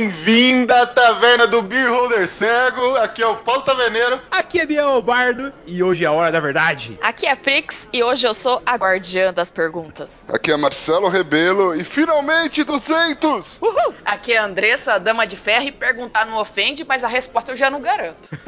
[0.00, 2.96] bem-vinda à taverna do Beer Holder Cego.
[2.96, 4.18] Aqui é o Paulo Taverneiro.
[4.30, 6.98] Aqui é Biel Bardo e hoje é a hora da verdade.
[7.02, 10.24] Aqui é a Prix e hoje eu sou a guardiã das perguntas.
[10.32, 13.58] Aqui é Marcelo Rebelo e finalmente 200!
[13.60, 13.92] Uhul!
[14.02, 17.52] Aqui é a Andressa, a dama de ferro e perguntar não ofende, mas a resposta
[17.52, 18.30] eu já não garanto.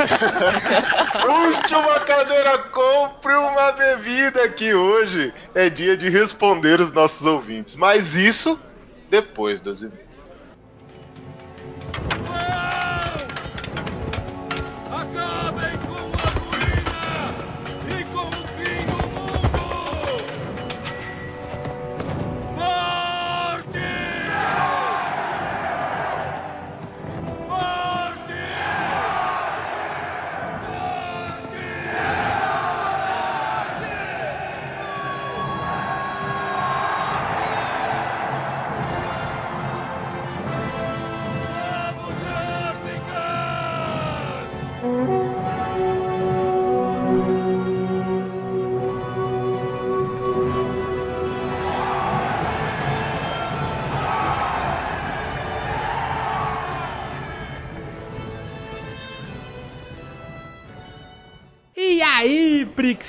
[1.70, 7.76] Uma cadeira, compre uma bebida que hoje é dia de responder os nossos ouvintes.
[7.76, 8.58] Mas isso
[9.10, 10.11] depois das e-mails.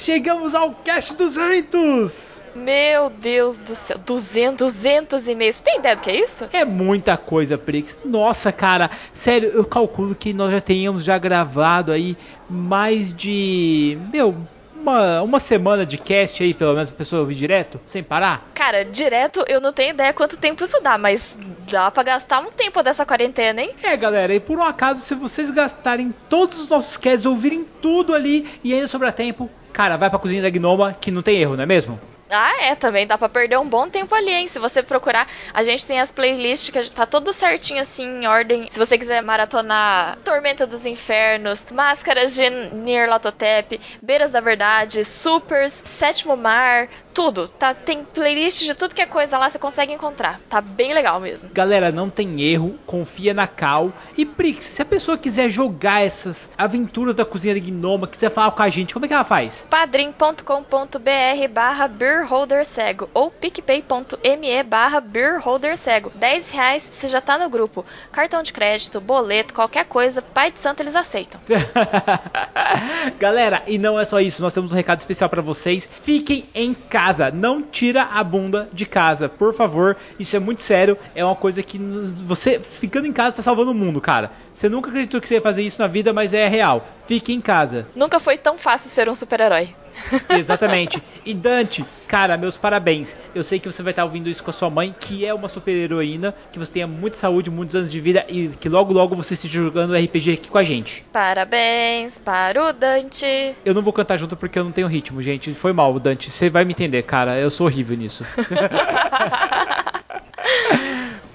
[0.04, 2.44] Chegamos ao Cast 200!
[2.54, 5.56] Meu Deus do céu, 200, 200 e-mails.
[5.56, 6.50] Você tem ideia do que é isso?
[6.52, 8.00] É muita coisa, Prix.
[8.04, 12.18] Nossa, cara, sério, eu calculo que nós já tenhamos já gravado aí
[12.50, 13.98] mais de.
[14.12, 14.36] Meu,
[14.76, 18.52] uma, uma semana de cast aí, pelo menos, pra pessoa ouvir direto, sem parar.
[18.54, 21.40] Cara, direto eu não tenho ideia quanto tempo isso dá, mas
[21.72, 23.72] dá pra gastar um tempo dessa quarentena, hein?
[23.82, 28.14] É, galera, e por um acaso, se vocês gastarem todos os nossos casts, ouvirem tudo
[28.14, 31.56] ali e ainda sobrar tempo, cara, vai pra cozinha da Gnoma que não tem erro,
[31.56, 32.00] não é mesmo?
[32.36, 34.48] Ah, é, também dá pra perder um bom tempo ali, hein?
[34.48, 38.68] Se você procurar, a gente tem as playlists que tá tudo certinho assim, em ordem.
[38.70, 46.36] Se você quiser maratonar Tormenta dos Infernos, Máscaras de Nirlatotep, Beiras da Verdade, Supers, Sétimo
[46.36, 47.48] Mar, tudo.
[47.48, 50.40] Tá, tem playlist de tudo que é coisa lá, você consegue encontrar.
[50.50, 51.50] Tá bem legal mesmo.
[51.54, 53.94] Galera, não tem erro, confia na Cal.
[54.18, 58.52] E Prix, se a pessoa quiser jogar essas aventuras da cozinha da Gnoma, quiser falar
[58.52, 59.68] com a gente, como é que ela faz?
[59.70, 66.12] padrim.com.br barra beerholdercego ou picpay.me barra beerholdercego.
[66.16, 67.86] 10 reais você já tá no grupo.
[68.12, 71.40] Cartão de crédito, boleto, qualquer coisa, pai de santo eles aceitam.
[73.20, 75.90] Galera, e não é só isso, nós temos um recado especial pra vocês.
[76.02, 77.03] Fiquem em casa,
[77.34, 79.98] não tira a bunda de casa, por favor.
[80.20, 83.76] Isso é muito sério, é uma coisa que você ficando em casa tá salvando o
[83.76, 84.32] mundo, cara.
[84.54, 86.86] Você nunca acreditou que você ia fazer isso na vida, mas é real.
[87.08, 87.88] Fique em casa.
[87.96, 89.76] Nunca foi tão fácil ser um super-herói.
[90.30, 91.02] Exatamente.
[91.26, 93.18] E Dante, cara, meus parabéns.
[93.34, 95.48] Eu sei que você vai estar ouvindo isso com a sua mãe, que é uma
[95.50, 99.16] super heroína, que você tenha muita saúde, muitos anos de vida e que logo logo
[99.16, 101.06] você esteja jogando RPG aqui com a gente.
[101.12, 103.56] Parabéns para o Dante.
[103.66, 105.54] Eu não vou cantar junto porque eu não tenho ritmo, gente.
[105.54, 106.30] Foi mal, Dante.
[106.30, 107.38] Você vai me entender, cara.
[107.38, 108.26] Eu sou horrível nisso.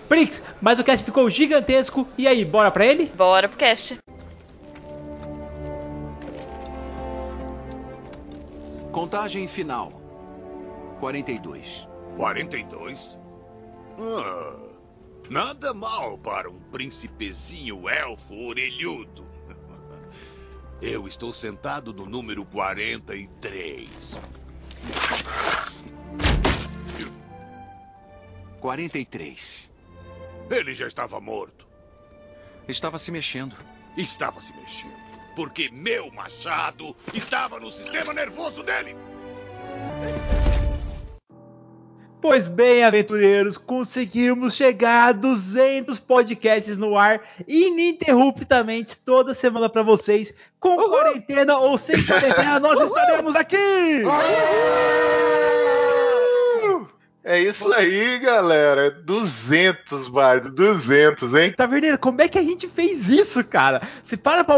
[0.08, 2.08] Prix, mas o cast ficou gigantesco.
[2.16, 3.12] E aí, bora pra ele?
[3.14, 3.98] Bora pro cast.
[8.98, 9.92] Contagem final.
[10.98, 11.88] 42.
[12.16, 13.16] 42?
[13.96, 14.56] Ah,
[15.30, 19.24] nada mal para um príncipezinho elfo orelhudo.
[20.82, 23.88] Eu estou sentado no número 43.
[28.58, 29.72] 43.
[30.50, 31.68] Ele já estava morto.
[32.66, 33.54] Estava se mexendo.
[33.96, 35.07] Estava se mexendo.
[35.38, 38.96] Porque meu machado estava no sistema nervoso dele.
[42.20, 50.34] Pois bem, aventureiros, conseguimos chegar a 200 podcasts no ar ininterruptamente toda semana pra vocês,
[50.58, 54.02] com quarentena ou sem quarentena, nós estaremos aqui!
[57.22, 58.90] É isso aí, galera.
[58.90, 60.50] 200, Bardo.
[60.50, 61.52] 200, hein?
[61.52, 63.86] Taverneiro, como é que a gente fez isso, cara?
[64.02, 64.56] Se para pra...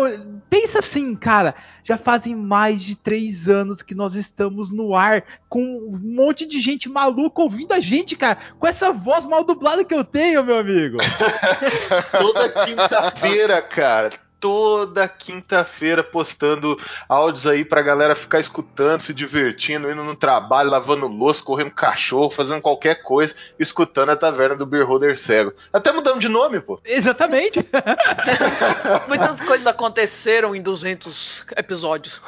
[0.50, 1.54] Pensa assim, cara.
[1.84, 6.60] Já fazem mais de três anos que nós estamos no ar com um monte de
[6.60, 8.38] gente maluca ouvindo a gente, cara.
[8.58, 10.98] Com essa voz mal dublada que eu tenho, meu amigo.
[12.10, 14.10] Toda quinta-feira, cara.
[14.40, 16.78] Toda quinta-feira postando
[17.08, 22.30] áudios aí pra galera ficar escutando, se divertindo, indo no trabalho, lavando louça, correndo cachorro,
[22.30, 25.52] fazendo qualquer coisa, escutando a taverna do Beer Holder Cego.
[25.72, 26.80] Até mudamos de nome, pô.
[26.84, 27.60] Exatamente.
[29.06, 32.20] Muitas coisas aconteceram em 200 episódios.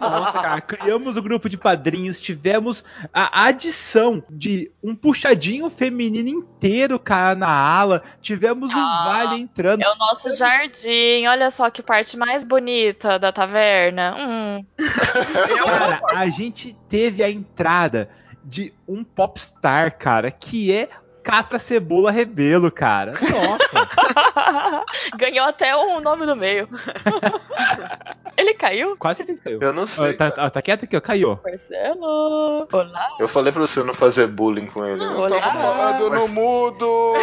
[0.00, 6.98] Nossa, cara, criamos o grupo de padrinhos, tivemos a adição de um puxadinho feminino inteiro,
[6.98, 9.82] cara, na ala, tivemos o Ah, Vale entrando.
[9.82, 11.26] É o nosso jardim.
[11.30, 14.14] Olha só que parte mais bonita da taverna.
[14.18, 14.64] Hum.
[15.64, 18.08] Cara, a gente teve a entrada
[18.44, 20.88] de um popstar, cara, que é
[21.22, 23.12] Catra Cebola Rebelo, cara.
[23.12, 23.88] Nossa,
[25.18, 26.66] Ganhou até um nome no meio.
[28.34, 28.96] Ele caiu?
[28.96, 29.58] quase que caiu.
[29.60, 30.12] Eu não sei.
[30.12, 31.38] Ó, tá, ó, tá quieto aqui, ó, caiu.
[31.44, 32.66] Marcelo.
[32.72, 33.08] Olá.
[33.18, 35.04] Eu falei pra você não fazer bullying com ele.
[35.04, 35.76] Não, Eu tava Olá.
[35.92, 37.14] falando no mudo.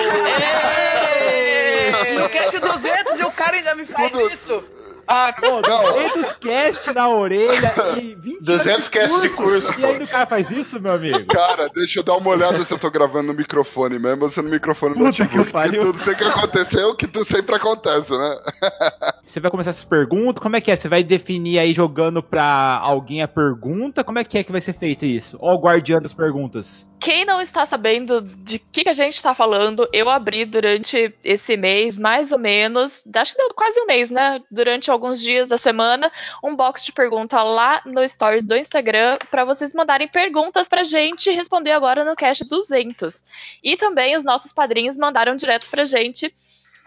[2.14, 4.64] No cast 200 e o cara ainda me faz Tudo- isso.
[5.08, 5.84] Ah, não, não.
[5.94, 9.88] 200 cast na orelha e 20 200 anos cast de curso, E pô.
[9.88, 11.26] ainda o cara faz isso, meu amigo?
[11.28, 14.40] Cara, deixa eu dar uma olhada se eu tô gravando no microfone mesmo ou se
[14.40, 15.38] é no microfone do Puta que notebook.
[15.38, 15.82] Porque pariu.
[15.82, 18.38] tudo tem que acontecer o que tu sempre acontece, né?
[19.26, 20.42] Você vai começar essas perguntas?
[20.42, 20.76] Como é que é?
[20.76, 24.04] Você vai definir aí jogando pra alguém a pergunta?
[24.04, 25.38] Como é que é que vai ser feito isso?
[25.42, 26.88] Ó, o guardião das perguntas.
[27.00, 31.56] Quem não está sabendo de que, que a gente está falando, eu abri durante esse
[31.58, 34.40] mês, mais ou menos, acho que deu quase um mês, né?
[34.50, 36.12] Durante alguns dias da semana,
[36.44, 41.30] um box de pergunta lá no Stories do Instagram para vocês mandarem perguntas pra gente
[41.32, 43.24] responder agora no Cash 200.
[43.64, 46.34] E também os nossos padrinhos mandaram direto pra gente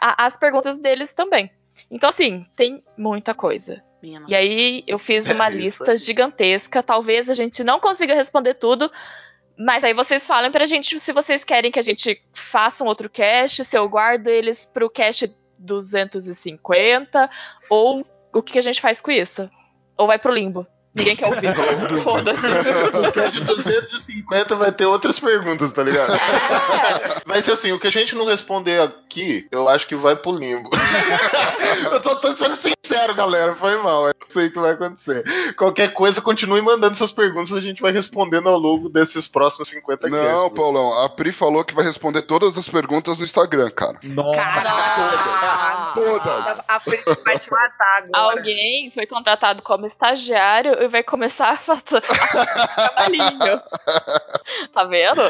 [0.01, 1.51] a- as perguntas deles também.
[1.91, 3.83] Então, assim, tem muita coisa.
[4.03, 6.83] Minha E aí eu fiz uma É lista gigantesca.
[6.83, 8.91] Talvez a gente não consiga responder tudo.
[9.61, 13.11] Mas aí vocês falem pra gente se vocês querem que a gente faça um outro
[13.11, 15.29] cast, se eu guardo eles pro cast
[15.59, 17.31] 250,
[17.69, 19.51] ou o que a gente faz com isso?
[19.97, 20.67] Ou vai pro limbo?
[20.95, 21.55] Ninguém quer ouvir.
[22.03, 22.41] Foda-se.
[22.99, 26.19] O cast 250 vai ter outras perguntas, tá ligado?
[27.27, 30.33] Vai ser assim, o que a gente não responder aqui, eu acho que vai pro
[30.33, 30.71] limbo.
[31.93, 32.78] eu tô, tô sendo sincero,
[33.14, 34.08] galera, foi mal.
[34.08, 35.25] Eu sei o que vai acontecer.
[35.56, 40.08] Qualquer coisa, continue mandando suas perguntas, a gente vai respondendo ao longo desses próximos 50
[40.08, 40.50] Não.
[40.50, 43.99] Paulão, a Pri falou que vai responder todas as perguntas no Instagram, cara.
[44.02, 44.38] Nossa.
[44.38, 46.58] Cara, Todas.
[46.69, 48.38] A Pri vai te matar agora.
[48.38, 52.00] Alguém foi contratado como estagiário e vai começar a fazer
[52.75, 53.61] trabalhinho.
[54.73, 55.23] Tá vendo?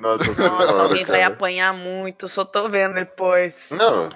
[0.00, 1.34] Nossa, Nossa, alguém vai cara.
[1.34, 3.70] apanhar muito, só tô vendo depois.
[3.70, 4.08] Não,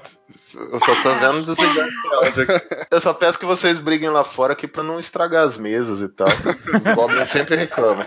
[0.55, 2.77] eu só tô vendo desligar esse áudio aqui.
[2.91, 6.09] Eu só peço que vocês briguem lá fora aqui pra não estragar as mesas e
[6.09, 6.29] tal.
[6.29, 8.07] Os goblins sempre reclamam.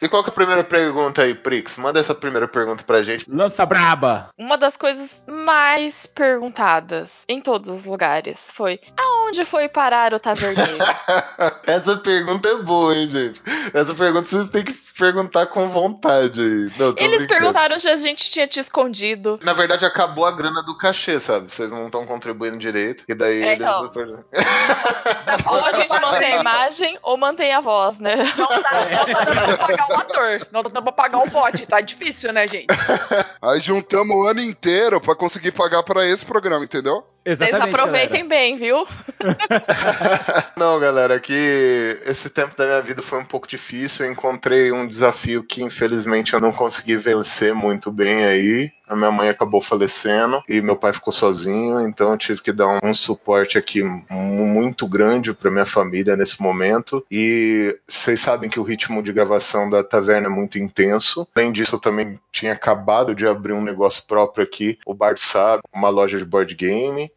[0.00, 1.76] E qual que é a primeira pergunta aí, Prix?
[1.76, 3.24] Manda essa primeira pergunta pra gente.
[3.28, 4.30] Lança braba.
[4.38, 10.78] Uma das coisas mais perguntadas em todos os lugares foi: aonde foi parar o taverneiro?
[11.66, 13.42] Essa pergunta é boa, hein, gente?
[13.74, 16.70] Essa pergunta vocês têm que perguntar com vontade aí.
[16.78, 17.26] Não, Eles brincando.
[17.28, 19.38] perguntaram se a gente tinha te escondido.
[19.44, 21.52] Na verdade, acabou a grana do cachê, sabe?
[21.52, 23.04] Vocês não estão contribuindo direito.
[23.08, 23.60] E daí É, eles.
[23.66, 23.90] então.
[25.46, 28.16] Ou a gente mantém a imagem ou mantém a voz, né?
[28.36, 30.46] Não dá, não dá pra pagar um ator.
[30.50, 31.66] Não dá pra pagar um bot.
[31.66, 32.66] Tá difícil, né, gente?
[33.42, 37.04] Aí juntamos o ano inteiro pra conseguir pagar pra esse programa, entendeu?
[37.36, 37.74] Vocês Exatamente.
[37.74, 38.86] aproveitem bem, viu?
[40.56, 44.06] Não, galera, que esse tempo da minha vida foi um pouco difícil.
[44.06, 48.70] Eu encontrei um desafio que infelizmente eu não consegui vencer muito bem aí.
[48.88, 52.78] A minha mãe acabou falecendo e meu pai ficou sozinho, então eu tive que dar
[52.82, 57.04] um, suporte aqui mu- muito grande para minha família nesse momento.
[57.10, 61.28] E vocês sabem que o ritmo de gravação da taverna é muito intenso.
[61.36, 65.62] Além disso, eu também tinha acabado de abrir um negócio próprio aqui, o Bart sabe,
[65.70, 67.12] uma loja de board game.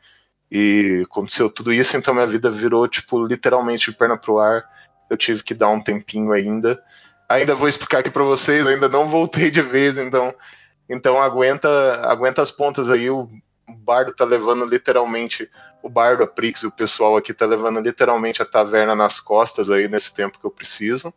[0.51, 4.65] E aconteceu tudo isso, então minha vida virou, tipo, literalmente de perna pro ar.
[5.09, 6.81] Eu tive que dar um tempinho ainda.
[7.29, 10.35] Ainda vou explicar aqui pra vocês, ainda não voltei de vez, então.
[10.89, 11.69] Então aguenta,
[12.03, 13.09] aguenta as pontas aí.
[13.09, 13.29] O
[13.69, 15.49] Bardo tá levando literalmente.
[15.81, 19.87] O Bardo, a Prix, o pessoal aqui tá levando literalmente a taverna nas costas aí
[19.87, 21.13] nesse tempo que eu preciso.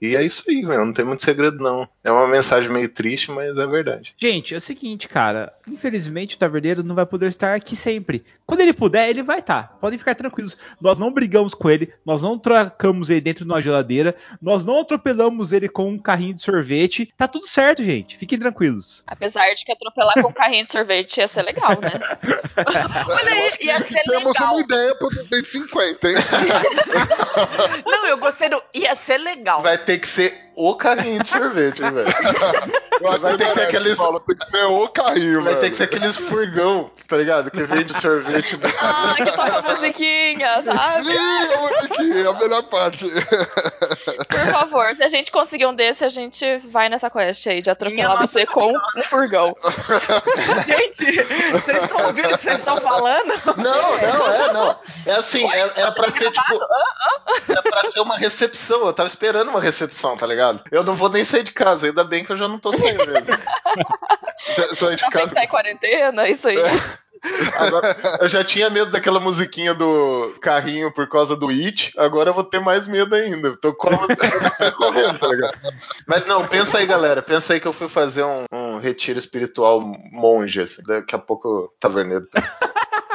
[0.00, 0.84] E é isso aí, velho.
[0.84, 1.88] Não tem muito segredo, não.
[2.04, 4.14] É uma mensagem meio triste, mas é verdade.
[4.16, 5.52] Gente, é o seguinte, cara.
[5.68, 8.24] Infelizmente o taverneiro não vai poder estar aqui sempre.
[8.44, 9.76] Quando ele puder, ele vai estar.
[9.80, 10.56] Podem ficar tranquilos.
[10.80, 14.80] Nós não brigamos com ele, nós não trocamos ele dentro de uma geladeira, nós não
[14.80, 17.12] atropelamos ele com um carrinho de sorvete.
[17.16, 18.16] Tá tudo certo, gente.
[18.16, 19.02] Fiquem tranquilos.
[19.06, 21.92] Apesar de que atropelar com um carrinho de sorvete ia ser legal, né?
[23.08, 24.52] Olha aí, ia ser Temos legal.
[24.54, 26.14] uma ideia pro 250, hein?
[27.86, 28.62] Não, eu gostei do.
[28.74, 29.62] Ia ser legal.
[29.62, 32.06] Vai ter que ser o carrinho de sorvete, velho.
[32.98, 35.60] Eu acho Vai ter que ser aqueles- Paulo, tem que ser o carrinho, Vai velho.
[35.60, 37.50] ter que ser aqueles furgão, tá ligado?
[37.50, 38.58] Que vende sorvete.
[38.80, 41.04] Ah, que toca musiquinha, sabe?
[41.12, 43.04] Sim, a musiquinha, é a melhor parte.
[44.30, 47.68] Por favor, se a gente conseguir um desse, a gente vai nessa quest aí de
[47.68, 49.54] atropelar Minha você com um furgão.
[50.66, 53.34] Gente, vocês estão ouvindo o que vocês estão falando?
[53.58, 53.62] Não,
[53.98, 54.78] não, é, não.
[55.04, 56.58] É assim, é- era pra ser tipo.
[57.48, 58.86] Era pra ser uma recepção.
[58.86, 60.62] Eu tava esperando uma recepção, tá ligado?
[60.70, 63.06] Eu não vou nem sair de casa, ainda bem que eu já não tô saindo
[63.06, 63.26] mesmo.
[64.54, 65.34] Sa- Sair de Não tem casa.
[65.34, 66.56] que em quarentena, isso aí.
[67.56, 72.34] Agora, eu já tinha medo daquela musiquinha do carrinho por causa do It, agora eu
[72.34, 73.48] vou ter mais medo ainda.
[73.48, 74.14] Eu Tô correndo,
[75.18, 75.58] tá ligado?
[76.06, 77.22] Mas não, pensa aí, galera.
[77.22, 79.80] Pensa aí que eu fui fazer um, um retiro espiritual
[80.12, 80.82] monge, assim.
[80.86, 82.28] Daqui a pouco, taverneiro.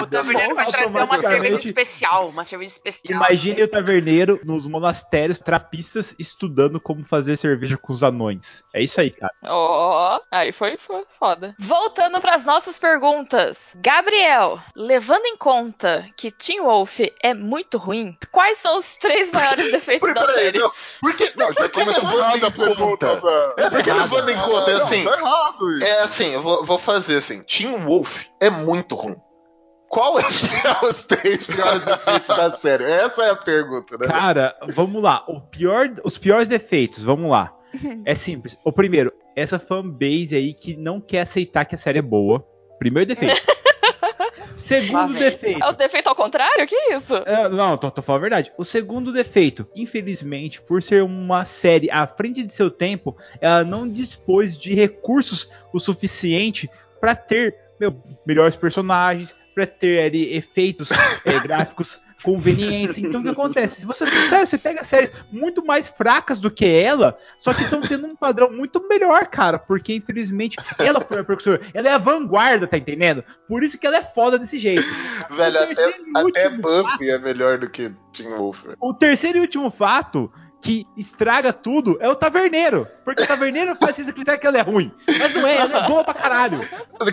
[0.04, 3.16] O taverneiro vai trazer uma cerveja especial, uma cerveja especial.
[3.16, 8.64] Imagine o taverneiro nos monastérios trapistas estudando como fazer cerveja com os anões.
[8.74, 9.34] É isso aí, cara.
[9.44, 11.56] Ó, aí foi, foi foda.
[11.60, 13.58] Voltando pras nossas perguntas.
[13.76, 19.72] Gabriel, levando em conta que Teen Wolf é muito ruim, quais são os três maiores
[19.72, 20.60] defeitos da Peraí, série?
[20.60, 20.72] não.
[21.02, 23.54] Por que, Não, já começou errado a pergunta, velho.
[23.58, 25.04] É porque levando em conta, é Não, assim.
[25.04, 25.86] Tá errado isso.
[25.86, 27.42] É assim, eu vou, vou fazer assim.
[27.44, 29.16] Team Wolf é muito ruim.
[29.92, 30.42] Qual é os,
[30.90, 32.86] os três piores defeitos da série?
[32.86, 34.08] Essa é a pergunta, né?
[34.08, 35.26] Cara, vamos lá.
[35.28, 37.54] O pior, os piores defeitos, vamos lá.
[38.04, 38.58] É simples.
[38.66, 42.46] O primeiro, essa fanbase aí que não quer aceitar que a série é boa.
[42.78, 43.42] Primeiro defeito.
[44.58, 45.64] Segundo defeito.
[45.64, 46.68] É o defeito ao contrário?
[46.68, 47.16] Que isso?
[47.16, 48.54] É, não, tô, tô falando a verdade.
[48.58, 53.88] O segundo defeito, infelizmente, por ser uma série à frente de seu tempo, ela não
[53.88, 56.70] dispôs de recursos o suficiente
[57.00, 57.96] pra ter meu,
[58.26, 60.90] melhores personagens, pra ter ali, efeitos
[61.26, 63.00] é, gráficos convenientes.
[63.00, 63.82] Então o que acontece?
[63.82, 67.82] Se você, sério, você pega séries muito mais fracas do que ela, só que estão
[67.82, 71.98] tendo um padrão muito melhor, cara, porque infelizmente ela foi a precursora, ela é a
[71.98, 73.24] vanguarda, tá entendendo?
[73.48, 74.84] Por isso que ela é foda desse jeito.
[75.32, 78.66] Velho, até, até Buffy é melhor do que Team Wolf.
[78.80, 82.88] O terceiro e último fato que estraga tudo é o taverneiro.
[83.04, 84.92] Porque o taverneiro faz você acreditar que ela é ruim.
[85.08, 86.60] Mas não é, ela é boa pra caralho.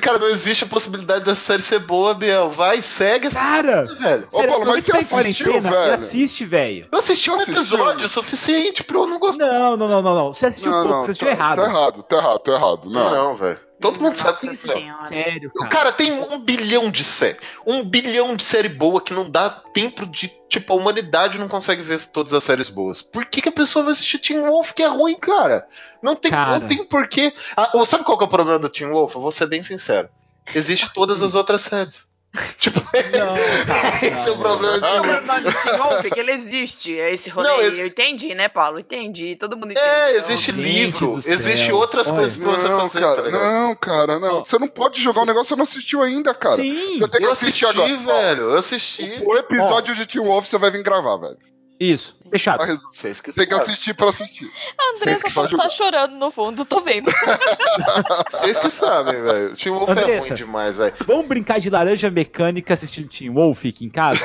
[0.02, 2.50] Cara, não existe a possibilidade dessa série ser boa, Biel.
[2.50, 4.26] Vai, segue essa Cara, velho.
[4.32, 5.94] Ô, Paulo, mas você tá assistiu, quarentena, velho?
[5.94, 6.86] assiste, velho.
[6.92, 9.46] Eu assisti um episódio suficiente pra eu não gostar.
[9.46, 10.34] Não, não, não, não, não.
[10.34, 11.56] Você assistiu Não, pouco, não, você assistiu tá, errado.
[11.58, 12.90] Tá errado, tá errado, tá errado.
[12.90, 13.36] Não, Não.
[13.36, 13.67] velho.
[13.80, 14.54] Todo mundo sabe Nossa que não.
[14.54, 15.08] senhora.
[15.08, 15.70] Sério, cara.
[15.70, 17.37] Cara, tem um bilhão de série.
[17.64, 20.28] Um bilhão de série boa que não dá tempo de.
[20.49, 23.02] Tipo, a humanidade não consegue ver todas as séries boas.
[23.02, 25.66] Por que, que a pessoa vai assistir Teen Wolf que é ruim, cara?
[26.02, 26.58] Não tem, Cara.
[26.58, 27.32] não tem porquê.
[27.56, 29.14] Ah, sabe qual que é o problema do Teen Wolf?
[29.14, 30.08] Eu vou ser bem sincero.
[30.54, 32.07] Existe todas as outras séries.
[32.58, 34.38] tipo, Não, cara, esse é o não.
[34.38, 35.06] problema do O Teen Wolf.
[35.06, 37.49] problema do Teen Wolf é que ele existe, é esse rolê.
[37.49, 38.78] Não, Eu entendi, né, Paulo?
[38.78, 39.35] Entendi.
[39.37, 39.90] Todo mundo entendeu.
[39.90, 42.16] É, existe Gente livro, existe outras Olha.
[42.18, 43.42] coisas pra você Não, fazer, tá cara, ligado?
[43.42, 44.44] não, cara, não.
[44.44, 46.56] Você não pode jogar um negócio que você não assistiu ainda, cara.
[46.56, 47.97] Sim, Você tem que Eu assistir assisti, agora.
[48.25, 48.42] velho.
[48.50, 49.23] Eu assisti.
[49.25, 51.38] O episódio de Teen Wolf você vai vir gravar, velho.
[51.78, 52.16] Isso.
[52.30, 52.62] Fechado.
[52.62, 52.92] Resolvido.
[52.92, 54.50] Vocês que Tem que assistir pra assistir.
[54.78, 57.11] A Andressa tá, tá chorando no fundo, tô vendo.
[58.30, 59.56] Vocês que sabem, velho.
[59.56, 60.28] Teen Wolf é Andressa.
[60.28, 60.94] ruim demais, velho.
[61.06, 64.20] Vamos brincar de laranja mecânica assistindo Team Wolf aqui em casa?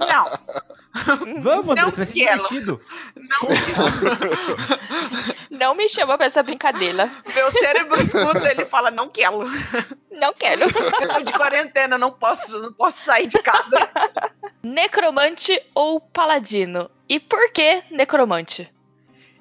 [0.00, 0.38] Não,
[1.40, 2.42] Vamos, André, Não vai ser quero.
[2.44, 2.80] divertido.
[5.50, 7.10] Não me chama pra essa brincadeira.
[7.34, 9.40] meu cérebro escuta, ele fala, não quero.
[10.10, 10.62] Não quero.
[10.64, 13.88] Eu tô de quarentena, não posso, não posso sair de casa.
[14.62, 16.90] Necromante ou paladino?
[17.08, 18.72] E por que necromante?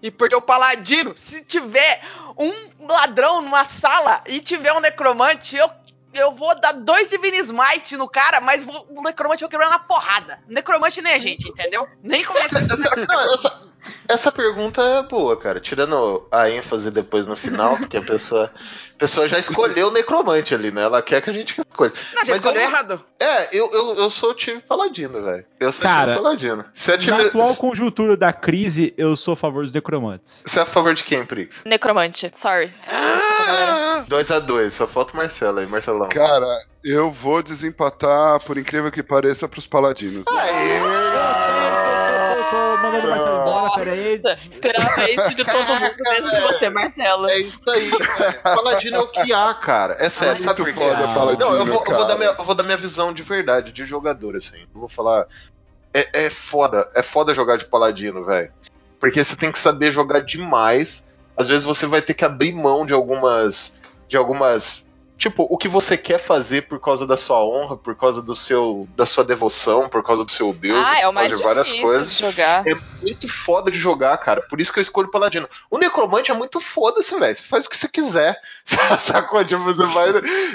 [0.01, 2.01] E porque o paladino, se tiver
[2.38, 2.51] um
[2.88, 5.69] ladrão numa sala e tiver um necromante, eu,
[6.17, 9.69] eu vou dar dois Divine Smite no cara, mas vou, o necromante eu vou quebrar
[9.69, 10.39] na porrada.
[10.48, 11.88] Necromante nem a gente, entendeu?
[12.03, 13.62] Nem começa a Essa, não, essa,
[14.07, 15.60] essa pergunta é boa, cara.
[15.60, 20.53] Tirando a ênfase depois no final, porque a pessoa, a pessoa já escolheu o necromante
[20.55, 20.84] ali, né?
[20.84, 21.91] Ela quer que a gente escolha.
[22.13, 23.05] Não, já Mas escolheu eu- errado.
[23.19, 25.45] É, eu, eu, eu sou o time paladino, velho.
[25.60, 26.65] Eu sou o Cara, time paladino.
[26.88, 30.43] É, time, Na atual conjuntura da crise, eu sou a favor dos necromantes.
[30.45, 31.63] você é a favor de quem, Prix?
[31.65, 32.74] Necromante, sorry.
[34.03, 34.45] Desculpa, galera.
[34.45, 36.09] 2x2, só falta o Marcelo aí, Marcelão.
[36.09, 36.47] Cara,
[36.83, 40.25] eu vou desempatar, por incrível que pareça, pros paladinos.
[40.27, 40.33] Eu
[42.49, 44.21] tô mandando o Marcelo embora, pera aí.
[44.23, 47.29] Nossa, Esperava isso de todo mundo, menos de você, Marcelo.
[47.29, 48.41] É isso aí, velho.
[48.43, 49.95] Paladino é o que há, cara.
[49.99, 50.73] É sério, sabe por quê?
[50.73, 52.05] foda, Paladino, Não, eu vou, eu vou cara.
[52.05, 54.57] dar minha, eu vou dar minha visão de verdade, de jogador, assim.
[54.73, 55.25] Eu vou falar.
[55.93, 58.51] É, é foda, é foda jogar de paladino, velho.
[58.99, 61.05] Porque você tem que saber jogar demais.
[61.37, 63.73] Às vezes você vai ter que abrir mão de algumas.
[64.07, 68.21] De algumas tipo, o que você quer fazer por causa da sua honra, por causa
[68.21, 71.29] do seu, da sua devoção, por causa do seu Deus, ah, é o por mais
[71.29, 72.12] causa de várias coisas.
[72.13, 72.67] de jogar.
[72.67, 74.41] É muito foda de jogar, cara.
[74.41, 75.47] Por isso que eu escolho o Paladino.
[75.69, 77.33] O Necromante é muito foda-se, velho.
[77.33, 78.38] Você faz o que você quiser.
[79.00, 79.43] Sacou?
[79.43, 80.09] Tipo, você vai.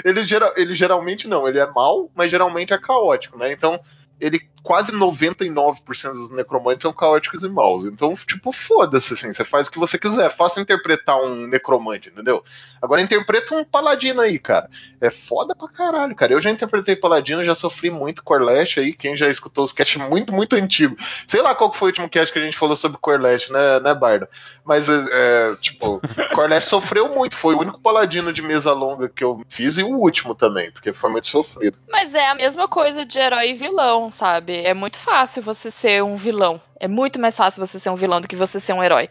[0.05, 3.51] Ele, geral, ele geralmente não, ele é mal, mas geralmente é caótico, né?
[3.51, 3.79] Então,
[4.19, 7.85] ele quase 99% dos necromantes são caóticos e maus.
[7.85, 9.33] Então, tipo, foda-se, assim.
[9.33, 10.29] Você faz o que você quiser.
[10.29, 12.43] Faça interpretar um necromante, entendeu?
[12.81, 14.69] Agora interpreta um paladino aí, cara.
[14.99, 16.33] É foda pra caralho, cara.
[16.33, 18.93] Eu já interpretei paladino, já sofri muito Corlash aí.
[18.93, 20.95] Quem já escutou os casts muito, muito antigo.
[21.27, 23.93] Sei lá qual foi o último cast que a gente falou sobre Corlash, né, né
[23.93, 24.27] Bardo?
[24.63, 26.01] Mas, é, tipo,
[26.35, 27.35] Corlash sofreu muito.
[27.35, 30.93] Foi o único paladino de mesa longa que eu fiz e o último também, porque
[30.93, 31.77] foi muito sofrido.
[31.89, 34.50] Mas é a mesma coisa de herói e vilão, sabe?
[34.65, 36.61] É muito fácil você ser um vilão.
[36.79, 39.09] É muito mais fácil você ser um vilão do que você ser um herói.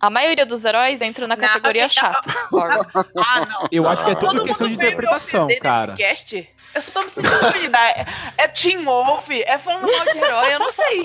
[0.00, 2.32] A maioria dos heróis entra na categoria tem- chata.
[2.50, 2.86] concordo.
[3.18, 3.68] Ah, não.
[3.72, 5.94] Eu acho que é tudo Todo questão mundo de interpretação, cara.
[5.96, 6.48] cast.
[6.74, 7.78] Eu só tô me sentindo ofendida.
[7.78, 8.06] É,
[8.36, 11.04] é Team Wolf, é falando mal de herói, eu não sei.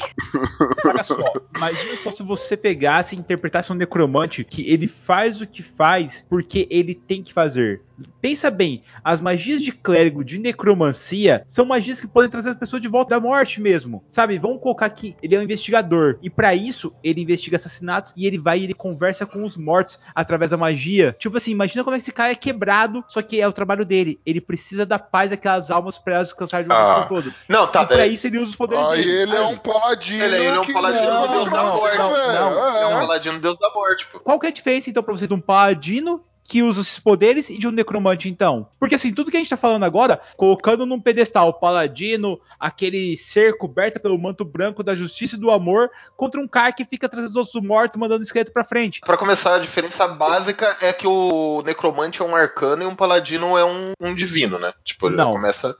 [0.85, 5.47] Olha só, imagina só se você pegasse e interpretasse um necromante que ele faz o
[5.47, 7.81] que faz porque ele tem que fazer.
[8.21, 12.81] Pensa bem, as magias de clérigo de necromancia são magias que podem trazer as pessoas
[12.81, 14.03] de volta da morte mesmo.
[14.07, 14.37] Sabe?
[14.39, 18.37] Vamos colocar que ele é um investigador e pra isso ele investiga assassinatos e ele
[18.37, 21.15] vai e ele conversa com os mortos através da magia.
[21.19, 23.85] Tipo assim, imagina como é que esse cara é quebrado, só que é o trabalho
[23.85, 24.19] dele.
[24.25, 27.01] Ele precisa da paz daquelas almas pra elas descansar de uma vez Ah.
[27.01, 27.43] por todas.
[27.47, 28.13] Não, tá e pra daí.
[28.15, 29.09] isso ele usa os poderes Aí dele.
[29.23, 30.23] ele é um paladino.
[30.23, 31.97] Ele, ele é um paladino Não, do deus da não, morte.
[31.97, 32.27] não, velho.
[32.33, 32.99] não, É um não.
[32.99, 34.19] paladino deus da morte, pô.
[34.19, 37.49] Qual que é a diferença, então, pra você de um paladino que usa esses poderes
[37.49, 38.67] e de um necromante, então?
[38.79, 43.15] Porque, assim, tudo que a gente tá falando agora, colocando num pedestal o paladino, aquele
[43.17, 47.07] ser coberto pelo manto branco da justiça e do amor, contra um cara que fica
[47.07, 48.99] trazendo os ossos mortos, mandando esqueleto pra frente.
[49.01, 53.57] Pra começar, a diferença básica é que o necromante é um arcano e um paladino
[53.57, 54.73] é um, um divino, né?
[54.83, 55.31] Tipo, ele Não.
[55.31, 55.75] começa.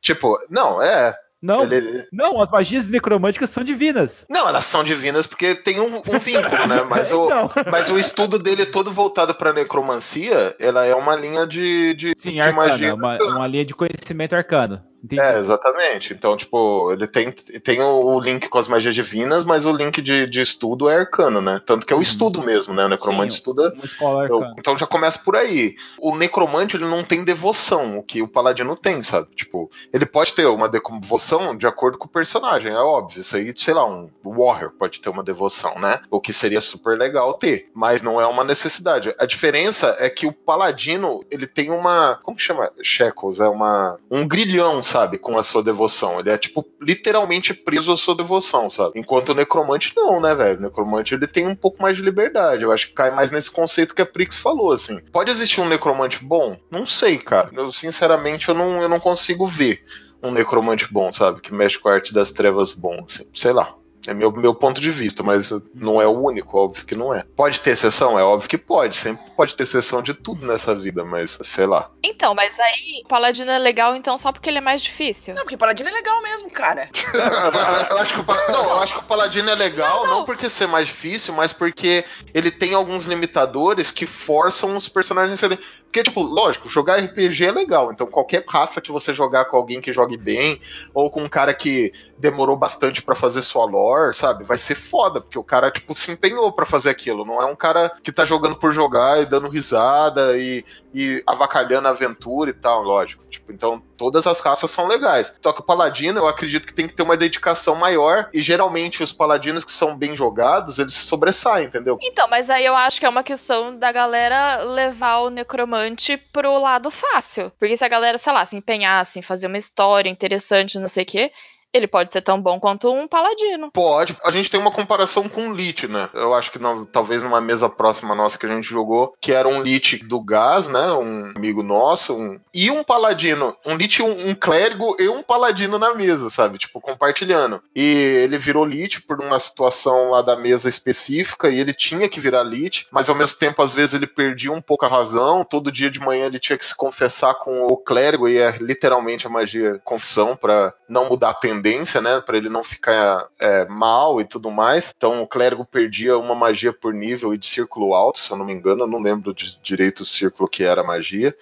[0.00, 1.14] Tipo, não, é.
[1.44, 4.24] Não, Ele- não, as magias necromânticas são divinas.
[4.30, 6.82] Não, elas são divinas porque tem um, um vínculo, né?
[6.88, 7.50] Mas o, Então.
[7.70, 12.12] mas o estudo dele é todo voltado pra necromancia, ela é uma linha de, de,
[12.16, 12.94] Sim, de arcana, magia.
[12.94, 14.82] uma, uma linha de conhecimento arcano.
[15.04, 15.20] Entendi.
[15.20, 16.14] É, exatamente.
[16.14, 20.26] Então, tipo, ele tem, tem o, link com as magias divinas, mas o link de,
[20.26, 21.60] de estudo é arcano, né?
[21.64, 22.86] Tanto que é o estudo mesmo, né?
[22.86, 25.76] O necromante Sim, estuda escola Eu- então já começa por aí.
[25.98, 29.28] O necromante ele não tem devoção, o que o paladino tem, sabe?
[29.36, 33.20] Tipo, ele pode ter uma devoção de acordo com o personagem, é óbvio.
[33.20, 36.00] Isso aí, sei lá, um warrior pode ter uma devoção, né?
[36.10, 39.14] O que seria super legal ter, mas não é uma necessidade.
[39.18, 42.70] A diferença é que o paladino, ele tem uma, como que chama?
[42.82, 46.20] Shekels, é uma um grilhão, sabe, com a sua devoção.
[46.20, 48.98] Ele é tipo literalmente preso à sua devoção, sabe?
[48.98, 50.58] Enquanto o necromante não, né, velho?
[50.58, 52.62] O necromante ele tem um pouco mais de liberdade.
[52.62, 55.00] Eu acho que cai mais nesse conceito que a Prix falou, assim.
[55.12, 56.56] Pode existir um necromante bom?
[56.70, 57.50] Não sei, cara.
[57.52, 59.84] Eu sinceramente eu não, eu não consigo ver
[60.22, 61.40] um necromante bom, sabe?
[61.40, 63.26] Que mexe com a arte das trevas bom, assim.
[63.34, 63.74] Sei lá.
[64.06, 67.24] É meu, meu ponto de vista, mas não é o único, óbvio que não é.
[67.36, 68.18] Pode ter exceção?
[68.18, 68.96] É óbvio que pode.
[68.96, 71.90] Sempre pode ter exceção de tudo nessa vida, mas sei lá.
[72.02, 75.34] Então, mas aí o Paladino é legal então só porque ele é mais difícil.
[75.34, 76.88] Não, porque Paladino é legal mesmo, cara.
[77.90, 80.24] eu, acho que o, não, eu acho que o Paladino é legal, Não, não, não.
[80.24, 85.36] porque ser mais difícil, mas porque ele tem alguns limitadores que forçam os personagens a
[85.36, 85.58] serem.
[85.84, 87.92] Porque, tipo, lógico, jogar RPG é legal.
[87.92, 90.60] Então, qualquer raça que você jogar com alguém que jogue bem,
[90.92, 94.44] ou com um cara que demorou bastante pra fazer sua lore, sabe?
[94.44, 97.24] Vai ser foda, porque o cara, tipo, se empenhou pra fazer aquilo.
[97.24, 101.88] Não é um cara que tá jogando por jogar e dando risada e, e avacalhando
[101.88, 103.24] a aventura e tal, lógico.
[103.28, 105.34] Tipo, então todas as raças são legais.
[105.42, 108.28] Só que o paladino, eu acredito que tem que ter uma dedicação maior.
[108.32, 111.98] E geralmente os paladinos que são bem jogados, eles se sobressaem, entendeu?
[112.00, 116.58] Então, mas aí eu acho que é uma questão da galera levar o necromante pro
[116.58, 117.52] lado fácil.
[117.58, 121.02] Porque se a galera, sei lá, se empenhasse em fazer uma história interessante, não sei
[121.02, 121.32] o quê,
[121.74, 123.70] ele pode ser tão bom quanto um paladino.
[123.72, 124.16] Pode.
[124.24, 126.08] A gente tem uma comparação com o Lich, né?
[126.14, 129.48] Eu acho que não- talvez numa mesa próxima nossa que a gente jogou, que era
[129.48, 130.92] um Lich do Gás, né?
[130.92, 133.56] Um amigo nosso, um- e um paladino.
[133.66, 136.58] Um Lich, um, um clérigo e um paladino na mesa, sabe?
[136.58, 137.60] Tipo, compartilhando.
[137.74, 137.82] E
[138.22, 142.44] ele virou Lich por uma situação lá da mesa específica, e ele tinha que virar
[142.44, 145.44] Lich, mas ao mesmo tempo, às vezes, ele perdia um pouco a razão.
[145.44, 149.26] Todo dia de manhã ele tinha que se confessar com o clérigo, e é literalmente
[149.26, 151.63] a magia confissão, pra não mudar a tendência,
[152.00, 152.20] né?
[152.20, 154.92] Pra ele não ficar é, mal e tudo mais.
[154.96, 158.44] Então o clérigo perdia uma magia por nível e de círculo alto, se eu não
[158.44, 161.34] me engano, eu não lembro de, direito o círculo que era a magia.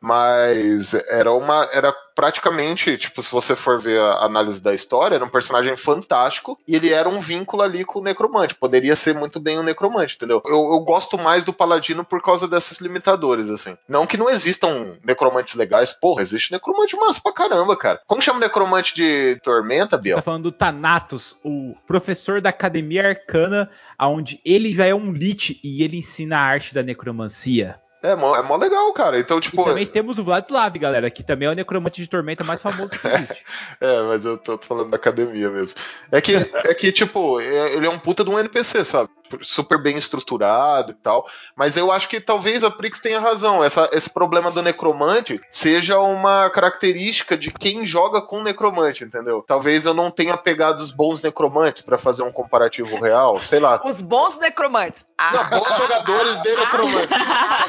[0.00, 1.68] Mas era uma.
[1.72, 6.58] Era praticamente, tipo, se você for ver a análise da história, era um personagem fantástico
[6.66, 8.54] e ele era um vínculo ali com o necromante.
[8.56, 10.42] Poderia ser muito bem um necromante, entendeu?
[10.44, 13.76] Eu, eu gosto mais do paladino por causa desses limitadores, assim.
[13.88, 18.00] Não que não existam necromantes legais, porra, existe necromante massa pra caramba, cara.
[18.06, 20.16] Como chama necromante de tormenta, Você Biel?
[20.16, 25.60] tá falando do Thanatos, o professor da Academia Arcana, onde ele já é um lich
[25.62, 27.80] e ele ensina a arte da necromancia.
[28.02, 29.18] É mó, é mó legal, cara.
[29.18, 29.64] Então, E tipo.
[29.64, 33.06] também temos o Vladislav, galera, que também é o necromante de tormenta mais famoso que
[33.06, 33.44] existe.
[33.80, 35.78] É, mas eu tô, tô falando da academia mesmo.
[36.12, 39.10] É que, é que tipo, é- ele é um puta de um NPC, sabe?
[39.42, 41.26] Super bem estruturado e tal.
[41.56, 43.62] Mas eu acho que talvez a Prix tenha razão.
[43.62, 49.44] Essa, esse problema do necromante seja uma característica de quem joga com necromante, entendeu?
[49.46, 53.80] Talvez eu não tenha pegado os bons necromantes pra fazer um comparativo real, sei lá.
[53.84, 55.06] Os bons necromantes.
[55.16, 57.08] Ah, Não, bons jogadores de necromante.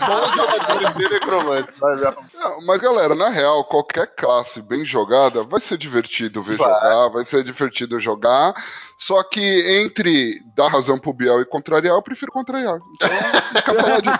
[0.07, 1.73] bons jogadores de necromante.
[1.81, 6.57] Mas, é, Não, mas galera, na real, qualquer classe bem jogada vai ser divertido ver
[6.57, 6.67] Vai.
[6.67, 8.53] jogar, vai ser divertido jogar.
[8.97, 9.39] Só que
[9.81, 12.77] entre dar razão pro Biel e contrariar, eu prefiro contrariar.
[12.93, 13.09] Então,
[13.55, 14.19] fica paladino.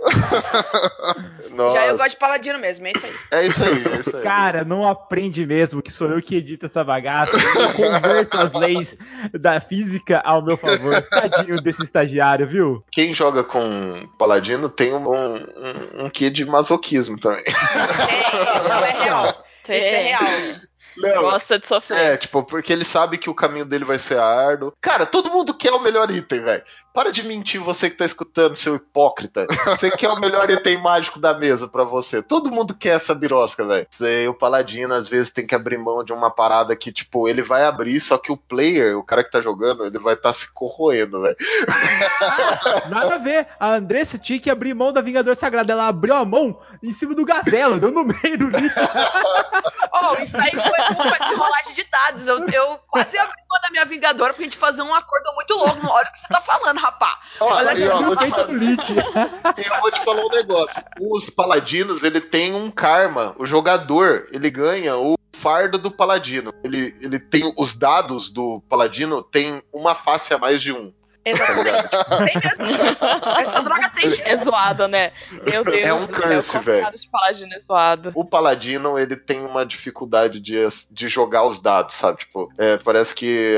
[1.54, 1.74] nossa.
[1.74, 3.12] já eu gosto de paladino mesmo, é isso aí.
[3.30, 4.22] É isso aí, é isso aí.
[4.22, 7.32] Cara, não aprende mesmo que sou eu que edito essa bagaça.
[7.36, 8.96] Eu converto as leis
[9.32, 11.02] da física ao meu favor.
[11.02, 12.84] Tadinho desse estagiário, viu?
[12.90, 17.44] Quem joga com Paladino tem um, um, um quê de masoquismo também.
[17.46, 19.44] É, não é real.
[19.68, 20.60] Isso é real.
[21.00, 21.98] Gosta de sofrer.
[21.98, 24.72] É, tipo, porque ele sabe que o caminho dele vai ser árduo.
[24.80, 26.62] Cara, todo mundo quer o melhor item, velho.
[26.92, 29.46] Para de mentir você que tá escutando, seu hipócrita.
[29.66, 32.20] Você quer o melhor item mágico da mesa pra você.
[32.20, 33.86] Todo mundo quer essa birosca, velho.
[33.90, 37.42] Sei, o paladino às vezes tem que abrir mão de uma parada que, tipo, ele
[37.42, 40.32] vai abrir, só que o player, o cara que tá jogando, ele vai estar tá
[40.32, 41.36] se corroendo, velho.
[42.90, 43.46] Nada a ver.
[43.58, 45.70] A Andressa tinha que abrir mão da Vingador Sagrado.
[45.70, 48.74] Ela abriu a mão em cima do gazela, deu no meio do lixo.
[49.92, 52.26] Oh, isso aí foi culpa de rolagem de dados.
[52.26, 55.86] Eu, eu quase abri da minha Vingadora pra gente fazer um acordo muito louco.
[55.88, 57.18] Olha o que você tá falando, rapá.
[57.40, 58.92] Ó, Olha e, ó, aqui, vou te Feito falar- no lixo.
[58.92, 60.82] E eu vou te falar um negócio.
[61.00, 63.34] Os paladinos, ele tem um karma.
[63.38, 66.52] O jogador, ele ganha o fardo do paladino.
[66.62, 70.92] Ele, ele tem os dados do paladino tem uma face a mais de um.
[71.24, 71.64] Exatamente.
[71.64, 71.90] ligado?
[72.24, 73.38] Tem mesmo.
[73.38, 74.20] Essa droga tem.
[74.22, 75.12] É zoado, né?
[75.44, 76.84] Meu Deus É um curse, céu, velho.
[76.84, 78.12] contado de paladino é zoado.
[78.14, 80.56] O paladino, ele tem uma dificuldade de,
[80.90, 82.18] de jogar os dados, sabe?
[82.18, 83.54] Tipo, é, parece que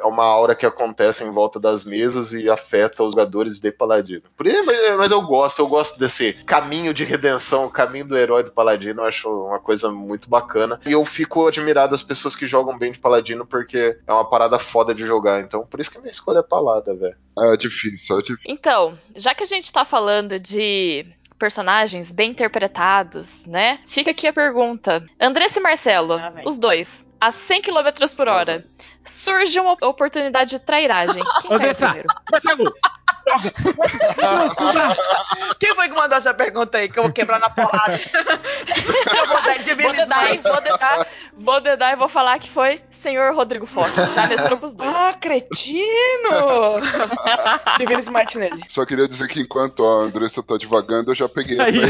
[0.00, 4.22] é uma aura que acontece em volta das mesas e afeta os jogadores de paladino.
[4.36, 4.64] Por isso,
[4.96, 9.02] mas, eu gosto, eu gosto desse caminho de redenção, o caminho do herói do paladino,
[9.02, 10.80] eu acho uma coisa muito bacana.
[10.86, 14.58] E eu fico admirado das pessoas que jogam bem de paladino, porque é uma parada
[14.58, 15.40] foda de jogar.
[15.40, 17.01] Então, por isso que a minha escolha é palada, velho.
[17.38, 18.44] É difícil, é difícil.
[18.46, 21.06] Então, já que a gente tá falando de
[21.38, 23.80] personagens bem interpretados, né?
[23.86, 25.04] Fica aqui a pergunta.
[25.20, 28.64] Andressa e Marcelo, Ah, os dois, a 100 km por hora,
[29.04, 31.22] surge uma oportunidade de trairagem.
[31.42, 32.08] Quem Andressa, primeiro?
[32.30, 32.74] Marcelo!
[35.58, 36.88] Quem foi que mandou essa pergunta aí?
[36.88, 37.98] Que eu vou quebrar na porrada.
[39.16, 40.36] eu vou dar de Vou dedar?
[40.42, 43.94] Vou dedar, vou dedar e vou falar que foi senhor Rodrigo Forte.
[44.14, 44.88] Já mestrou pros dois.
[44.90, 45.80] Ah, cretino!
[47.78, 48.62] Divino Smite nele.
[48.68, 51.80] Só queria dizer que enquanto a Andressa tá devagando, eu já peguei a Aí.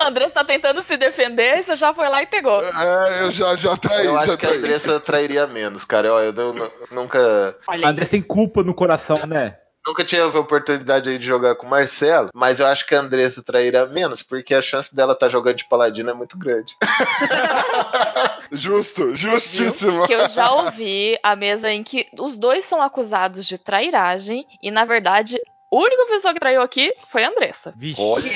[0.00, 2.62] Andressa tá tentando se defender e você já foi lá e pegou.
[2.62, 4.58] É, eu já, já traí, Eu já acho que a traí.
[4.58, 6.08] Andressa trairia menos, cara.
[6.08, 7.56] Eu, eu nu- nunca.
[7.66, 7.90] Olha A.
[7.90, 9.56] Andressa tem culpa no coração, né?
[9.88, 13.00] Nunca tive a oportunidade aí de jogar com o Marcelo, mas eu acho que a
[13.00, 16.76] Andressa trairá menos, porque a chance dela estar jogando de paladino é muito grande.
[18.52, 20.06] Justo, justíssimo.
[20.06, 24.70] Que eu já ouvi a mesa em que os dois são acusados de trairagem e,
[24.70, 25.38] na verdade,
[25.70, 27.74] a única pessoa que traiu aqui foi a Andressa.
[27.76, 28.00] Vixe.
[28.00, 28.26] Olha!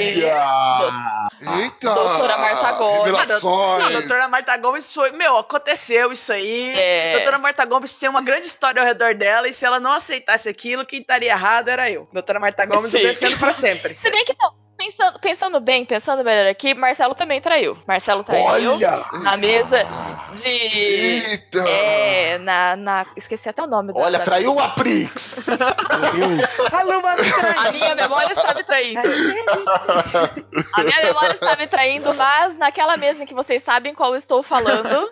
[1.63, 1.95] Eita!
[1.95, 3.05] Doutora Marta Gomes.
[3.07, 3.79] Revelações!
[3.81, 5.13] Não, a doutora Marta Gomes foi.
[5.13, 6.75] Meu, aconteceu isso aí.
[6.79, 7.15] É.
[7.15, 9.93] A doutora Marta Gomes tem uma grande história ao redor dela, e se ela não
[9.93, 12.07] aceitasse aquilo, quem estaria errado era eu.
[12.13, 13.07] Doutora Marta Gomes, eu Sim.
[13.07, 13.97] defendo pra sempre.
[13.97, 14.61] Se bem que não.
[14.77, 17.79] Pensando, pensando bem, pensando melhor aqui, Marcelo também traiu.
[17.87, 19.05] Marcelo traiu Olha!
[19.23, 19.85] na mesa
[20.33, 20.49] de.
[20.49, 21.59] Eita!
[21.69, 23.07] É, na, na.
[23.17, 24.25] Esqueci até o nome da- Olha, da.
[24.25, 25.47] traiu a Prix!
[26.73, 27.69] A Luma me trai.
[27.69, 29.01] A minha memória está me traindo.
[30.75, 34.17] A minha memória está me traindo, mas naquela mesa em que vocês sabem qual eu
[34.17, 35.11] estou falando,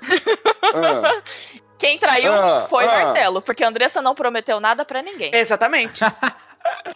[0.62, 1.22] Ah,
[1.78, 2.86] quem traiu Ah, foi ah.
[3.04, 5.30] Marcelo, porque a Andressa não prometeu nada pra ninguém.
[5.34, 6.04] Exatamente.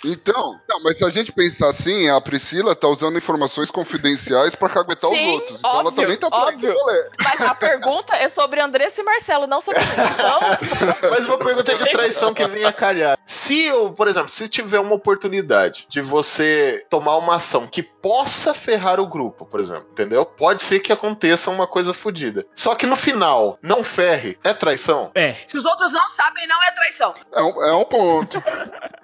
[0.05, 4.69] Então, não, mas se a gente pensar assim, a Priscila tá usando informações confidenciais pra
[4.69, 5.59] caguetar os Sim, outros.
[5.59, 6.73] Então ela óbvio, também tá traindo óbvio.
[6.73, 7.09] o rolê.
[7.23, 9.87] Mas a pergunta é sobre Andressa e Marcelo, não sobre mim.
[10.15, 10.41] Então,
[11.11, 13.19] Mas uma pergunta de traição que vem a calhar.
[13.25, 18.53] Se eu, por exemplo, se tiver uma oportunidade de você tomar uma ação que possa
[18.53, 20.27] ferrar o grupo, por exemplo, entendeu?
[20.27, 22.45] Pode ser que aconteça uma coisa fodida.
[22.55, 25.11] Só que no final, não ferre, é traição?
[25.15, 25.37] É.
[25.47, 27.15] Se os outros não sabem, não é traição.
[27.33, 28.45] É um, é um ponto.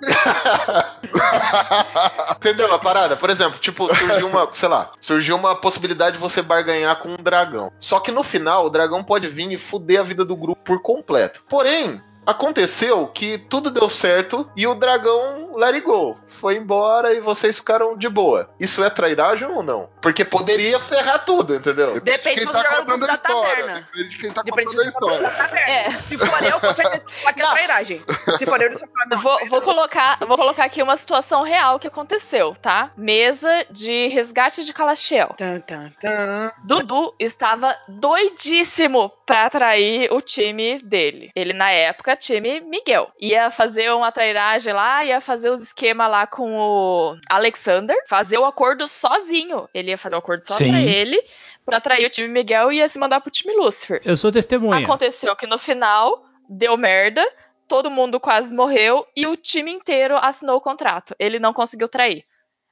[2.36, 3.16] Entendeu a parada?
[3.16, 7.16] Por exemplo, tipo, surgiu uma, sei lá, surgiu uma possibilidade de você barganhar com um
[7.16, 7.72] dragão.
[7.80, 10.82] Só que no final, o dragão pode vir e fuder a vida do grupo por
[10.82, 11.42] completo.
[11.48, 16.18] Porém, aconteceu que tudo deu certo e o dragão let it go.
[16.26, 18.48] Foi embora e vocês ficaram de boa.
[18.58, 19.88] Isso é trairagem ou não?
[20.00, 22.00] Porque poderia ferrar tudo, entendeu?
[22.00, 23.50] Depende quem se tá contando a da história.
[23.56, 23.88] taverna.
[23.92, 25.60] Depende de quem tá Depende se contando a história.
[25.70, 25.90] É.
[26.08, 27.52] Se for eu, com certeza que é Não.
[27.52, 28.02] trairagem.
[28.36, 29.18] Se for eu, você fala, não.
[29.18, 32.90] Vou, vou colocar, vou colocar aqui uma situação real que aconteceu, tá?
[32.96, 35.34] Mesa de resgate de Calaxiel.
[35.36, 36.52] Tan, tan, tan.
[36.64, 41.30] Dudu estava doidíssimo pra atrair o time dele.
[41.34, 43.10] Ele, na época, time Miguel.
[43.20, 48.44] Ia fazer uma trairagem lá, ia fazer os esquemas lá com o Alexander, fazer o
[48.44, 49.68] acordo sozinho.
[49.72, 50.70] Ele ia fazer o acordo só Sim.
[50.70, 51.22] pra ele,
[51.64, 54.00] pra atrair o time Miguel e ia se mandar pro time Lucifer.
[54.04, 54.84] Eu sou testemunha.
[54.84, 57.24] Aconteceu que no final deu merda,
[57.68, 61.14] todo mundo quase morreu e o time inteiro assinou o contrato.
[61.18, 62.24] Ele não conseguiu trair.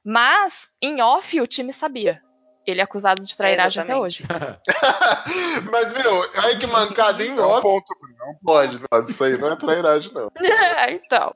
[0.03, 2.21] Mas, em off, o time sabia.
[2.69, 4.23] Ele é acusado de trairagem até Exatamente.
[4.23, 4.27] hoje.
[5.71, 7.61] Mas, meu, aí que mancada em É um off.
[7.61, 7.85] ponto.
[8.19, 9.03] Não pode, não.
[9.05, 10.29] Isso aí não é trairagem, não.
[10.79, 11.33] É, então.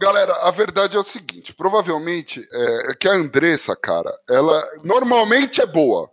[0.00, 5.60] Galera, a verdade é o seguinte: provavelmente é, é que a Andressa, cara, ela normalmente
[5.60, 6.10] é boa.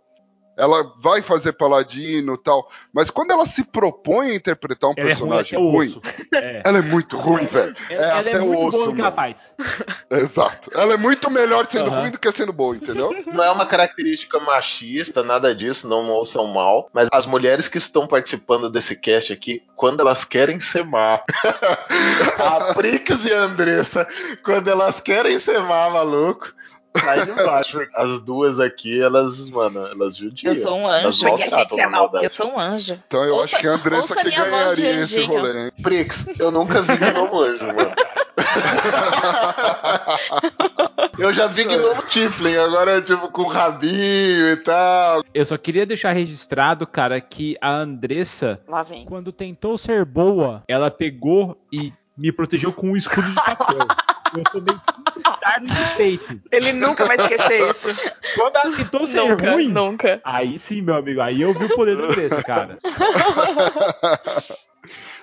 [0.56, 5.10] Ela vai fazer paladino e tal, mas quando ela se propõe a interpretar um Ela
[5.10, 6.00] é ruim personagem o ruim, osso.
[6.34, 6.62] É.
[6.64, 7.74] ela é muito ruim, velho.
[7.90, 9.54] Ela, É ela até é o muito osso, boa no que ela faz.
[10.10, 10.70] Exato.
[10.74, 12.00] Ela é muito melhor sendo Aham.
[12.02, 13.12] ruim do que sendo boa, entendeu?
[13.26, 16.88] Não é uma característica machista, nada disso, não ouçam mal.
[16.92, 21.20] Mas as mulheres que estão participando desse cast aqui, quando elas querem ser má.
[22.38, 24.06] a Prix e a Andressa,
[24.44, 26.52] quando elas querem ser má, maluco.
[26.96, 27.80] Sai de baixo.
[27.94, 30.54] As duas aqui, elas, mano, elas judiam.
[30.54, 31.26] Eu sou um anjo.
[31.28, 32.10] Porque a gente é mal.
[32.14, 32.98] Eu sou um anjo.
[33.06, 35.26] Então eu Ouça- acho que a Andressa que ganharia esse anjinho.
[35.28, 35.72] rolê, hein?
[35.82, 37.94] Prix, eu nunca vi gnomo anjo, mano.
[41.18, 45.22] eu já vi gnomo Tiflin, agora tipo com rabinho e tal.
[45.32, 49.04] Eu só queria deixar registrado, cara, que a Andressa, Lá vem.
[49.04, 53.78] quando tentou ser boa, ela pegou e me protegeu com um escudo de papel.
[54.36, 56.40] Eu tomei cinco dardos de peito.
[56.50, 57.88] Ele nunca vai esquecer isso.
[58.34, 60.20] Quando ela tentou ser Nunca, ruim, nunca.
[60.24, 62.78] aí sim, meu amigo, aí eu vi o poder da Andressa, cara.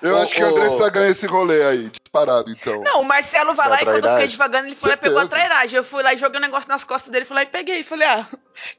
[0.01, 0.47] Eu Ô, acho que ô.
[0.47, 2.81] Andressa ganha esse rolê aí, disparado, então.
[2.83, 4.29] Não, o Marcelo vai Da lá e quando eu fiquei trairagem?
[4.31, 5.77] devagando, ele falou, pegou a trairagem.
[5.77, 7.83] Eu fui lá e joguei um negócio nas costas dele, fui lá e peguei.
[7.83, 8.25] Falei, ah,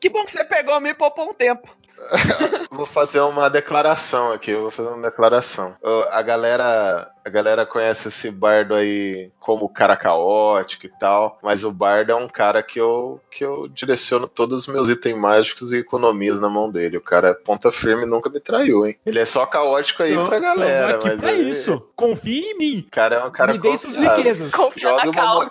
[0.00, 1.68] que bom que você pegou, me poupou um tempo.
[2.70, 5.76] Vou fazer uma declaração aqui, eu vou fazer uma declaração.
[6.10, 11.70] A galera, a galera conhece esse bardo aí como cara caótico e tal, mas o
[11.70, 15.76] bardo é um cara que eu, que eu direciono todos os meus itens mágicos e
[15.78, 16.96] economias na mão dele.
[16.96, 18.96] O cara é ponta firme e nunca me traiu, hein?
[19.04, 21.86] Ele é só caótico aí Tamo- pra galera, aqui mas pra ele- isso.
[21.94, 22.84] Confie em mim.
[22.86, 24.50] o cara é um cara Me dê suas riquezas.
[24.50, 25.50] Confia Joga na uma,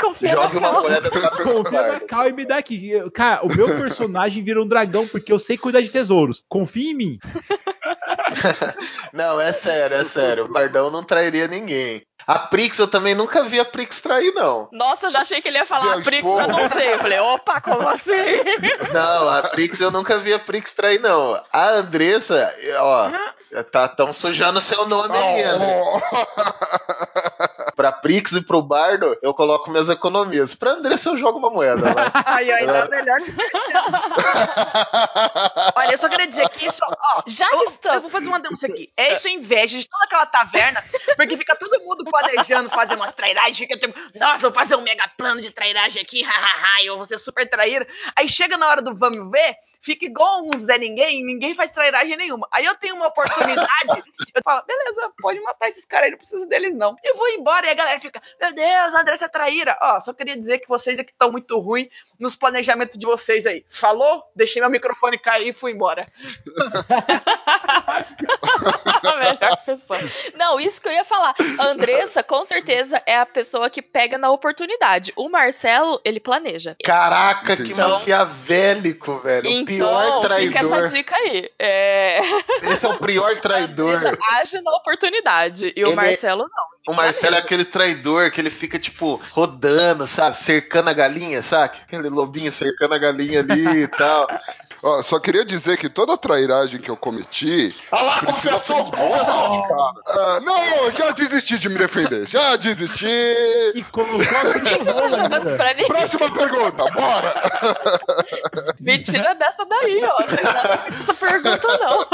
[0.00, 2.06] Confia joga na uma moeda Confia na bardo.
[2.06, 2.90] Cal e me dá aqui.
[2.90, 6.42] Eu- Cara, o meu personagem virou um dragão porque eu sei cuidar de tesouros.
[6.48, 7.18] Confia em mim.
[9.12, 10.44] Não, é sério, é sério.
[10.44, 12.02] O Bardão não trairia ninguém.
[12.26, 14.68] A Prix, eu também nunca vi a Prix trair, não.
[14.70, 16.42] Nossa, eu já achei que ele ia falar Deus, a Prix, porra.
[16.42, 16.92] já não sei.
[16.92, 18.12] Eu falei, opa, como assim?
[18.92, 21.40] Não, a Prix eu nunca vi a Prix trair, não.
[21.52, 23.10] A Andressa, ó,
[23.64, 25.82] tá tão sujando seu nome aí, André.
[27.80, 30.54] Pra Prix e pro Bardo, eu coloco minhas economias.
[30.54, 31.86] Pra Andressa, eu jogo uma moeda.
[32.26, 33.32] Aí ainda é melhor que
[35.74, 38.28] Olha, eu só queria dizer que isso, ó, Já que eu, estamos- eu vou fazer
[38.28, 38.92] uma denúncia aqui.
[38.96, 40.82] É isso inveja de toda aquela taverna,
[41.16, 45.08] porque fica todo mundo planejando fazer umas trairagens, fica tipo, nossa, vou fazer um mega
[45.16, 47.86] plano de trairagem aqui, hahaha, eu vou ser super traíra.
[48.14, 52.14] Aí chega na hora do vamos ver, fica igual um Zé Ninguém, ninguém faz trairagem
[52.16, 52.46] nenhuma.
[52.52, 53.88] Aí eu tenho uma oportunidade,
[54.34, 56.94] eu falo, beleza, pode matar esses caras aí, não preciso deles não.
[57.02, 59.76] Eu vou embora e a galera fica, meu Deus, a Andressa é traíra.
[59.80, 63.64] Ó, só queria dizer que vocês aqui estão muito ruins nos planejamentos de vocês aí.
[63.68, 64.24] Falou?
[64.34, 66.06] Deixei meu microfone cair e fui embora.
[69.02, 69.98] a melhor pessoa.
[70.36, 71.34] Não, isso que eu ia falar.
[71.58, 75.12] A Andressa, com certeza, é a pessoa que pega na oportunidade.
[75.16, 76.76] O Marcelo, ele planeja.
[76.84, 79.62] Caraca, que Então- maquiavélico, velho.
[79.62, 80.78] o pior Então, fica traidor.
[80.84, 81.50] essa dica aí.
[81.58, 82.20] É...
[82.62, 84.00] Esse é o pior A traidor.
[84.40, 85.68] Age na oportunidade.
[85.76, 86.70] E Ele o é- Marcelo, não.
[86.88, 90.36] O Marcelo é aquele traidor que ele fica, tipo, rodando, sabe?
[90.36, 91.76] Cercando a galinha, sabe?
[91.82, 94.26] Aquele lobinho cercando a galinha ali e tal.
[94.82, 97.76] Ó, só queria dizer que toda a trairagem que eu cometi.
[97.92, 98.90] Ah lá, confessou!
[98.90, 99.92] cara.
[100.06, 102.26] Ah, não, já desisti de me defender.
[102.26, 103.06] Já desisti.
[103.74, 104.18] E colocou
[105.56, 105.84] pra mim?
[105.86, 107.34] Próxima pergunta, bora!
[108.80, 110.18] Me tira dessa daí, ó.
[110.20, 112.06] Não tem nada a ver com essa pergunta, não.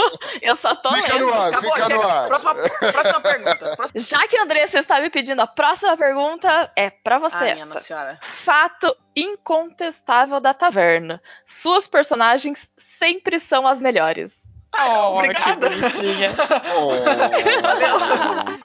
[0.42, 1.26] Eu só tô Fica lendo.
[1.26, 2.26] no ar, Acabou, fica no ar.
[2.28, 3.76] Próxima, próxima pergunta.
[3.76, 4.00] Próxima...
[4.00, 7.66] Já que a Andressa está me pedindo a próxima pergunta, é pra você Ai, essa.
[7.66, 8.18] minha senhora.
[8.20, 11.22] Fato incontestável da taverna.
[11.46, 14.46] Suas personagens sempre são as melhores.
[14.78, 15.60] Oh, obrigado.
[15.60, 16.30] que bonitinha.
[16.76, 16.90] Oh.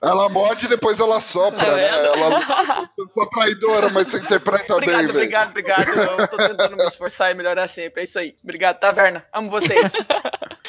[0.05, 1.87] Ela morde e depois ela sopra, Tá né?
[1.87, 5.87] Ela eu sou traidora, mas você interpreta Obrigado, bem, obrigado, obrigado.
[5.89, 8.01] Eu tô tentando me esforçar e melhorar sempre.
[8.01, 8.35] É isso aí.
[8.43, 9.25] Obrigado, taverna.
[9.31, 9.93] Amo vocês.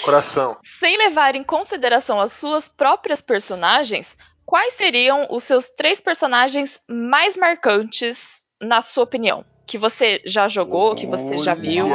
[0.05, 0.59] Coração.
[0.63, 4.17] Sem levar em consideração as suas próprias personagens,
[4.47, 9.45] quais seriam os seus três personagens mais marcantes, na sua opinião?
[9.73, 11.89] Que você já jogou, que você já viu?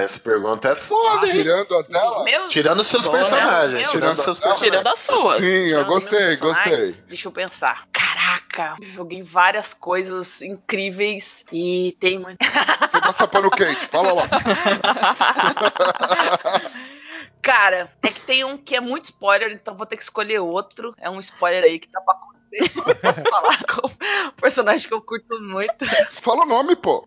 [0.00, 1.32] Essa pergunta é foda, hein?
[1.32, 2.22] Tirando as dela?
[2.22, 3.72] Meus- Tirando seus Bora, personagens.
[3.72, 3.90] meu.
[3.90, 4.60] Tirando seus personagens.
[4.60, 5.38] Tirando as suas.
[5.38, 7.08] Sim, eu Tirando gostei, meus personagens, gostei.
[7.08, 7.88] Deixa eu pensar.
[7.92, 12.38] Caraca, joguei várias coisas incríveis e tem muito.
[12.38, 14.28] Você tá sapando quente, fala lá.
[17.42, 20.94] Cara, é que tem um que é muito spoiler, então vou ter que escolher outro.
[21.00, 22.14] É um spoiler aí que tá pra.
[22.54, 25.74] Eu posso falar com o personagem que eu curto muito.
[26.20, 27.04] Fala o nome, pô.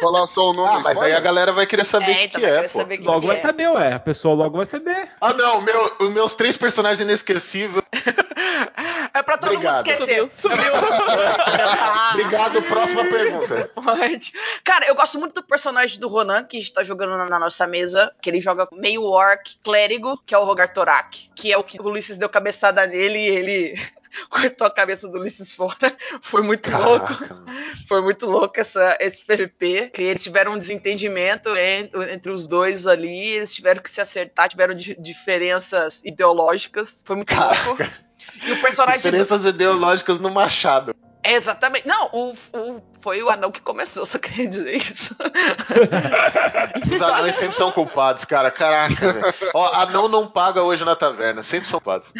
[0.00, 0.76] Falar só o nome.
[0.76, 2.68] Ah, mas aí a galera vai querer saber o É, que, então que é, pô.
[2.68, 3.40] saber quem Logo que vai é.
[3.40, 3.92] saber, ué.
[3.92, 5.08] A pessoa logo vai saber.
[5.20, 7.84] Ah, não, meu, os meus três personagens inesquecíveis.
[9.14, 9.86] É pra todo Obrigado.
[9.86, 10.28] mundo esquecer.
[10.32, 10.58] Sumiu.
[12.14, 13.70] Obrigado, próxima pergunta.
[13.74, 14.32] Pode.
[14.64, 18.12] Cara, eu gosto muito do personagem do Ronan, que está jogando na, na nossa mesa,
[18.20, 21.80] que ele joga meio orc clérigo, que é o Rogar Torak, que é o que
[21.80, 23.74] o Ulisses deu cabeçada nele e ele
[24.30, 25.96] cortou a cabeça do Ulisses fora.
[26.22, 27.06] Foi muito louco.
[27.06, 27.46] Caraca, mano.
[27.88, 29.90] Foi muito louco essa, esse PVP.
[29.92, 33.28] Que eles tiveram um desentendimento en- entre, os dois ali.
[33.30, 37.02] Eles tiveram que se acertar, tiveram di- diferenças ideológicas.
[37.04, 37.82] Foi muito louco.
[38.46, 39.10] E o personagem.
[39.10, 40.93] do- Diferenças ideológicas no Machado.
[41.24, 41.86] Exatamente.
[41.86, 45.14] Não, o, o- foi o anão que começou, só queria dizer isso.
[46.90, 48.50] Os anões sempre são culpados, cara.
[48.50, 49.34] Caraca, velho.
[49.54, 51.42] Ó, anão não paga hoje na taverna.
[51.42, 52.12] Sempre são culpados.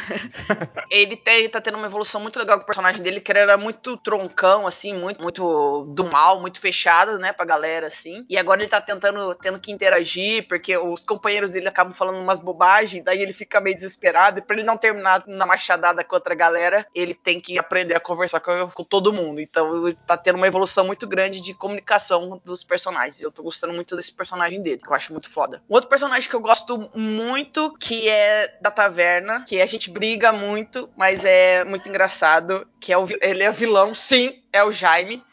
[0.90, 3.57] ele tem, tá tendo uma evolução muito legal com o personagem dele, que ele era
[3.57, 8.25] muito troncão, assim, muito, muito do mal, muito fechado, né, pra galera, assim.
[8.29, 12.40] E agora ele tá tentando, tendo que interagir, porque os companheiros dele acabam falando umas
[12.40, 16.35] bobagens, daí ele fica meio desesperado, e pra ele não terminar na machadada com outra
[16.35, 19.40] galera, ele tem que aprender a conversar com, com todo mundo.
[19.40, 23.20] Então tá tendo uma evolução muito grande de comunicação dos personagens.
[23.20, 25.61] Eu tô gostando muito desse personagem dele, que eu acho muito foda.
[25.68, 30.33] Um outro personagem que eu gosto muito, que é da taverna, que a gente briga
[30.33, 35.24] muito, mas é muito engraçado, que é o, ele é vilão, sim, é o Jaime,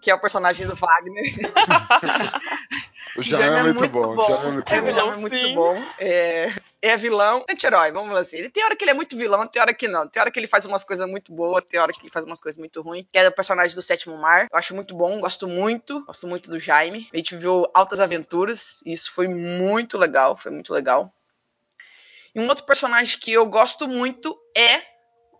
[0.00, 1.24] que é o personagem do Wagner.
[3.16, 4.14] O Jaime é muito bom.
[4.16, 4.88] o Jaime é muito É, bom.
[4.88, 5.54] o Jaime é muito Sim.
[5.56, 5.84] bom.
[5.98, 8.36] É, é vilão, anti-herói, vamos falar assim.
[8.36, 10.06] Ele tem hora que ele é muito vilão, tem hora que não.
[10.06, 12.40] Tem hora que ele faz umas coisas muito boas, tem hora que ele faz umas
[12.40, 13.04] coisas muito ruins.
[13.10, 14.46] Que é o personagem do Sétimo Mar.
[14.52, 16.04] Eu acho muito bom, gosto muito.
[16.04, 17.08] Gosto muito do Jaime.
[17.12, 21.12] A gente viu altas aventuras, e isso foi muito legal, foi muito legal.
[22.32, 24.82] E um outro personagem que eu gosto muito é.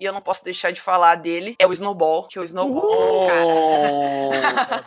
[0.00, 2.26] E eu não posso deixar de falar dele, é o Snowball.
[2.26, 4.84] Que o Snowball, cara.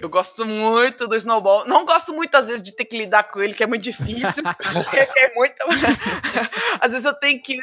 [0.00, 1.64] Eu gosto muito do Snowball.
[1.66, 4.44] Não gosto muito, às vezes, de ter que lidar com ele, que é muito difícil.
[4.72, 5.56] porque é muito...
[6.80, 7.58] às vezes eu tenho que.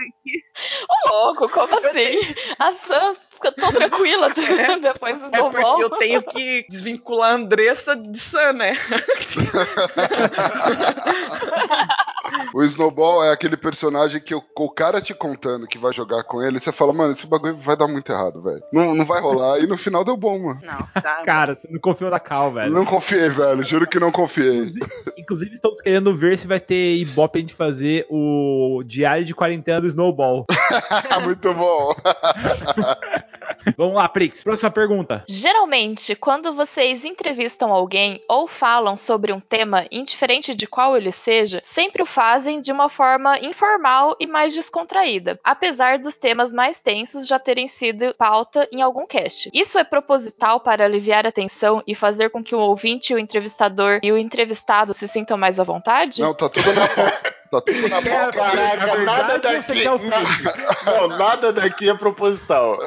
[0.89, 2.19] Ô, louco, como assim?
[2.59, 4.29] A Sam fica tão tranquila
[4.81, 5.81] depois do É porque Snowball.
[5.81, 8.77] eu tenho que desvincular a Andressa de Sam, né?
[12.53, 16.41] O Snowball é aquele personagem que o, o cara te contando que vai jogar com
[16.41, 18.61] ele, você fala, mano, esse bagulho vai dar muito errado, velho.
[18.71, 19.59] Não, não vai rolar.
[19.59, 20.61] E no final deu bom, mano.
[20.63, 21.21] Não, tá.
[21.23, 22.71] Cara, você não confiou na Cal, velho.
[22.71, 23.63] Não confiei, velho.
[23.63, 24.73] Juro que não confiei.
[25.17, 29.81] Inclusive, estamos querendo ver se vai ter Ibope a gente fazer o diário de quarentena
[29.81, 30.45] do Snowball.
[31.23, 31.93] muito bom.
[33.77, 34.43] Vamos lá, Prix.
[34.43, 35.23] Próxima pergunta.
[35.27, 41.61] Geralmente, quando vocês entrevistam alguém ou falam sobre um tema, indiferente de qual ele seja,
[41.63, 47.27] sempre o fazem de uma forma informal e mais descontraída, apesar dos temas mais tensos
[47.27, 49.49] já terem sido pauta em algum cast.
[49.53, 53.99] Isso é proposital para aliviar a tensão e fazer com que o ouvinte, o entrevistador
[54.03, 56.21] e o entrevistado se sintam mais à vontade?
[56.21, 57.35] Não, tá tudo na pauta.
[57.51, 58.31] Tá tudo na pauta.
[58.31, 59.83] Caraca, Na verdade, nada daqui.
[60.85, 62.79] Não, nada daqui é proposital.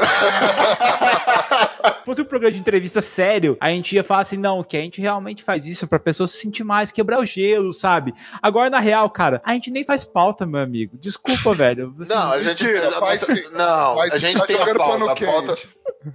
[1.98, 4.80] Se fosse um programa de entrevista sério, a gente ia falar assim, não, que a
[4.80, 8.14] gente realmente faz isso pra pessoa se sentir mais, quebrar o gelo, sabe?
[8.42, 10.96] Agora, na real, cara, a gente nem faz pauta, meu amigo.
[10.98, 11.94] Desculpa, velho.
[12.00, 12.64] Assim, Não, a gente.
[12.64, 13.42] mentira, faz sim.
[13.52, 14.92] Não, Mas a gente tá tem a pauta.
[14.92, 15.68] pano A pauta, quente.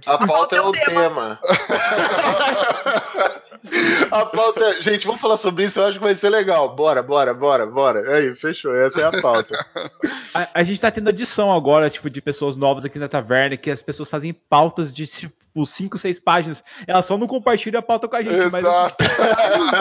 [0.06, 1.38] a pauta é é o o tema.
[4.10, 4.82] A pauta é...
[4.82, 6.74] Gente, vamos falar sobre isso, eu acho que vai ser legal.
[6.74, 8.16] Bora, bora, bora, bora.
[8.16, 8.74] Aí, fechou.
[8.74, 9.54] Essa é a pauta.
[10.32, 13.70] A, a gente tá tendo adição agora, tipo, de pessoas novas aqui na taverna, que
[13.70, 16.64] as pessoas fazem pautas de, tipo, 5, 6 páginas.
[16.86, 18.64] Elas só não compartilham a pauta com a gente, mas.
[18.64, 19.04] Exato.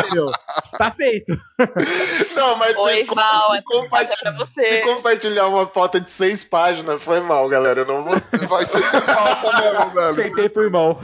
[0.04, 0.32] Entendeu?
[0.78, 1.38] Tá feito.
[2.34, 4.78] Não, mas Oi, se, Val, se é compartilhar, pra se você.
[4.80, 7.82] compartilhar uma pauta de seis páginas, foi mal, galera.
[7.82, 8.14] Eu não vou.
[8.48, 10.06] Vai ser pauta mesmo, velho.
[10.06, 10.98] Acertei pro irmão.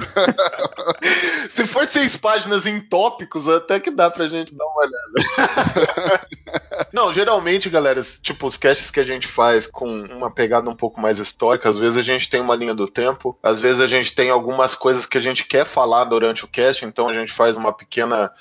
[1.49, 6.28] Se for seis páginas em tópicos, até que dá pra gente dar uma olhada.
[6.93, 10.99] Não, geralmente, galera, tipo, os casts que a gente faz com uma pegada um pouco
[10.99, 14.13] mais histórica, às vezes a gente tem uma linha do tempo, às vezes a gente
[14.13, 17.57] tem algumas coisas que a gente quer falar durante o cast, então a gente faz
[17.57, 18.32] uma pequena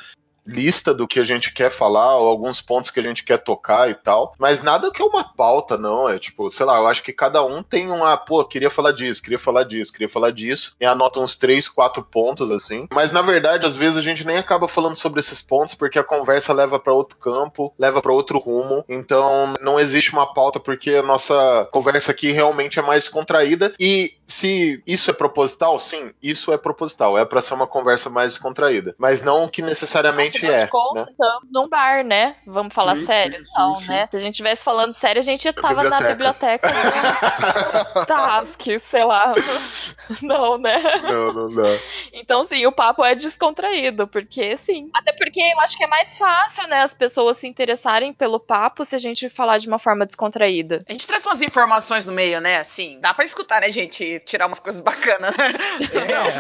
[0.46, 3.90] lista do que a gente quer falar, ou alguns pontos que a gente quer tocar
[3.90, 4.34] e tal.
[4.38, 6.08] Mas nada que é uma pauta, não.
[6.08, 9.22] É tipo, sei lá, eu acho que cada um tem uma, pô, queria falar disso,
[9.22, 10.76] queria falar disso, queria falar disso.
[10.80, 12.86] E anota uns três, quatro pontos, assim.
[12.92, 16.04] Mas na verdade, às vezes a gente nem acaba falando sobre esses pontos, porque a
[16.04, 18.84] conversa leva pra outro campo, leva pra outro rumo.
[18.88, 23.72] Então não existe uma pauta, porque a nossa conversa aqui realmente é mais contraída.
[23.78, 27.18] E se isso é proposital, sim, isso é proposital.
[27.18, 28.94] É pra ser uma conversa mais descontraída.
[28.98, 30.64] Mas não que necessariamente é.
[30.64, 31.12] de contas, Né?
[31.12, 32.36] estamos num bar, né?
[32.46, 34.08] Vamos falar Sim, sério, sim, então, sim, né?
[34.10, 36.68] Se a gente estivesse falando sério, a gente tava na biblioteca.
[36.68, 39.34] do Task, sei lá.
[40.22, 40.82] Não, né?
[41.02, 41.78] Não, não dá.
[42.12, 44.90] Então, sim, o papo é descontraído, porque sim.
[44.94, 48.84] Até porque eu acho que é mais fácil, né, as pessoas se interessarem pelo papo
[48.84, 50.84] se a gente falar de uma forma descontraída.
[50.88, 52.58] A gente traz umas informações no meio, né?
[52.58, 54.13] Assim, dá pra escutar, né, gente?
[54.20, 55.52] Tirar umas coisas bacanas, né?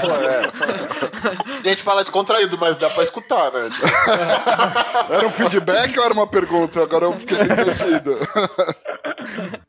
[0.00, 1.60] Pô, é.
[1.64, 3.68] A gente fala descontraído, mas dá pra escutar, né?
[5.10, 6.82] Era um feedback ou era uma pergunta?
[6.82, 8.18] Agora eu fiquei perdido.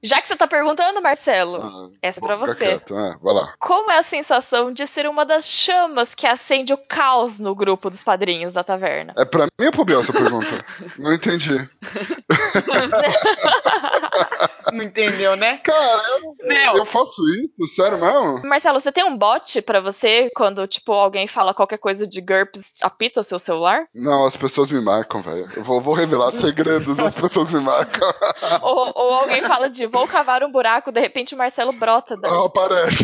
[0.03, 2.65] Já que você tá perguntando, Marcelo, Ah, essa é pra você.
[2.67, 2.95] quieto.
[2.95, 3.53] Ah, vai lá.
[3.59, 7.89] Como é a sensação de ser uma das chamas que acende o caos no grupo
[7.89, 9.13] dos padrinhos da taverna?
[9.17, 10.65] É pra mim ou pro Biel essa pergunta?
[10.97, 11.55] Não entendi.
[14.73, 15.57] Não entendeu, né?
[15.57, 16.77] Cara, eu, Meu.
[16.77, 18.41] eu faço isso, sério mesmo?
[18.47, 22.81] Marcelo, você tem um bot pra você quando, tipo, alguém fala qualquer coisa de GURPS,
[22.81, 23.85] apita o seu celular?
[23.93, 25.47] Não, as pessoas me marcam, velho.
[25.55, 28.11] Eu vou, vou revelar segredos, as pessoas me marcam.
[28.61, 32.31] ou, ou alguém fala de vou cavar um buraco, de repente o Marcelo brota daí.
[32.31, 33.03] Ah, aparece.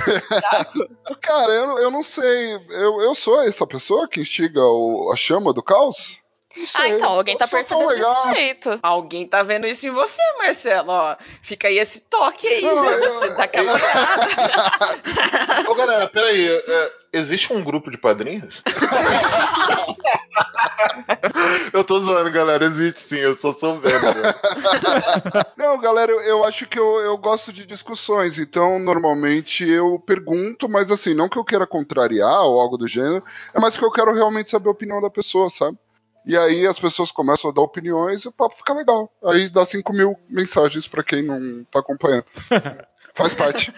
[1.22, 2.56] Cara, eu, eu não sei.
[2.70, 6.20] Eu, eu sou essa pessoa que instiga o- a chama do caos?
[6.76, 8.14] Ah, então, alguém tá Eu percebendo legal.
[8.14, 8.80] desse jeito.
[8.84, 10.90] Alguém tá vendo isso em você, Marcelo.
[10.92, 12.62] Ó, fica aí esse toque aí.
[12.62, 12.98] Não, né?
[13.06, 15.70] eu- Você tá aquela olhada.
[15.70, 16.48] Ô, galera, peraí.
[16.50, 18.62] é, existe um grupo de padrinhos?
[21.74, 22.66] eu tô zoando, galera.
[22.66, 24.02] Existe sim, eu só sou velho.
[24.02, 24.34] né?
[25.58, 30.68] Não, galera, eu, eu acho que eu, eu gosto de discussões, então normalmente eu pergunto,
[30.70, 33.24] mas assim, não que eu queira contrariar ou algo do gênero,
[33.54, 35.78] é mais que eu quero realmente saber a opinião da pessoa, sabe?
[36.26, 39.12] E aí as pessoas começam a dar opiniões e o papo fica legal.
[39.24, 42.26] Aí dá 5 mil mensagens pra quem não tá acompanhando.
[43.14, 43.74] Faz parte.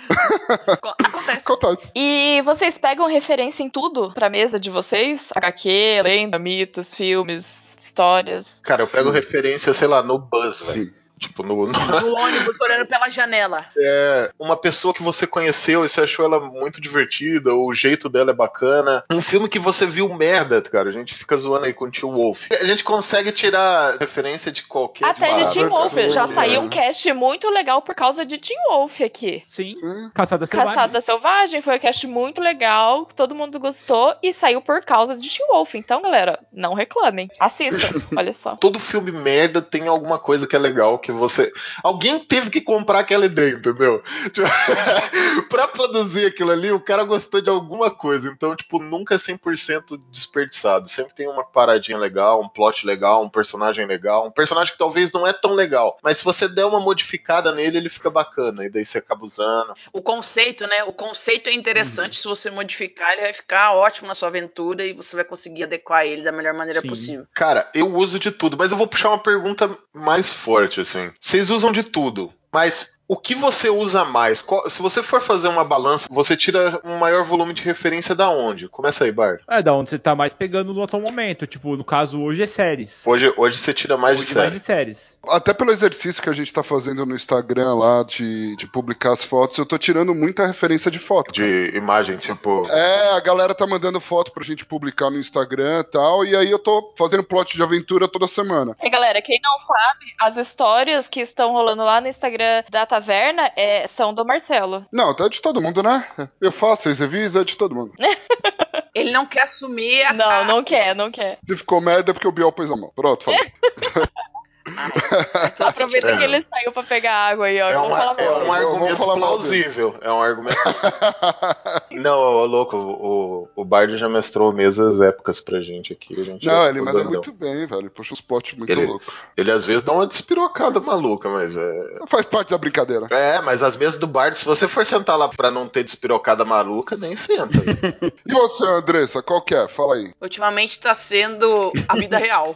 [1.03, 1.45] Acontece.
[1.45, 1.91] Acontece.
[1.95, 5.29] E vocês pegam referência em tudo pra mesa de vocês?
[5.35, 8.59] HQ, lenda, mitos, filmes, histórias.
[8.63, 9.15] Cara, eu pego Sim.
[9.15, 10.93] referência, sei lá, no Buzz, velho.
[11.23, 13.65] Tipo, no, no- Do ônibus olhando pela janela.
[13.77, 18.09] é, uma pessoa que você conheceu e você achou ela muito divertida, ou o jeito
[18.09, 19.03] dela é bacana.
[19.11, 20.89] Um filme que você viu merda, cara.
[20.89, 22.47] A gente fica zoando aí com o Tio Wolf.
[22.59, 25.53] A gente consegue tirar referência de qualquer Até de.
[25.53, 25.93] Teen Wolf.
[26.09, 29.43] Já saiu um cast muito legal por causa de Teen Wolf aqui.
[29.47, 29.75] Sim.
[29.75, 30.09] Sim.
[30.13, 30.73] Caçada Selvagem.
[30.75, 35.29] Caçada Selvagem foi um cast muito legal, todo mundo gostou e saiu por causa de
[35.29, 35.75] Teen Wolf.
[35.75, 37.29] Então, galera, não reclamem.
[37.39, 38.55] Assistam, olha só.
[38.55, 41.51] Todo filme merda tem alguma coisa que é legal que você.
[41.81, 44.03] Alguém teve que comprar aquela ideia, entendeu?
[44.31, 44.47] Tipo,
[45.49, 48.29] pra produzir aquilo ali, o cara gostou de alguma coisa.
[48.29, 50.89] Então, tipo, nunca é 100% desperdiçado.
[50.89, 54.27] Sempre tem uma paradinha legal, um plot legal, um personagem legal.
[54.27, 55.97] Um personagem que talvez não é tão legal.
[56.01, 58.65] Mas se você der uma modificada nele, ele fica bacana.
[58.65, 59.73] E daí você acaba usando.
[59.91, 60.83] O conceito, né?
[60.83, 62.17] O conceito é interessante.
[62.17, 66.05] Se você modificar, ele vai ficar ótimo na sua aventura e você vai conseguir adequar
[66.05, 66.87] ele da melhor maneira Sim.
[66.89, 67.27] possível.
[67.33, 71.02] Cara, eu uso de tudo, mas eu vou puxar uma pergunta mais forte, assim.
[71.19, 74.41] Vocês usam de tudo, mas o que você usa mais?
[74.41, 78.29] Qual- se você for fazer uma balança, você tira um maior volume de referência da
[78.29, 78.67] onde?
[78.67, 79.43] Começa aí, Bard.
[79.49, 81.45] É, da onde você tá mais pegando no atual momento.
[81.47, 83.05] Tipo, no caso, hoje é séries.
[83.05, 85.19] Hoje, hoje você tira mais de Hoje mais de séries.
[85.27, 89.23] Até pelo exercício que a gente tá fazendo no Instagram lá de, de publicar as
[89.23, 91.33] fotos, eu tô tirando muita referência de foto.
[91.33, 91.47] cara.
[91.47, 92.67] De imagem, tipo.
[92.69, 96.49] É, a galera tá mandando foto pra gente publicar no Instagram e tal, e aí
[96.49, 98.75] eu tô fazendo plot de aventura toda semana.
[98.81, 103.51] E galera, quem não sabe, as histórias que estão rolando lá no Instagram da taverna
[103.57, 104.85] é, são do Marcelo.
[104.91, 106.05] Não, tá de todo mundo, né?
[106.39, 107.91] Eu faço, vocês revisam, é de todo mundo.
[108.95, 110.13] Ele não quer assumir a.
[110.13, 111.39] Não, não quer, não quer.
[111.43, 112.91] Se ficou merda é porque o Biel pôs a mão.
[112.95, 113.51] Pronto, falei.
[115.59, 116.17] Aproveita É.
[116.17, 117.69] que ele saiu pra pegar água aí, ó.
[117.69, 119.95] É, uma- falar é um argumento plausível.
[120.01, 120.57] É um argumento.
[121.91, 126.19] Não, ô, louco, o, o Bard já mestrou mesas épicas pra gente aqui.
[126.19, 127.81] A gente Não, é ele manda muito bem, velho.
[127.81, 129.13] Ele puxa uns potes muito Ele- loucos.
[129.37, 131.99] Ele às vezes dá uma despirocada maluca, mas é.
[132.07, 133.07] Faz parte da brincadeira.
[133.09, 136.43] É, mas às vezes do Bard, se você for sentar lá pra não ter despirocada
[136.45, 137.53] maluca, nem senta.
[138.25, 139.67] E você, Andressa, qual que é?
[139.67, 140.11] Fala aí.
[140.21, 142.55] Ultimamente tá sendo a vida real.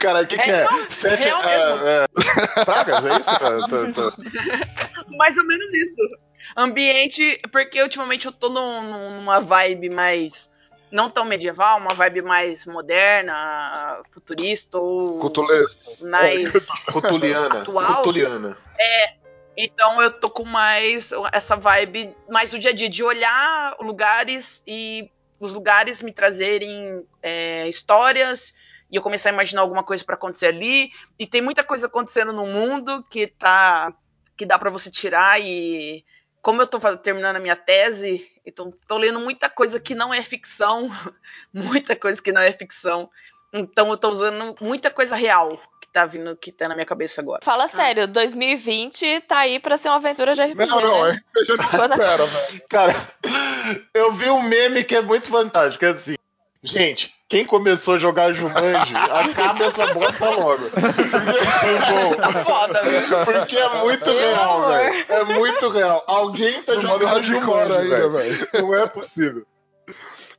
[0.00, 0.64] Cara, o que, que é?
[0.64, 1.24] não, Sete.
[1.24, 2.06] real é, é,
[2.64, 3.30] Pragas, é isso?
[3.38, 6.18] Tá- tá- tá- Mais ou menos isso.
[6.56, 10.50] Ambiente, porque ultimamente eu tô num- num- numa vibe mais.
[10.90, 15.78] Não tão medieval, uma vibe mais moderna, futurista ou Cotolês.
[16.00, 16.66] mais.
[16.92, 17.62] Cutuliana.
[17.62, 17.96] Atual?
[17.96, 18.56] Cutuliana.
[19.56, 24.62] Então eu tô com mais essa vibe mais do dia a dia, de olhar lugares
[24.66, 28.54] e os lugares me trazerem é, histórias
[28.92, 30.92] e eu começar a imaginar alguma coisa pra acontecer ali.
[31.18, 33.92] E tem muita coisa acontecendo no mundo que tá
[34.36, 36.04] que dá pra você tirar e
[36.42, 40.12] como eu tô fa- terminando a minha tese, então tô lendo muita coisa que não
[40.12, 40.90] é ficção,
[41.54, 43.08] muita coisa que não é ficção.
[43.54, 47.20] Então eu tô usando muita coisa real que tá vindo, que tá na minha cabeça
[47.20, 47.40] agora.
[47.44, 51.10] Fala sério, 2020 tá aí pra ser uma aventura de RPG, Não, não, né?
[51.36, 51.64] é RPG não
[51.94, 52.62] supera, velho.
[52.68, 52.94] Cara,
[53.94, 55.84] eu vi um meme que é muito fantástico.
[55.84, 56.14] É assim.
[56.64, 60.70] Gente, quem começou a jogar Jumanji, acaba essa bosta logo.
[62.44, 63.24] Foda, viu?
[63.24, 65.06] Porque é muito Meu real, velho.
[65.08, 66.04] É muito real.
[66.06, 68.12] Alguém tá jogando hardcore Jumanji, ainda, velho.
[68.12, 68.48] velho.
[68.54, 69.44] Não é possível.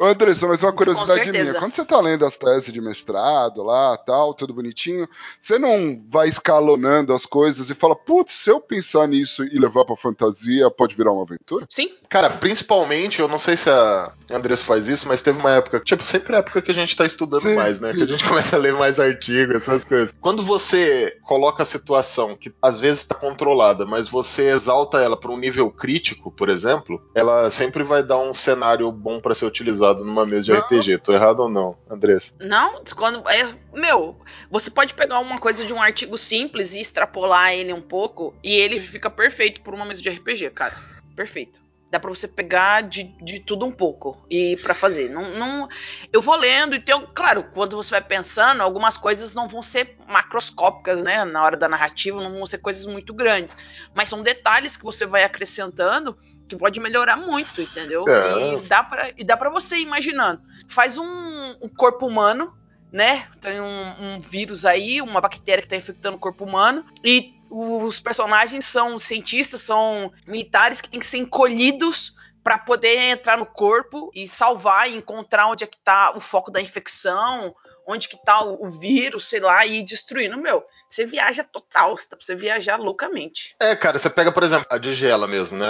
[0.03, 1.53] Ô, Andressa, mas uma curiosidade minha.
[1.53, 5.07] Quando você tá lendo as teses de mestrado lá, tal, tudo bonitinho,
[5.39, 9.85] você não vai escalonando as coisas e fala, putz, se eu pensar nisso e levar
[9.85, 11.65] pra fantasia, pode virar uma aventura?
[11.69, 15.79] Sim, Cara, principalmente, eu não sei se a Andressa faz isso, mas teve uma época,
[15.79, 17.91] tipo, sempre é época que a gente tá estudando Sim, mais, né?
[17.91, 17.97] sim.
[17.97, 20.13] Que a gente começa a ler mais artigos, essas coisas.
[20.21, 25.31] Quando você coloca a situação que às vezes tá controlada, mas você exalta ela pra
[25.31, 29.92] um nível crítico, por exemplo, ela sempre vai dar um cenário bom pra ser utilizado
[29.99, 30.59] numa mesa de Não.
[30.59, 30.97] RPG.
[30.99, 32.33] Tô errado ou não, Andressa?
[32.39, 34.19] Não, quando é, meu,
[34.49, 38.53] você pode pegar uma coisa de um artigo simples e extrapolar ele um pouco e
[38.53, 40.77] ele fica perfeito por uma mesa de RPG, cara.
[41.15, 41.62] Perfeito.
[41.93, 45.11] Dá pra você pegar de, de tudo um pouco e pra fazer.
[45.11, 45.69] Não, não,
[46.11, 49.95] eu vou lendo e tem, claro, quando você vai pensando, algumas coisas não vão ser
[50.07, 53.55] macroscópicas, né, na hora da narrativa, não vão ser coisas muito grandes,
[53.93, 56.17] mas são detalhes que você vai acrescentando
[56.47, 58.09] que pode melhorar muito, entendeu?
[58.09, 58.55] É.
[58.55, 60.41] E dá pra, e dá para você ir imaginando.
[60.67, 62.57] Faz um, um corpo humano,
[62.91, 63.27] né?
[63.39, 66.83] Tem um, um vírus aí, uma bactéria que tá infectando o corpo humano.
[67.03, 73.37] E os personagens são cientistas, são militares que têm que ser encolhidos para poder entrar
[73.37, 77.55] no corpo e salvar e encontrar onde é que tá o foco da infecção,
[77.87, 80.35] onde que tá o, o vírus, sei lá, e destruindo.
[80.35, 83.55] Meu, você viaja total, dá pra você viajar loucamente.
[83.61, 85.67] É, cara, você pega, por exemplo, a de gela mesmo, né?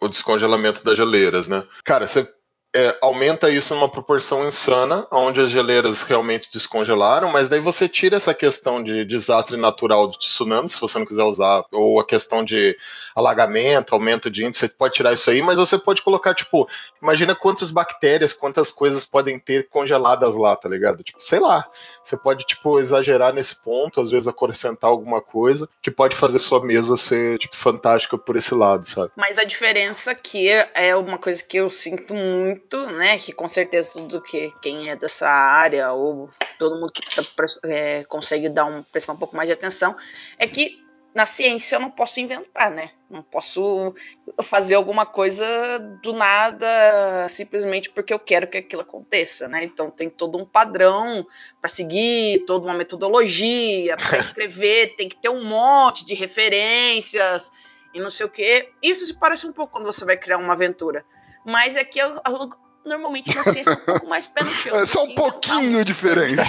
[0.00, 1.62] O descongelamento das geleiras, né?
[1.84, 2.26] Cara, você
[2.74, 8.16] é, aumenta isso numa proporção insana, onde as geleiras realmente descongelaram, mas daí você tira
[8.16, 12.44] essa questão de desastre natural de tsunami, se você não quiser usar, ou a questão
[12.44, 12.76] de
[13.14, 16.68] alagamento, aumento de índice, você pode tirar isso aí, mas você pode colocar, tipo,
[17.00, 21.02] imagina quantas bactérias, quantas coisas podem ter congeladas lá, tá ligado?
[21.04, 21.68] Tipo, sei lá.
[22.02, 26.64] Você pode, tipo, exagerar nesse ponto, às vezes acrescentar alguma coisa, que pode fazer sua
[26.64, 29.12] mesa ser, tipo, fantástica por esse lado, sabe?
[29.16, 33.18] Mas a diferença que é uma coisa que eu sinto muito, né?
[33.18, 37.22] Que com certeza tudo que quem é dessa área ou todo mundo que tá
[37.64, 39.96] é, consegue dar um, prestar um pouco mais de atenção,
[40.38, 40.84] é que
[41.14, 42.90] na ciência eu não posso inventar, né?
[43.08, 43.94] Não posso
[44.42, 49.62] fazer alguma coisa do nada simplesmente porque eu quero que aquilo aconteça, né?
[49.62, 51.24] Então tem todo um padrão
[51.60, 57.52] para seguir, toda uma metodologia para escrever, tem que ter um monte de referências
[57.94, 58.68] e não sei o que.
[58.82, 61.04] Isso se parece um pouco quando você vai criar uma aventura.
[61.44, 62.50] Mas é que eu, eu-
[62.84, 64.76] normalmente na ciência é um pouco mais pé no chão.
[64.76, 66.40] É só um que inventar pouquinho diferente.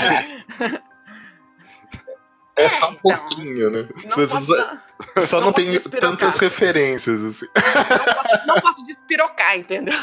[2.58, 3.02] É só um então.
[3.02, 3.90] pouquinho, né?
[4.06, 4.78] Não posso, só,
[5.28, 7.48] só não, não tem tantas referências, assim.
[7.56, 9.94] não posso, não posso despirocar, entendeu?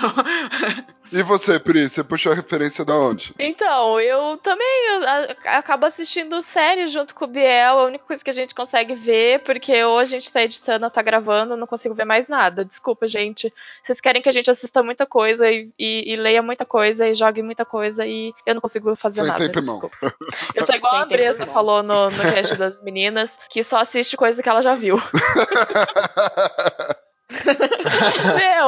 [1.12, 3.34] E você, Pri, você puxou a referência da onde?
[3.38, 8.24] Então, eu também eu, a- acabo assistindo série junto com o Biel, a única coisa
[8.24, 11.56] que a gente consegue ver, porque ou a gente tá editando ou tá gravando, eu
[11.58, 12.64] não consigo ver mais nada.
[12.64, 13.52] Desculpa, gente.
[13.84, 17.14] Vocês querem que a gente assista muita coisa e, e- e leia muita coisa e
[17.14, 19.38] jogue muita coisa e eu não consigo fazer Sem nada.
[19.44, 19.62] tempo e.
[19.62, 20.14] Desculpa.
[20.54, 23.78] Eu tô igual Sem a Andressa tempo falou no, no cast das meninas, que só
[23.78, 25.00] assiste coisa que ela já viu.
[28.36, 28.61] Meu,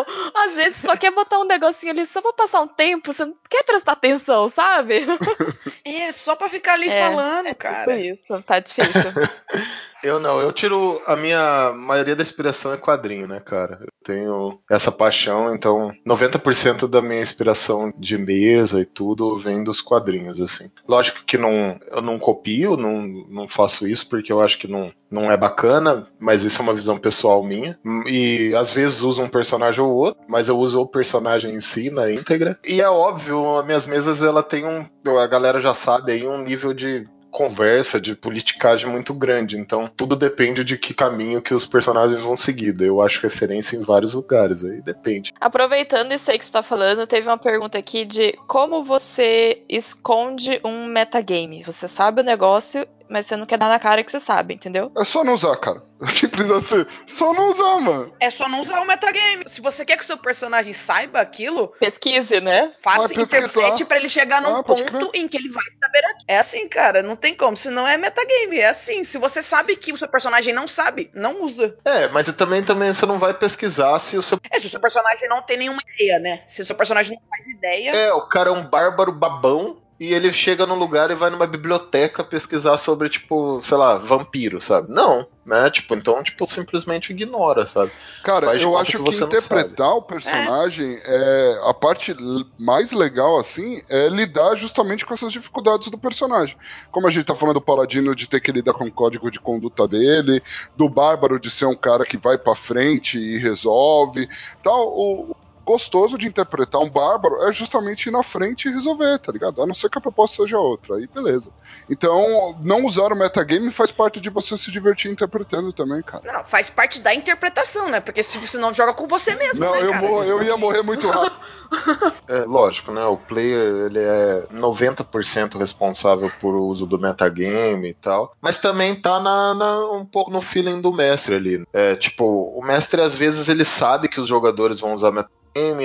[0.55, 3.35] às vezes só quer botar um negocinho ali só pra passar um tempo, você não
[3.49, 5.05] quer prestar atenção, sabe?
[5.87, 7.79] É, só pra ficar ali É, falando, é cara.
[7.81, 8.91] tipo isso, tá difícil.
[10.05, 11.01] Eu não, eu tiro.
[11.07, 13.79] A minha maioria da inspiração é quadrinho, né, cara?
[13.81, 19.81] Eu tenho essa paixão, então 90% da minha inspiração de mesa e tudo vem dos
[19.81, 20.71] quadrinhos, assim.
[20.87, 24.93] Lógico que não, eu não copio, não, não faço isso porque eu acho que não,
[25.11, 27.79] não é bacana, mas isso é uma visão pessoal minha.
[28.07, 31.91] E às vezes uso um personagem ou outro, mas eu uso o personagem em si,
[31.91, 32.59] na íntegra.
[32.63, 34.85] E é óbvio, as minhas mesas ela tem um.
[35.19, 39.59] A galera já sabe aí um nível de conversa, de politicagem muito grande.
[39.59, 42.80] Então, tudo depende de que caminho que os personagens vão seguir.
[42.80, 45.35] Eu acho referência em vários lugares, aí depende.
[45.41, 50.61] Aproveitando isso aí que você tá falando, teve uma pergunta aqui de como você esconde
[50.64, 51.64] um metagame.
[51.64, 54.91] Você sabe o negócio, mas você não quer dar na cara que você sabe, entendeu?
[54.99, 55.81] É só não usar, cara.
[56.09, 56.85] Simples assim.
[57.07, 58.12] Só não usar, mano.
[58.19, 59.45] É só não usar o metagame.
[59.47, 62.73] Se você quer que o seu personagem saiba aquilo, Pesquise, né?
[62.83, 66.25] faça interprete pra ele chegar num Ah, ponto em que ele vai saber aquilo.
[66.27, 67.57] É assim, cara, não tem como.
[67.57, 69.05] Se não é metagame, é assim.
[69.05, 71.79] Se você sabe que o seu personagem não sabe, não usa.
[71.85, 74.41] É, mas também, também você não vai pesquisar se o seu.
[74.51, 76.43] É, se o seu personagem não tem nenhuma ideia, né?
[76.49, 77.93] Se o seu personagem não faz ideia.
[77.95, 79.84] É, o cara é um bárbaro babão.
[79.99, 84.61] E ele chega num lugar e vai numa biblioteca pesquisar sobre, tipo, sei lá, vampiro,
[84.61, 84.93] sabe?
[84.93, 85.71] Não, né?
[85.71, 87.93] Tipo, então, tipo, simplesmente ignora, sabe?
[88.25, 91.61] Cara, Faz eu acho que que, interpretar o personagem, é.
[91.65, 92.15] a parte
[92.59, 96.57] mais legal, assim, é lidar justamente com essas dificuldades do personagem.
[96.91, 99.39] Como a gente tá falando do Paladino de ter que lidar com o código de
[99.39, 100.43] conduta dele,
[100.77, 104.29] do Bárbaro de ser um cara que vai pra frente e resolve,
[104.61, 104.89] tal.
[104.89, 109.62] O gostoso de interpretar um Bárbaro é justamente ir na frente e resolver, tá ligado?
[109.62, 111.51] A não ser que a proposta seja outra, aí beleza.
[111.89, 116.23] Então, não usar o metagame faz parte de você se divertir interpretando também, cara.
[116.33, 118.01] Não, faz parte da interpretação, né?
[118.01, 120.07] Porque se você não joga com você mesmo, Não, né, eu, cara?
[120.07, 121.37] mor- eu ia morrer muito rápido.
[122.27, 123.05] É, lógico, né?
[123.05, 128.35] O player ele é 90% responsável por uso do metagame e tal.
[128.41, 131.62] Mas também tá na, na- um pouco no feeling do mestre ali.
[131.73, 135.29] É, tipo, o mestre às vezes ele sabe que os jogadores vão usar metagame,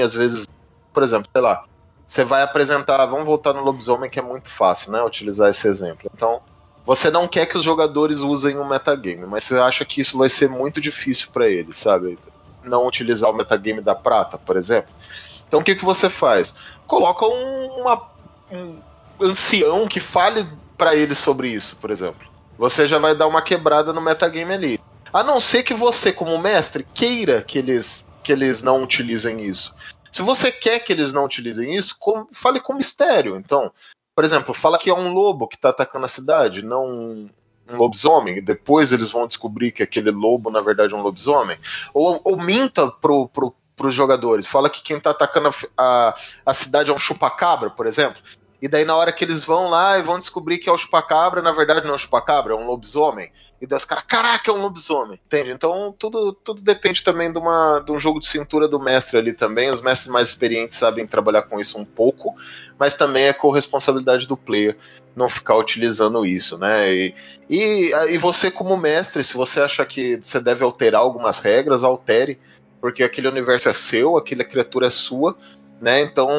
[0.04, 0.46] às vezes,
[0.94, 1.64] por exemplo, sei lá,
[2.08, 5.02] você vai apresentar, vamos voltar no lobisomem que é muito fácil, né?
[5.04, 6.10] Utilizar esse exemplo.
[6.14, 6.42] Então,
[6.86, 10.28] você não quer que os jogadores usem um metagame, mas você acha que isso vai
[10.28, 12.18] ser muito difícil para eles, sabe?
[12.64, 14.92] Não utilizar o metagame da prata, por exemplo.
[15.48, 16.54] Então o que, que você faz?
[16.88, 18.02] Coloca um, uma-
[18.52, 18.82] um
[19.22, 20.48] ancião que fale
[20.78, 22.28] para eles sobre isso, por exemplo.
[22.58, 24.80] Você já vai dar uma quebrada no metagame ali.
[25.14, 29.76] A não ser que você, como mestre, queira que eles, que eles não utilizem isso.
[30.12, 31.98] Se você quer que eles não utilizem isso,
[32.32, 33.36] fale com mistério.
[33.36, 33.72] Então,
[34.16, 37.30] por exemplo, fala que é um lobo que está atacando a cidade, não um,
[37.72, 38.40] lobisomem.
[38.44, 41.58] Depois eles vão descobrir que aquele lobo, na verdade, é um lobisomem.
[41.92, 43.56] Ou, ou minta pro, pro,
[43.90, 44.46] jogadores.
[44.46, 46.16] Fala que quem tá atacando a, a,
[46.46, 48.22] a cidade é um chupacabra, por exemplo.
[48.62, 51.42] E daí na hora que eles vão lá e vão descobrir que é o chupacabra,
[51.42, 53.32] na verdade não é um chupacabra, é um lobisomem.
[53.62, 55.20] E daí os caras, caraca, é um lobisomem.
[55.26, 55.52] Entende?
[55.52, 59.34] Então tudo, tudo depende também de, uma, de um jogo de cintura do mestre ali
[59.34, 59.70] também.
[59.70, 62.36] Os mestres mais experientes sabem trabalhar com isso um pouco,
[62.78, 64.78] mas também é corresponsabilidade do player
[65.16, 66.94] não ficar utilizando isso, né?
[66.94, 67.16] E,
[67.50, 72.40] e, e você, como mestre, se você acha que você deve alterar algumas regras, altere,
[72.80, 75.36] porque aquele universo é seu, aquela criatura é sua,
[75.82, 76.02] né?
[76.02, 76.30] Então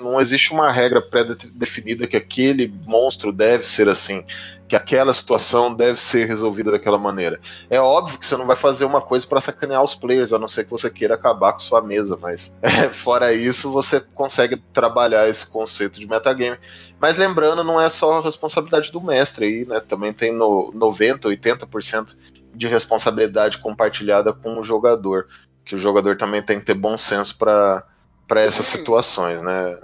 [0.00, 4.24] não existe uma regra pré-definida que aquele monstro deve ser assim,
[4.66, 7.40] que aquela situação deve ser resolvida daquela maneira.
[7.68, 10.48] É óbvio que você não vai fazer uma coisa para sacanear os players, a não
[10.48, 15.28] ser que você queira acabar com sua mesa, mas é, fora isso você consegue trabalhar
[15.28, 16.58] esse conceito de metagame.
[17.00, 19.80] Mas lembrando, não é só a responsabilidade do mestre aí, né?
[19.80, 22.16] Também tem no 90, 80%
[22.54, 25.26] de responsabilidade compartilhada com o jogador,
[25.64, 27.84] que o jogador também tem que ter bom senso para
[28.26, 29.78] para essas situações, né?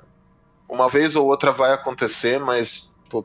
[0.68, 3.24] Uma vez ou outra vai acontecer, mas pô,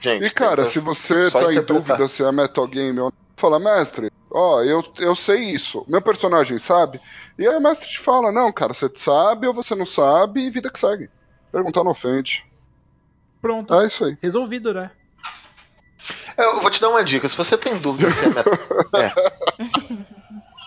[0.00, 0.24] gente.
[0.24, 4.62] E cara, se você tá em dúvida se é metagame ou não, fala, mestre, ó,
[4.62, 7.00] eu, eu sei isso, meu personagem sabe?
[7.38, 10.50] E aí o mestre te fala, não, cara, você sabe ou você não sabe e
[10.50, 11.10] vida que segue.
[11.52, 12.44] Perguntar não ofende.
[13.40, 13.72] Pronto.
[13.74, 14.16] É isso aí.
[14.20, 14.90] Resolvido, né?
[16.36, 17.28] Eu vou te dar uma dica.
[17.28, 18.50] Se você tem dúvida se é meta...
[18.96, 20.14] é.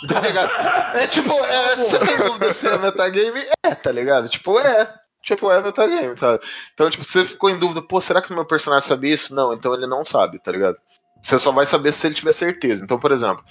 [0.08, 0.52] Tá ligado?
[0.96, 4.30] É tipo, é, se você tem dúvida se é metagame, é, tá ligado?
[4.30, 4.94] Tipo, é.
[5.24, 6.44] Tipo, é metagame, sabe?
[6.74, 9.34] Então, tipo, você ficou em dúvida, pô, será que o meu personagem sabia isso?
[9.34, 10.78] Não, então ele não sabe, tá ligado?
[11.22, 12.84] Você só vai saber se ele tiver certeza.
[12.84, 13.44] Então, por exemplo,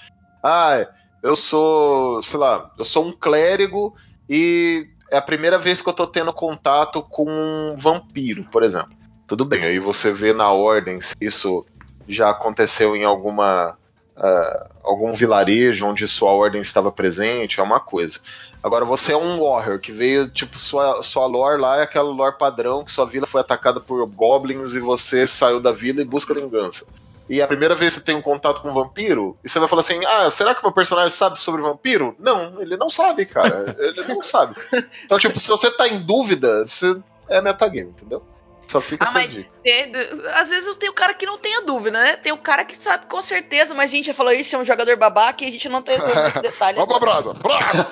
[0.43, 0.87] ah,
[1.21, 3.93] eu sou, sei lá, eu sou um clérigo
[4.29, 8.95] e é a primeira vez que eu tô tendo contato com um vampiro, por exemplo.
[9.27, 11.65] Tudo bem, aí você vê na ordem se isso
[12.07, 13.77] já aconteceu em alguma
[14.17, 18.19] ah, algum vilarejo onde sua ordem estava presente, é uma coisa.
[18.61, 22.37] Agora você é um warrior que veio, tipo, sua, sua lore lá é aquela lore
[22.37, 26.33] padrão que sua vila foi atacada por goblins e você saiu da vila e busca
[26.33, 26.85] vingança.
[27.29, 29.67] E a primeira vez que você tem um contato com um vampiro, e você vai
[29.67, 32.15] falar assim: Ah, será que meu personagem sabe sobre vampiro?
[32.17, 33.75] Não, ele não sabe, cara.
[33.79, 34.55] ele não sabe.
[35.03, 36.97] Então, tipo, se você tá em dúvida, você
[37.27, 38.23] é metagame, entendeu?
[38.67, 39.49] Só fica Ah, essa mas dica.
[39.63, 39.91] tem-
[40.33, 42.17] às vezes tem o cara que não tem a dúvida, né?
[42.17, 44.65] Tem o cara que sabe com certeza, mas a gente já falou isso, é um
[44.65, 46.75] jogador babaca e a gente não tem esse detalhe.
[46.77, 47.33] Vamos pra brasa.
[47.33, 47.87] Brasa!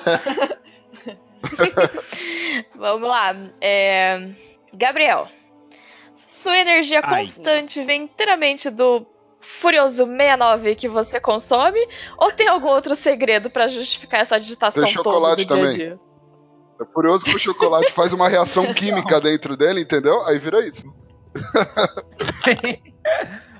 [2.76, 3.34] Vamos lá.
[3.60, 4.28] É,
[4.74, 5.28] Gabriel,
[6.16, 7.18] sua energia Ai.
[7.18, 9.06] constante vem inteiramente do
[9.40, 11.80] Furioso 69 que você consome?
[12.18, 15.70] Ou tem algum outro segredo pra justificar essa digitação Tem toda do dia a também.
[15.76, 15.98] dia?
[16.80, 20.24] É curioso que o chocolate faz uma reação química dentro dele, entendeu?
[20.26, 20.84] Aí vira isso.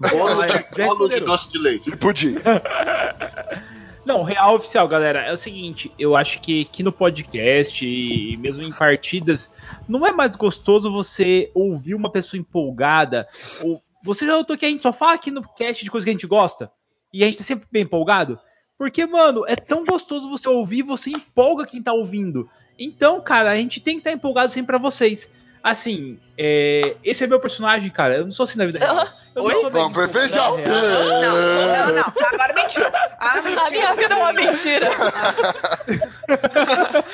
[0.00, 1.90] Bolo de, bolo de doce de leite.
[1.90, 2.36] E pudim.
[4.04, 8.62] Não, real oficial, galera, é o seguinte, eu acho que aqui no podcast e mesmo
[8.62, 9.50] em partidas,
[9.88, 13.26] não é mais gostoso você ouvir uma pessoa empolgada,
[13.60, 16.10] ou você já notou que a gente só fala aqui no cast de coisa que
[16.10, 16.70] a gente gosta,
[17.12, 18.38] e a gente tá sempre bem empolgado?
[18.78, 22.48] Porque, mano, é tão gostoso você ouvir, você empolga quem tá ouvindo.
[22.78, 25.28] Então, cara, a gente tem que estar empolgado sempre pra vocês.
[25.62, 28.18] Assim, é, esse é meu personagem, cara.
[28.18, 29.04] Eu não sou assim na vida real.
[29.34, 29.52] Eu Oi?
[29.52, 30.56] não sou bem Vamos real.
[30.56, 32.86] Não, não, não, agora mentiu.
[33.18, 33.66] Ah, mentira.
[33.66, 34.88] A minha vida é uma mentira.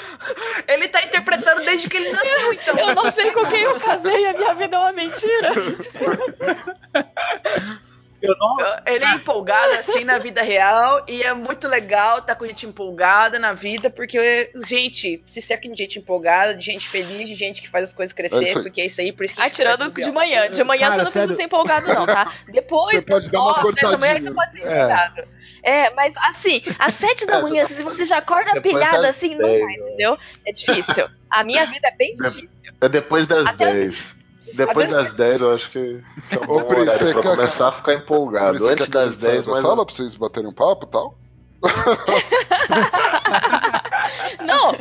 [0.68, 2.78] Ele tá interpretando desde que ele nasceu, então.
[2.78, 5.52] Eu não sei com quem eu casei, a minha vida é uma mentira.
[8.22, 8.56] Eu não,
[8.86, 13.38] Ele é empolgado assim na vida real e é muito legal estar com gente empolgada
[13.38, 17.68] na vida, porque, gente, se cerca de gente empolgada, de gente feliz, de gente que
[17.68, 18.62] faz as coisas É crescer, aí.
[18.62, 20.48] porque é isso aí, por isso que a gente Atirando fica de manhã.
[20.48, 21.28] De manhã Cara, você não sério.
[21.28, 22.32] precisa ser empolgado, não, tá?
[22.48, 24.76] Depois, Você pode dar uma nossa, de manhã você pode ser É.
[24.76, 25.22] empolgado.
[25.64, 29.48] É, mas assim, às sete da É, manhã, se você já acorda Depois assim, não
[29.48, 30.18] dez, vai, entendeu?
[30.44, 31.08] É difícil.
[31.30, 32.48] A minha vida é bem difícil.
[32.80, 34.21] É depois das Até- 10.
[34.54, 37.30] Depois das 10 eu acho que, que é um Ô, bom Pri, horário pra quer-
[37.36, 38.58] começar a ficar empolgado.
[38.58, 39.62] Você Antes das que a gente 10, saia da mas.
[39.62, 41.18] sala pra vocês baterem um papo e tal?
[44.44, 44.72] Não,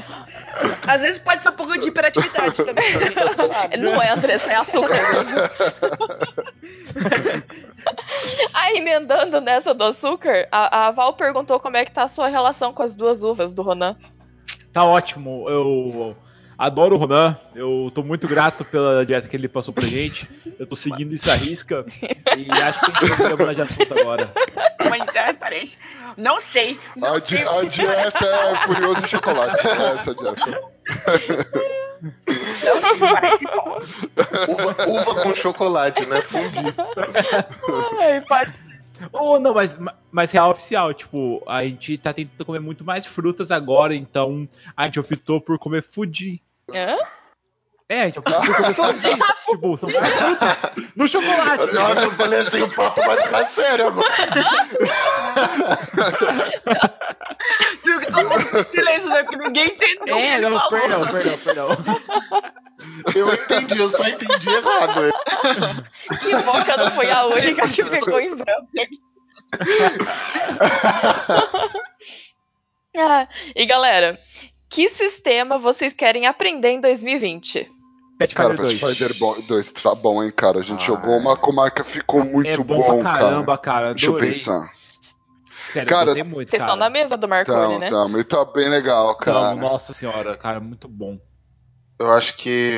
[0.87, 2.83] Às vezes pode ser um pouco de hiperatividade também,
[3.79, 4.89] não é Andressa, é açúcar.
[8.53, 12.27] Aí, emendando nessa do açúcar, a, a Val perguntou como é que tá a sua
[12.27, 13.95] relação com as duas uvas do Ronan.
[14.73, 15.49] Tá ótimo.
[15.49, 16.15] Eu
[16.61, 17.35] adoro o Ronan.
[17.55, 20.29] Eu tô muito grato pela dieta que ele passou pra gente.
[20.59, 21.83] Eu tô seguindo isso à risca.
[22.37, 24.31] E acho que a gente vai mudar de assunto agora.
[24.87, 25.79] Mas é, parece.
[26.15, 26.79] Não sei.
[26.95, 27.39] Não A, sei.
[27.39, 29.67] di a dieta é furioso chocolate.
[29.67, 30.61] É essa a dieta.
[32.63, 33.77] Não sei, parece bom.
[34.47, 36.21] Uva, uva com chocolate, né?
[36.21, 36.75] Fundir.
[37.99, 38.53] Ai, pai.
[39.11, 39.79] Ou não, mas,
[40.11, 44.47] mas real oficial, tipo, a gente tá tentando comer muito mais frutas agora, então
[44.77, 46.39] a gente optou por comer fuji.
[46.73, 46.97] Hã?
[47.89, 49.09] É, optou por comer fuji.
[49.49, 50.57] tipo, são mais frutas
[50.95, 51.65] no chocolate.
[51.65, 51.73] né?
[51.73, 54.07] Nossa, eu falei assim, o papo vai ficar sério agora.
[58.13, 59.23] Todo mundo silêncio, né?
[59.23, 60.79] Porque ninguém entendeu que É, ele não, falou.
[60.79, 61.69] perdão, perdão, perdão.
[63.13, 65.11] Eu entendi, eu só entendi errado.
[66.21, 68.67] Que bom que eu não fui a única que ficou em branco.
[72.97, 74.19] Ah, e galera,
[74.71, 77.67] que sistema vocês querem aprender em 2020?
[78.17, 78.79] Pathfinder Cara, 2.
[78.79, 79.17] Pathfinder
[79.47, 80.59] 2 tá bom, hein, cara.
[80.59, 83.91] A gente Ah, jogou uma comarca, ficou muito É bom, bom, pra caramba, cara.
[83.93, 84.31] Deixa eu adorei.
[84.31, 84.71] pensar.
[85.69, 86.73] Sério, Cara, eu muito, Vocês cara.
[86.73, 87.89] estão na mesa do Marconi, Tamo, né?
[87.89, 88.19] tamo.
[88.19, 89.53] E tá bem legal, cara.
[89.55, 91.17] Então, nossa senhora, cara, muito bom.
[91.97, 92.77] Eu acho que.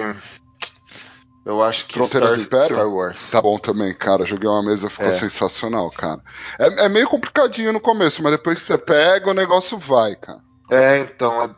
[1.46, 2.76] Eu acho que Fronteiras Star, do Império?
[2.76, 3.30] Star Wars.
[3.32, 4.26] Tá bom também, cara.
[4.26, 5.12] Joguei uma mesa, ficou É.
[5.12, 6.22] sensacional, cara.
[6.60, 10.40] É, é meio complicadinho no começo, mas depois que você pega, o negócio vai, cara.
[10.72, 11.54] É, então.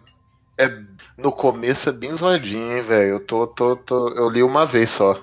[0.58, 0.70] É,
[1.18, 3.10] no começo é bem zoadinho, hein, velho.
[3.16, 4.10] Eu tô, tô, tô.
[4.10, 5.20] Eu li uma vez só.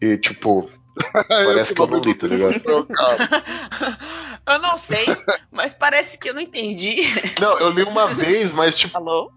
[0.00, 0.68] E, tipo,
[1.28, 2.60] parece que eu não li, tá ligado?
[2.92, 3.98] Cara.
[4.46, 5.06] Eu não sei,
[5.50, 7.02] mas parece que eu não entendi.
[7.40, 9.30] Não, eu li uma vez, mas, tipo, Alô?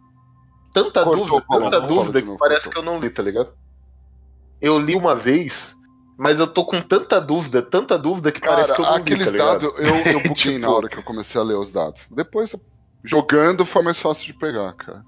[0.73, 2.71] tanta Cortou, dúvida, tanta dúvida que parece cortou.
[2.83, 3.53] que eu não li, tá ligado?
[4.61, 5.75] Eu li uma vez,
[6.17, 9.31] mas eu tô com tanta dúvida, tanta dúvida que parece que eu Cara, não aqueles
[9.31, 9.71] li, tá ligado?
[9.71, 12.07] dados, eu, eu buguei Tipo- na hora que eu comecei a ler os dados.
[12.11, 12.53] Depois,
[13.03, 15.03] jogando, foi mais fácil de pegar, cara.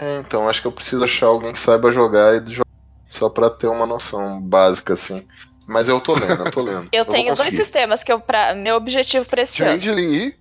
[0.00, 2.64] É, então, acho que eu preciso achar alguém que saiba jogar e jogar
[3.06, 5.26] só pra ter uma noção básica, assim.
[5.66, 6.88] Mas eu tô lendo, eu tô lendo.
[6.92, 9.72] Eu vou tenho dois sistemas que eu, pra, meu objetivo pra esse ano.
[9.72, 10.40] Changeling e.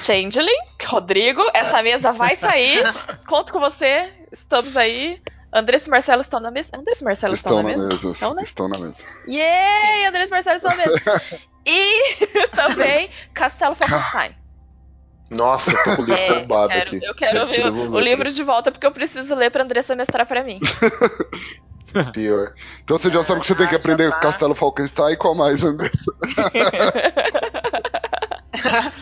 [0.00, 2.82] Changeling, Rodrigo, essa mesa vai sair.
[3.26, 4.12] Conto com você.
[4.32, 5.20] Estamos aí.
[5.52, 6.70] Andressa e Marcelo estão na mesa.
[6.76, 7.88] Andressa e Marcelo estão, Estão na mesa?
[7.88, 8.10] mesa.
[8.10, 8.42] Estão, né?
[8.42, 9.04] Estão na mesa.
[9.28, 10.06] Yay!
[10.06, 11.22] Andressa e Marcelo estão na mesa.
[11.66, 12.16] E
[12.52, 14.34] também Castelo Falkenstein.
[15.34, 17.00] Nossa, tô com o livro É, roubado quero- aqui.
[17.04, 20.42] eu quero ver o livro de volta porque eu preciso ler pra Andressa mestrar pra
[20.44, 20.60] mim.
[22.12, 22.52] Pior.
[22.82, 24.18] Então você já sabe que você tem que Ah, aprender tá.
[24.18, 26.04] Castelo Falkenstein e qual mais, Andressa?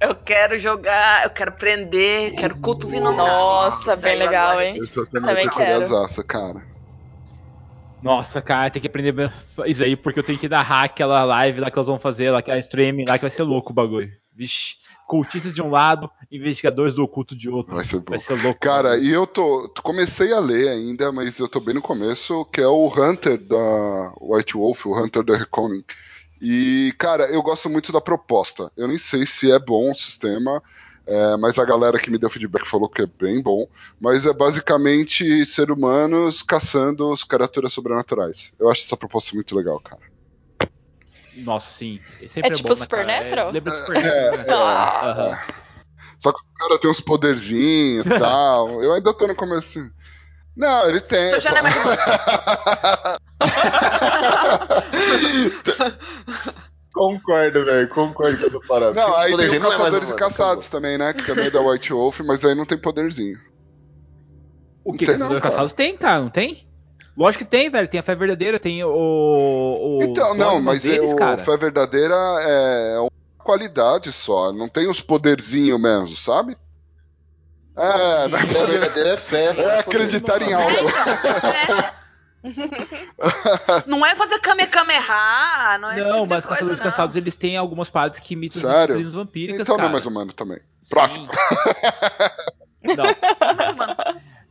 [0.00, 3.28] Eu quero jogar, eu quero prender, quero cultos indomáveis.
[3.28, 4.78] Nossa, bem legal, agora hein?
[4.78, 5.52] eu também, Também quero.
[5.52, 6.62] curiosassa, cara.
[8.00, 9.30] Nossa, cara, tem que aprender
[9.66, 12.38] isso aí, porque eu tenho que narrar aquela live lá que elas vão fazer, lá,
[12.38, 14.10] aquela stream lá, que vai ser louco o bagulho.
[14.34, 14.76] Vixe.
[15.10, 17.74] Cultistas de um lado, investigadores do oculto de outro.
[17.74, 18.10] Vai ser bom.
[18.10, 18.60] Vai ser louco.
[18.60, 19.68] Cara, e eu tô.
[19.82, 24.12] Comecei a ler ainda, mas eu tô bem no começo, que é o Hunter da
[24.20, 25.82] White Wolf, o Hunter da Reconing.
[26.40, 28.70] E, cara, eu gosto muito da proposta.
[28.76, 30.62] Eu nem sei se é bom o sistema,
[31.04, 33.66] é, mas a galera que me deu feedback falou que é bem bom.
[34.00, 38.52] Mas é basicamente ser humanos caçando as criaturas sobrenaturais.
[38.60, 40.09] Eu acho essa proposta muito legal, cara.
[41.36, 42.00] Nossa, sim.
[42.26, 43.48] Sempre É é, tipo bom, né, Supernatural?
[43.48, 44.44] É, lembra de Supernatural, né?
[44.46, 45.38] É, Aham.
[46.20, 48.82] Só que o cara tem uns poderzinhos e tal.
[48.82, 49.90] Eu ainda tô no começo.
[50.56, 51.28] Não, ele tem.
[51.28, 51.72] Então já não é.
[56.92, 57.88] Concordo, velho.
[57.88, 58.92] Concordo com essa parada.
[58.92, 61.14] Não, aí tem é mais caçadores e caçados também, né?
[61.14, 63.38] Que também é da White Wolf, mas aí não tem poderzinho.
[64.84, 65.06] O que?
[65.06, 65.40] Caçadores cara.
[65.40, 66.69] Caçados tem, cara, não tem?
[67.20, 67.86] Lógico que tem, velho.
[67.86, 68.88] Tem a fé verdadeira, tem o.
[68.90, 71.36] o Então, não, mas deles, o cara.
[71.36, 73.10] Fé Verdadeira é uma
[73.44, 76.56] qualidade só, não tem os poderzinhos mesmo, sabe?
[77.76, 78.38] É, né?
[78.38, 79.52] A verdadeira é fé.
[79.52, 79.62] né?
[79.64, 80.70] é acreditar em algo.
[83.86, 86.84] Não é fazer Kame Kameha, não é esse Não, tipo mas Caçadores não.
[86.86, 88.78] Caçados eles têm algumas paradas que imitam as Sério?
[88.96, 89.90] disciplinas vampíricas, Então não cara.
[89.90, 90.58] é mais humano também.
[90.82, 90.94] Sim.
[90.94, 91.28] Próximo.
[92.82, 92.96] Não.
[92.96, 93.04] Não
[93.50, 93.96] é mais humano.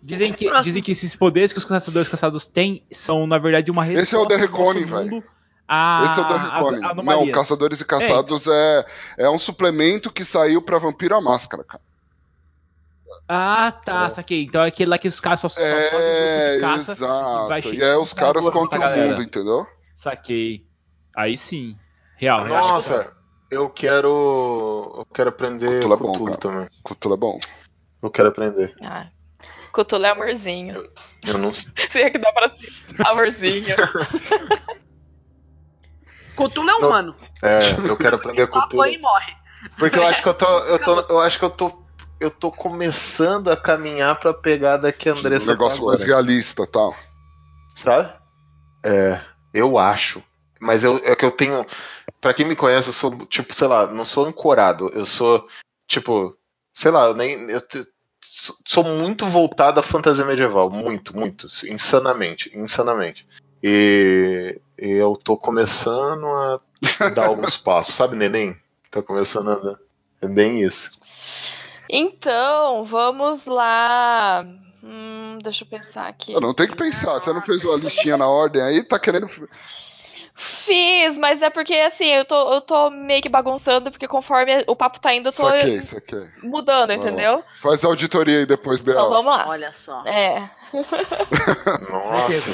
[0.09, 0.63] Dizem que, Próximo.
[0.65, 4.15] dizem que esses poderes que os caçadores caçados têm são, na verdade, uma resposta Esse
[4.15, 5.23] é o Reconing, velho.
[5.67, 6.27] a- Esse é o
[6.71, 7.03] Reconing.
[7.05, 7.31] Não.
[7.31, 8.85] Caçadores e Caçados é,
[9.17, 11.81] é um suplemento que saiu pra Vampiro à Máscara, cara.
[13.27, 14.43] Ah, tá, saquei.
[14.43, 16.91] Então é aquele lá que os caras só, só fazem grupo É, de caça.
[16.93, 17.47] exato.
[17.47, 19.07] vai E chegar é os caras contra o galera.
[19.11, 19.67] mundo, entendeu?
[19.93, 20.65] Saquei.
[21.15, 21.75] Aí sim.
[22.17, 22.61] Real, real.
[22.67, 23.11] Nossa,
[23.51, 24.95] eu quero.
[24.99, 26.37] Eu quero aprender Cthulhu é bom, Cthulhu cara.
[26.37, 26.69] também.
[26.83, 27.39] Cthulhu é bom.
[28.01, 28.75] Eu quero aprender.
[28.81, 29.07] Ah,
[29.71, 30.89] Cthulhu é amorzinho.
[31.25, 31.71] Eu não sei.
[31.89, 32.69] Se é que dá pra ser
[33.05, 33.75] amorzinho.
[36.35, 37.15] Cthulhu é humano.
[37.43, 38.81] É, eu quero aprender Só Cthulhu.
[38.81, 39.33] apanha e morre.
[39.77, 40.59] Porque eu acho que eu tô.
[40.59, 41.83] Eu, tô, eu acho que eu tô.
[42.19, 46.63] Eu tô começando a caminhar pra pegada que a Um Andressa negócio tá mais realista
[46.63, 46.95] e tal.
[47.75, 48.11] sabe?
[48.85, 49.21] É,
[49.53, 50.21] eu acho.
[50.59, 51.65] Mas eu, é que eu tenho.
[52.19, 54.89] Pra quem me conhece, eu sou, tipo, sei lá, não sou ancorado.
[54.93, 55.47] Eu sou,
[55.87, 56.35] tipo,
[56.73, 57.33] sei lá, eu nem.
[57.49, 57.61] Eu
[58.65, 60.69] sou- muito voltado à fantasia medieval.
[60.69, 61.47] Muito, muito.
[61.67, 62.51] Insanamente.
[62.55, 63.27] Insanamente.
[63.63, 66.59] E, e eu tô começando a
[67.13, 67.95] dar alguns passos.
[67.95, 68.55] Sabe, neném?
[68.89, 69.77] Tá começando a dar.
[70.21, 70.97] É bem isso.
[71.89, 74.45] Então, vamos lá.
[74.83, 76.33] Hum, deixa eu pensar aqui.
[76.33, 77.13] Eu não tem que pensar.
[77.13, 78.83] Você não fez uma listinha na ordem aí?
[78.83, 79.27] Tá querendo.
[80.41, 84.75] Fiz, mas é porque assim, eu tô, eu tô meio que bagunçando, porque conforme o
[84.75, 86.15] papo tá indo, eu tô Saquei, isso aqui.
[86.41, 86.95] mudando, lá.
[86.95, 87.43] entendeu?
[87.61, 89.09] Faz a auditoria aí depois, Então Biel.
[89.09, 89.47] vamos lá.
[89.49, 90.01] Olha só.
[90.05, 90.49] É.
[91.91, 92.51] Nossa.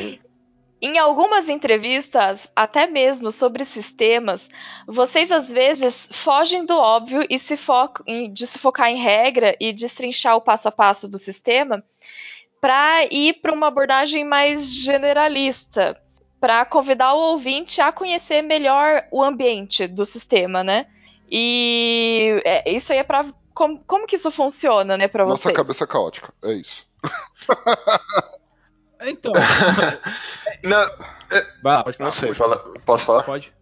[0.81, 4.49] Em algumas entrevistas, até mesmo sobre sistemas,
[4.87, 9.55] vocês às vezes fogem do óbvio e se focam em- de se focar em regra
[9.59, 11.83] e destrinchar o passo a passo do sistema
[12.59, 15.97] para ir para uma abordagem mais generalista,
[16.39, 20.85] para convidar o ouvinte a conhecer melhor o ambiente do sistema, né?
[21.31, 25.55] E é, isso aí é para como, como que isso funciona, né, para Nossa vocês?
[25.55, 26.33] cabeça caótica.
[26.43, 26.85] É isso.
[29.07, 29.33] Então.
[30.63, 30.89] Não,
[31.61, 32.05] Vai lá, pode falar.
[32.07, 33.23] não sei, fala, posso falar?
[33.23, 33.53] Pode.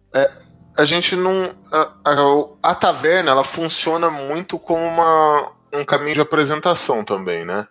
[0.78, 1.52] a gente não.
[1.72, 7.66] A, a- a taverna ela funciona muito como uma, um caminho de apresentação também, né?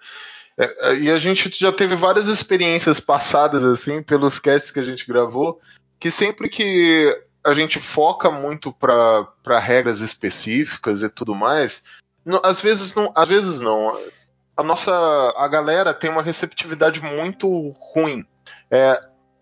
[0.58, 4.84] É, é, e a gente já teve várias experiências passadas, assim, pelos casts que a
[4.84, 5.60] gente gravou,
[6.00, 7.10] que sempre que
[7.44, 11.84] a gente foca muito para regras específicas e tudo mais,
[12.26, 13.12] não- às vezes não.
[13.16, 14.00] Às vezes não.
[14.56, 14.92] A nossa.
[15.36, 18.26] A galera tem uma receptividade muito ruim.
[18.72, 19.00] É,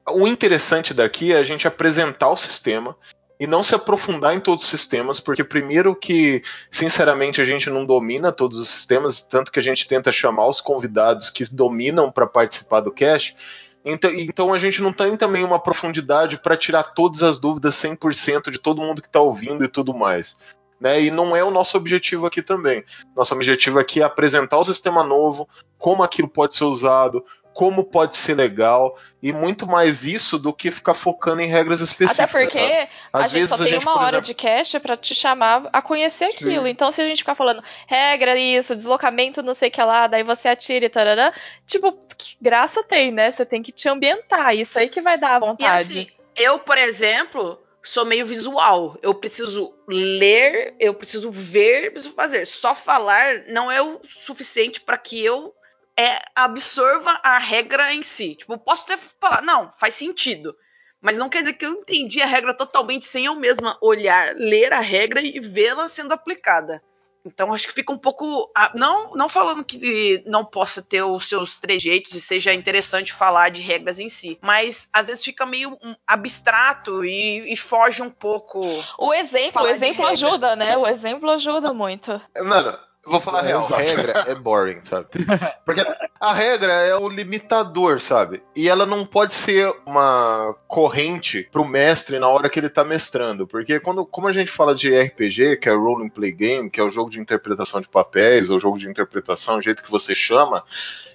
[0.10, 2.96] o interessante daqui é a gente apresentar o sistema
[3.42, 7.88] e não se aprofundar em todos os sistemas, porque primeiro que, sinceramente, a gente não
[7.88, 12.28] domina todos os sistemas, tanto que a gente tenta chamar os convidados que dominam para
[12.28, 13.36] participar do cast.
[13.84, 18.52] Então, então a gente não tem também uma profundidade para tirar todas as dúvidas 100%
[18.52, 20.38] de todo mundo que está ouvindo e tudo mais.
[20.80, 21.02] Né?
[21.02, 22.84] E não é o nosso objetivo aqui também.
[23.16, 28.16] Nosso objetivo aqui é apresentar o sistema novo, como aquilo pode ser usado, como pode
[28.16, 32.20] ser legal e muito mais isso do que ficar focando em regras específicas.
[32.20, 32.90] Até porque sabe?
[33.12, 35.14] a Às gente vezes só a tem gente, uma hora exemplo- de cast pra te
[35.14, 36.66] chamar a conhecer aquilo.
[36.68, 40.24] Então, se a gente ficar falando regra, isso, deslocamento, não sei o que lá, daí
[40.24, 41.34] você atira e tarará,
[41.68, 43.30] tipo, que graça tem, né?
[43.32, 44.56] Você tem que te ambientar.
[44.56, 45.82] Isso aí que vai dar a E vontade.
[45.82, 48.98] assim, eu, por exemplo, sou meio visual.
[49.02, 52.46] Eu preciso ler, eu preciso ver, eu preciso fazer.
[52.46, 55.54] Só falar não é o suficiente para que eu
[55.98, 58.36] é, absorva a regra em si.
[58.36, 60.56] Tipo, posso até falar, não, faz sentido.
[61.02, 64.72] Mas não quer dizer que eu entendi a regra totalmente sem eu mesma olhar, ler
[64.72, 66.82] a regra e vê-la sendo aplicada.
[67.26, 68.52] Então acho que fica um pouco.
[68.76, 73.62] Não, não falando que não possa ter os seus trejeitos e seja interessante falar de
[73.62, 74.40] regras em si.
[74.42, 78.62] Mas às vezes fica meio abstrato e, e foge um pouco.
[78.98, 80.78] O exemplo, o exemplo ajuda, né?
[80.78, 82.20] O exemplo ajuda muito.
[82.36, 85.08] Mano, eu vou falar a É, real, a regra é boring, sabe?
[85.66, 85.82] Porque
[86.20, 88.44] a regra é o limitador, sabe?
[88.56, 93.48] E ela não pode ser uma corrente pro mestre na hora que ele tá mestrando.
[93.48, 96.80] Porque quando, como a gente fala de RPG, que é Role and Play Game, que
[96.80, 100.14] é o jogo de interpretação de papéis, ou jogo de interpretação, o jeito que você
[100.14, 100.64] chama,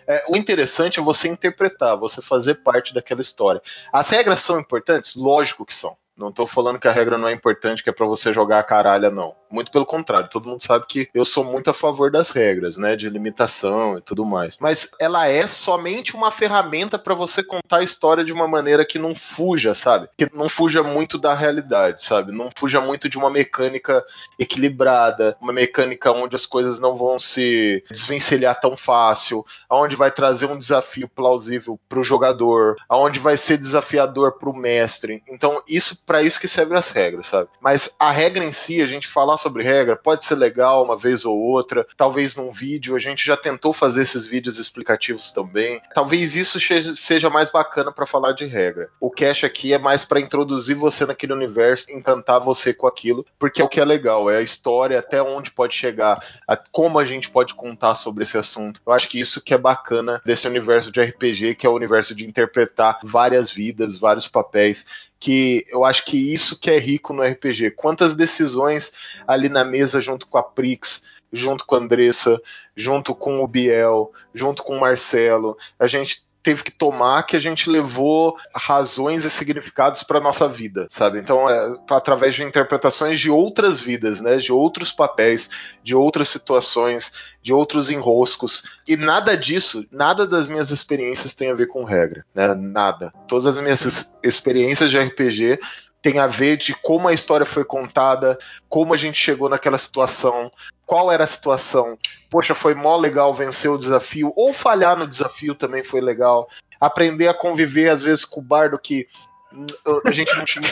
[0.08, 3.62] é, o interessante é você interpretar, você fazer parte daquela história.
[3.92, 5.14] As regras são importantes?
[5.14, 5.96] Lógico que são.
[6.16, 8.64] Não tô falando que a regra não é importante, que é pra você jogar a
[8.64, 9.34] caralha, não.
[9.50, 12.96] Muito pelo contrário, todo mundo sabe que eu sou muito a favor das regras, né?
[12.96, 14.56] De limitação e tudo mais.
[14.60, 18.98] Mas ela é somente uma ferramenta pra você contar a história de uma maneira que
[18.98, 20.08] não fuja, sabe?
[20.16, 22.32] Que não fuja muito da realidade, sabe?
[22.32, 24.04] Não fuja muito de uma mecânica
[24.38, 30.46] equilibrada, uma mecânica onde as coisas não vão se desvencilhar tão fácil, aonde vai trazer
[30.46, 35.22] um desafio plausível pro jogador, aonde vai ser desafiador pro mestre.
[35.28, 37.48] Então, isso para isso que servem as regras, sabe?
[37.60, 41.24] Mas a regra em si, a gente falar sobre regra, pode ser legal uma vez
[41.24, 45.80] ou outra, talvez num vídeo, a gente já tentou fazer esses vídeos explicativos também.
[45.94, 46.58] Talvez isso
[46.94, 48.88] seja mais bacana para falar de regra.
[49.00, 53.60] O cache aqui é mais para introduzir você naquele universo, encantar você com aquilo, porque
[53.60, 57.04] é o que é legal, é a história, até onde pode chegar, a- como a
[57.04, 58.80] gente pode contar sobre esse assunto.
[58.86, 62.14] Eu acho que isso que é bacana desse universo de RPG, que é o universo
[62.14, 64.86] de interpretar várias vidas, vários papéis
[65.18, 67.72] que eu acho que isso que é rico no RPG.
[67.72, 68.92] Quantas decisões
[69.26, 71.02] ali na mesa junto com a Prix,
[71.32, 72.40] junto com a Andressa,
[72.76, 77.40] junto com o Biel, junto com o Marcelo, a gente teve que tomar que a
[77.40, 81.18] gente levou razões e significados para nossa vida, sabe?
[81.18, 84.36] Então, é, através de interpretações de outras vidas, né?
[84.36, 85.50] De outros papéis,
[85.82, 88.62] de outras situações, de outros enroscos.
[88.86, 92.54] E nada disso, nada das minhas experiências tem a ver com regra, né?
[92.54, 93.12] Nada.
[93.26, 95.58] Todas as minhas ex- experiências de RPG
[96.06, 98.38] tem a ver de como a história foi contada,
[98.68, 100.52] como a gente chegou naquela situação,
[100.86, 101.98] qual era a situação.
[102.30, 106.48] Poxa, foi mó legal vencer o desafio, ou falhar no desafio também foi legal.
[106.80, 109.08] Aprender a conviver, às vezes, com o bardo que
[109.52, 109.66] hum,
[110.04, 110.62] a gente não tinha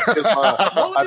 [0.95, 1.01] a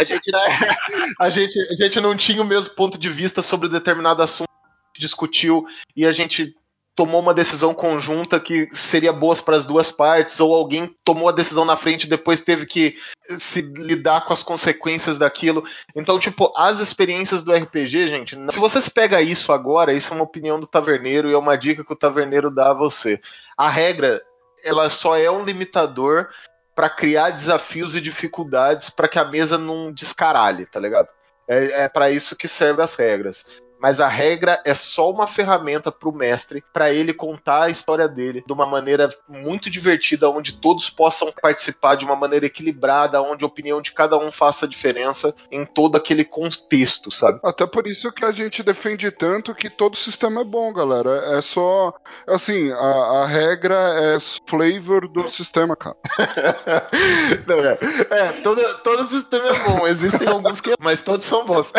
[0.00, 0.76] a gente, né,
[1.20, 4.50] a, gente, a gente não tinha o mesmo ponto de vista sobre determinado assunto,
[4.98, 6.56] discutiu e a gente
[6.96, 11.32] tomou uma decisão conjunta que seria boa para as duas partes, ou alguém tomou a
[11.32, 12.96] decisão na frente e depois teve que
[13.38, 15.62] se lidar com as consequências daquilo.
[15.94, 20.16] Então, tipo, as experiências do RPG, gente, se você se pega isso agora, isso é
[20.16, 23.20] uma opinião do taverneiro e é uma dica que o taverneiro dá a você.
[23.58, 24.22] A regra,
[24.64, 26.28] ela só é um limitador
[26.74, 31.08] para criar desafios e dificuldades para que a mesa não descaralhe, tá ligado?
[31.46, 33.44] É, é para isso que servem as regras.
[33.80, 38.42] Mas a regra é só uma ferramenta pro mestre para ele contar a história dele
[38.46, 43.46] de uma maneira muito divertida, onde todos possam participar de uma maneira equilibrada, onde a
[43.46, 47.40] opinião de cada um faça diferença em todo aquele contexto, sabe?
[47.44, 51.36] Até por isso que a gente defende tanto que todo sistema é bom, galera.
[51.36, 51.94] É só.
[52.26, 55.96] Assim, a, a regra é flavor do sistema, cara.
[57.46, 57.78] Não, é,
[58.10, 60.74] é todo, todo sistema é bom, existem alguns que.
[60.80, 61.72] Mas todos são bons.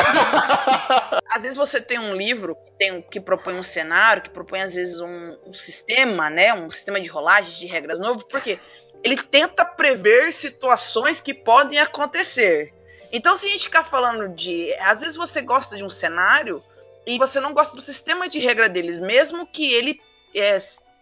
[1.30, 4.76] Às vezes você tem um livro que, tem, que propõe um cenário, que propõe às
[4.76, 6.54] vezes um, um sistema, né?
[6.54, 8.60] Um sistema de rolagens, de regras novo, porque
[9.04, 12.74] ele tenta prever situações que podem acontecer.
[13.12, 14.74] Então, se a gente ficar falando de.
[14.76, 16.64] Às vezes você gosta de um cenário
[17.06, 20.00] e você não gosta do sistema de regra deles, mesmo que ele
[20.36, 20.58] é,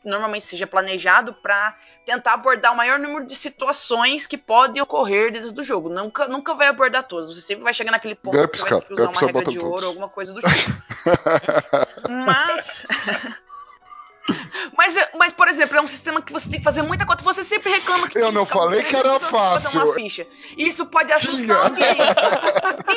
[0.05, 1.75] normalmente seja planejado para
[2.05, 5.89] tentar abordar o maior número de situações que podem ocorrer dentro do jogo.
[5.89, 7.35] Nunca, nunca vai abordar todas.
[7.35, 9.45] Você sempre vai chegar naquele ponto Gaps, que você vai ter que usar uma regra
[9.45, 9.71] de todos.
[9.71, 10.83] ouro ou alguma coisa do tipo.
[12.09, 12.85] Mas.
[14.75, 17.23] Mas, mas, por exemplo, é um sistema que você tem que fazer muita conta.
[17.23, 19.93] Você sempre reclama que Eu não falei que era fazer uma fácil.
[19.93, 20.27] ficha.
[20.57, 21.57] Isso pode assustar Tinha.
[21.57, 21.95] alguém.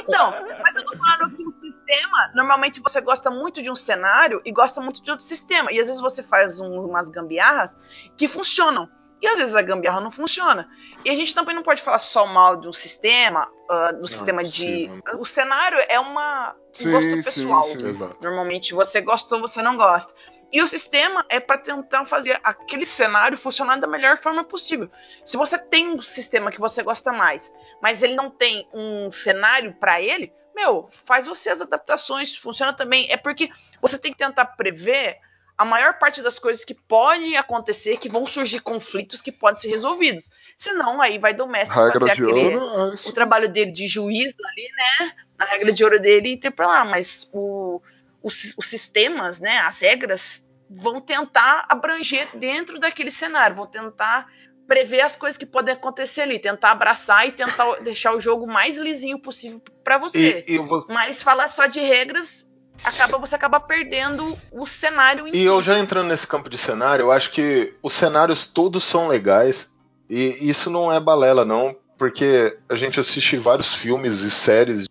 [0.01, 4.41] Então, mas eu tô falando que o sistema normalmente você gosta muito de um cenário
[4.45, 5.71] e gosta muito de outro sistema.
[5.73, 7.77] E às vezes você faz um- umas gambiarras
[8.17, 8.89] que funcionam.
[9.21, 10.69] E às vezes a gambiarra não funciona.
[11.05, 14.45] E a gente também não pode falar só mal de um sistema, ah, do sistema
[14.45, 14.85] de.
[14.85, 15.21] impossível.
[15.21, 17.65] O cenário é uma um Sim, gosto sim, pessoal.
[17.65, 17.87] sim.
[17.87, 18.17] Exato.
[18.23, 20.15] Normalmente você gosta ou você não gosta.
[20.51, 24.91] E o sistema é para tentar fazer aquele cenário funcionar da melhor forma possível.
[25.25, 29.75] Se você tem um sistema que você gosta mais, mas ele não tem um cenário
[29.75, 33.07] para ele, meu, faz você as adaptações, funciona também.
[33.11, 35.19] É porque você tem que tentar prever
[35.57, 39.69] a maior parte das coisas que podem acontecer, que vão surgir conflitos que podem ser
[39.69, 40.31] resolvidos.
[40.57, 42.95] Senão, aí vai do mestre Regra fazer de aquele, ouro.
[42.95, 45.13] é o trabalho dele de juiz ali, né?
[45.37, 46.85] A regra de ouro dele e ter pra lá.
[46.85, 47.81] Mas o,
[48.23, 49.59] os, os sistemas, né?
[49.59, 54.27] As regras vão tentar abranger dentro daquele cenário, vão tentar
[54.67, 58.77] prever as coisas que podem acontecer ali, tentar abraçar e tentar deixar o jogo mais
[58.77, 60.45] lisinho possível pra você.
[60.47, 62.47] E, e vou- Mas falar só de regras
[62.85, 65.43] acaba você acaba perdendo o cenário em E si.
[65.45, 69.67] eu já entrando nesse campo de cenário, eu acho que os cenários todos são legais.
[70.11, 74.88] E isso não é balela, não, porque a gente assiste vários filmes e séries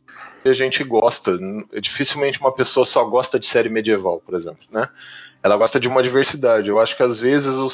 [0.50, 1.38] a gente gosta.
[1.82, 4.88] Dificilmente uma pessoa só gosta de série medieval, por exemplo, né?
[5.44, 6.68] Ela gosta de uma diversidade.
[6.68, 7.70] Eu acho que às vezes o,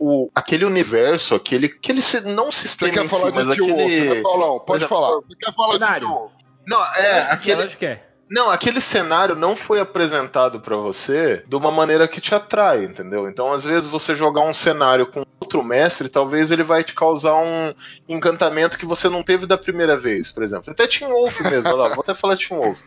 [0.00, 3.76] o aquele universo, aquele, aquele não Você sistema quer em falar si, mas de Wolf,
[3.76, 4.58] né, aquele Paulão?
[4.58, 5.20] Pode exemplo, falar.
[5.20, 6.08] Você quer falar cenário.
[6.08, 8.00] de Tio não, é aquele Lógico que é.
[8.34, 13.28] Não, aquele cenário não foi apresentado pra você de uma maneira que te atrai, entendeu?
[13.28, 17.36] Então, às vezes, você jogar um cenário com outro mestre, talvez ele vai te causar
[17.36, 17.72] um
[18.08, 20.72] encantamento que você não teve da primeira vez, por exemplo.
[20.72, 22.80] Até Team Wolf mesmo, lá, vou até falar Team Wolf.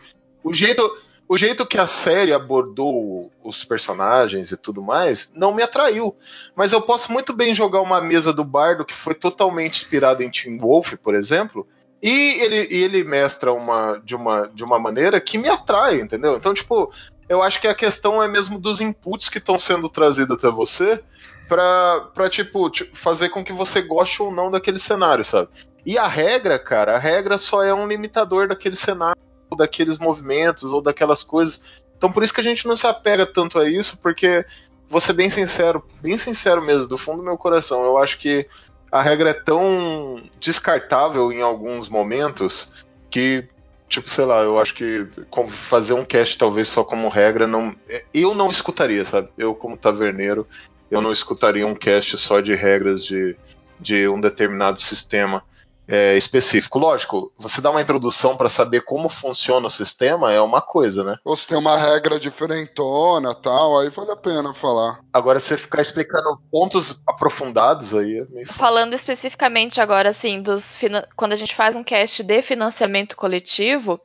[0.44, 0.82] O jeito,
[1.26, 6.14] o jeito que a série abordou os personagens e tudo mais não me atraiu.
[6.54, 10.30] Mas eu posso muito bem jogar uma mesa do bardo que foi totalmente inspirada em
[10.30, 11.66] Team Wolf, por exemplo,
[12.02, 16.36] e ele, ele mestra uma, de, uma, de uma maneira que me atrai, entendeu?
[16.36, 16.92] Então, tipo,
[17.28, 21.02] eu acho que a questão é mesmo dos inputs que estão sendo trazidos até você
[21.48, 25.48] pra, pra tipo, ti- fazer com que você goste ou não daquele cenário, sabe?
[25.84, 29.16] E a regra, cara, a regra só é um limitador daquele cenário,
[29.56, 31.60] daqueles movimentos, ou daquelas coisas.
[31.96, 34.44] Então, por isso que a gente não se apega tanto a isso, porque,
[34.88, 38.46] vou ser bem sincero, bem sincero mesmo, do fundo do meu coração, eu acho que
[38.90, 42.72] a regra é tão descartável em alguns momentos
[43.10, 43.44] que,
[43.88, 45.06] tipo, sei lá, eu acho que
[45.50, 47.74] fazer um cast talvez só como regra, não,
[48.12, 49.28] eu não escutaria, sabe?
[49.36, 50.46] Eu, como taverneiro,
[50.90, 53.36] eu não escutaria um cast só de regras de,
[53.78, 55.42] de um determinado sistema
[55.88, 56.78] é, específico.
[56.78, 61.16] Lógico, você dá uma introdução para saber como funciona o sistema é uma coisa, né?
[61.24, 65.00] Ou se tem uma regra diferentona tal, aí vale a pena falar.
[65.12, 68.46] Agora, você ficar explicando pontos aprofundados aí é.
[68.46, 70.78] Falando especificamente agora, assim, dos
[71.16, 74.00] quando a gente faz um cast de financiamento coletivo,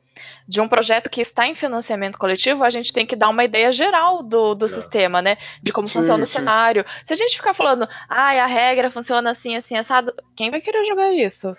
[0.46, 3.72] de um projeto que está em financiamento coletivo, a gente tem que dar uma ideia
[3.72, 4.68] geral do, do É.
[4.68, 5.36] sistema, né?
[5.62, 6.34] De como Sim, funciona o sim.
[6.34, 6.84] cenário.
[7.04, 10.84] Se a gente ficar falando, ai, a regra funciona assim, assim, assado, quem vai querer
[10.84, 11.52] jogar isso?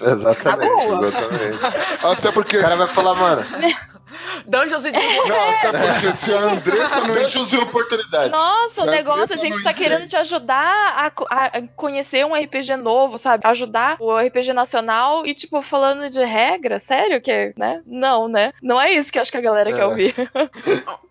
[0.00, 1.58] Exatamente, exatamente.
[2.02, 2.56] Até porque.
[2.56, 3.44] O cara vai falar, mano,
[4.46, 5.28] Dungeons Dragons.
[5.28, 8.30] Não, até porque se a Andressa não Dungeons e oportunidades.
[8.30, 12.76] Nossa, o negócio, a eu gente tá querendo te ajudar a, a conhecer um RPG
[12.76, 13.46] novo, sabe?
[13.46, 17.82] Ajudar o RPG nacional e, tipo, falando de regra, sério que, né?
[17.86, 18.52] Não, né?
[18.62, 19.72] Não é isso que eu acho que a galera É.
[19.72, 20.14] quer ouvir.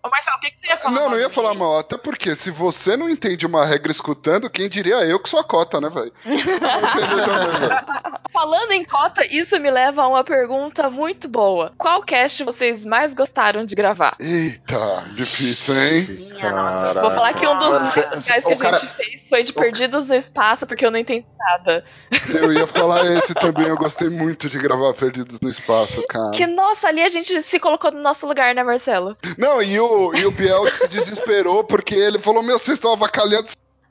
[0.02, 0.94] Ô, Marcelo, o que, que você ia falar?
[1.00, 1.78] Não, não ia falar mal.
[1.78, 5.44] Até porque se você não entende uma regra escutando, quem diria eu que sou a
[5.44, 6.12] cota, né, velho.
[8.32, 11.72] Falando em cota, isso me leva a uma pergunta muito boa.
[11.76, 14.16] Qual cast vocês mais gostaram de gravar?
[14.20, 16.04] Eita, difícil, hein?
[16.32, 17.00] Minha nossa.
[17.00, 20.08] Vou falar que um dos mais legais que a cara- gente fez foi de Perdidos
[20.08, 21.84] no Espaço, porque eu não entendi nada.
[22.28, 23.66] Eu ia falar esse também.
[23.66, 26.30] Eu gostei muito de gravar Perdidos no Espaço, cara.
[26.32, 29.16] Que, nossa, ali a gente se colocou no nosso lugar, né, Marcelo?
[29.38, 33.48] Não, e o, e o Biel se desesperou porque ele falou: Meu, vocês estão avacalhando.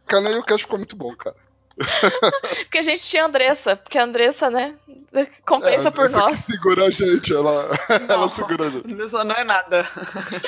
[0.07, 1.35] Cara, e o cast ficou muito bom, cara.
[2.63, 4.75] Porque a gente tinha a Andressa, porque a Andressa, né,
[5.45, 6.31] compensa É, por essa nós.
[6.45, 7.69] que segura a gente, ela,
[8.09, 8.91] ela segura a gente.
[8.91, 9.83] Isso não é nada.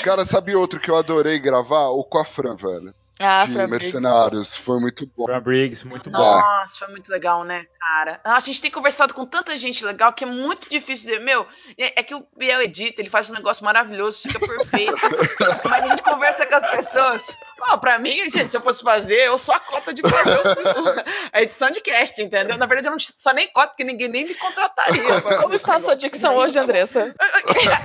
[0.03, 1.89] Cara, sabe outro que eu adorei gravar?
[1.89, 2.93] O com a Fran, velho.
[3.26, 4.53] Ah, de Mercenários.
[4.53, 5.26] Foi muito bom.
[5.26, 6.17] Fran Briggs, muito bom.
[6.17, 8.19] Nossa, foi muito legal, né, cara?
[8.26, 11.47] Nossa, a gente tem conversado com tanta gente legal que é muito difícil dizer, meu,
[11.78, 14.93] é é que o Biel edita, ele faz um negócio maravilhoso, fica perfeito.
[15.64, 17.38] Mas a gente conversa com as pessoas.
[17.69, 21.41] Ó, pra mim, gente, se eu fosse fazer, eu sou a cota de fazer a
[21.41, 22.57] edição de cast, entendeu?
[22.57, 25.22] Na verdade, eu não sou nem cota, porque ninguém nem me contrataria.
[25.41, 27.15] Como está a sua dicção hoje, Andressa?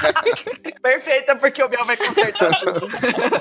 [0.83, 2.89] Perfeita, porque o Biel vai consertar tudo.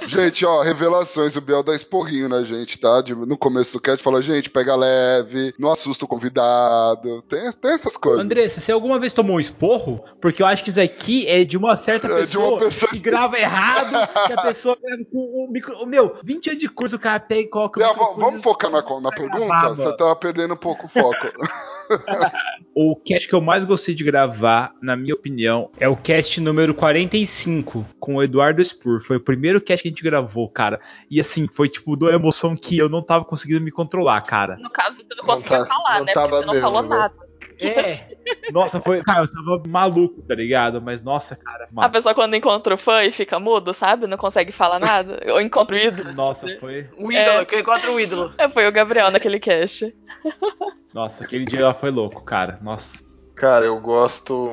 [0.08, 1.36] Gente, ó, revelações.
[1.36, 3.02] O Biel dá esporrinho na gente, tá?
[3.02, 7.22] De- no começo do cast fala, gente, pega leve, não assusta o convidado.
[7.24, 8.24] Tem, tem essas coisas.
[8.24, 10.04] Andressa, você alguma vez tomou um esporro?
[10.22, 12.92] Porque eu acho que isso aqui é de uma certa É de pessoa, uma pessoa
[12.92, 15.86] que grava errado, que a pessoa grava com o micro...
[15.86, 19.12] Meu, 20 anos de curso, o cara pega e coloca microfone vamos focar na, na
[19.12, 19.70] pergunta?
[19.70, 19.98] Você mano.
[19.98, 21.16] tá perdendo um pouco o foco.
[22.80, 26.76] O cast que eu mais gostei de gravar, na minha opinião, é o cast número
[26.76, 29.02] 45, com o Eduardo Spur.
[29.02, 30.80] Foi o primeiro cast que a gente gravou, cara.
[31.10, 34.58] E assim, foi tipo, de uma emoção que eu não tava conseguindo me controlar, cara.
[34.62, 36.14] No caso, você não Não conseguia tá- falar, não né?
[36.14, 36.90] Porque você não mesmo, falou né?
[36.90, 37.27] nada.
[37.60, 38.18] É.
[38.52, 39.02] Nossa, foi.
[39.04, 40.82] Cara, eu tava maluco, tá ligado?
[40.82, 41.66] Mas nossa, cara.
[41.66, 41.90] A Massa.
[41.90, 44.06] pessoa quando encontra o fã e fica mudo, sabe?
[44.08, 45.20] Não consegue falar nada.
[45.32, 46.14] Ou encontra o ídolo.
[46.14, 46.90] Nossa, foi.
[46.98, 47.46] O ídolo, É.
[47.46, 48.34] que eu encontro um ídolo.
[48.38, 49.96] É, Foi o Gabriel naquele cast.
[50.94, 52.60] Nossa, aquele dia lá foi louco, cara.
[52.62, 53.04] Nossa.
[53.36, 54.50] Cara, eu gosto.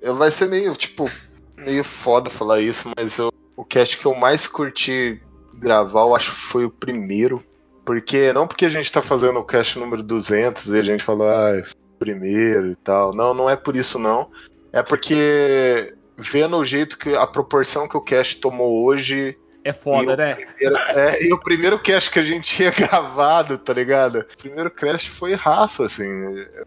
[0.00, 1.10] Eu vai ser meio, tipo,
[1.56, 5.20] meio foda falar isso, mas eu- o cast que eu mais curti
[5.54, 7.42] gravar, eu acho que foi o primeiro.
[7.84, 11.28] Porque, não porque a gente tá fazendo o cast número 200 e a gente falou,
[11.28, 11.60] ah,
[12.04, 13.14] primeiro e tal.
[13.14, 14.28] Não, não é por isso não.
[14.72, 20.10] É porque, vendo o jeito que, a proporção que o cast tomou hoje, É foda,
[20.10, 20.34] E o né?
[20.34, 24.20] primeiro- é, e o primeiro cast que a gente tinha gravado, tá ligado?
[24.34, 26.08] O primeiro cast foi raço, assim.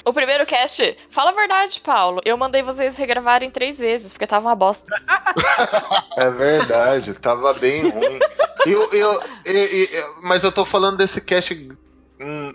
[0.05, 2.21] O primeiro cast, fala a verdade, Paulo.
[2.23, 4.85] Eu mandei vocês regravarem três vezes, porque tava uma bosta.
[6.17, 8.19] É verdade, tava bem ruim.
[8.65, 11.69] Eu, eu, e- e- mas eu tô falando desse cast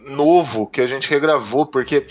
[0.07, 2.07] novo que a gente regravou, porque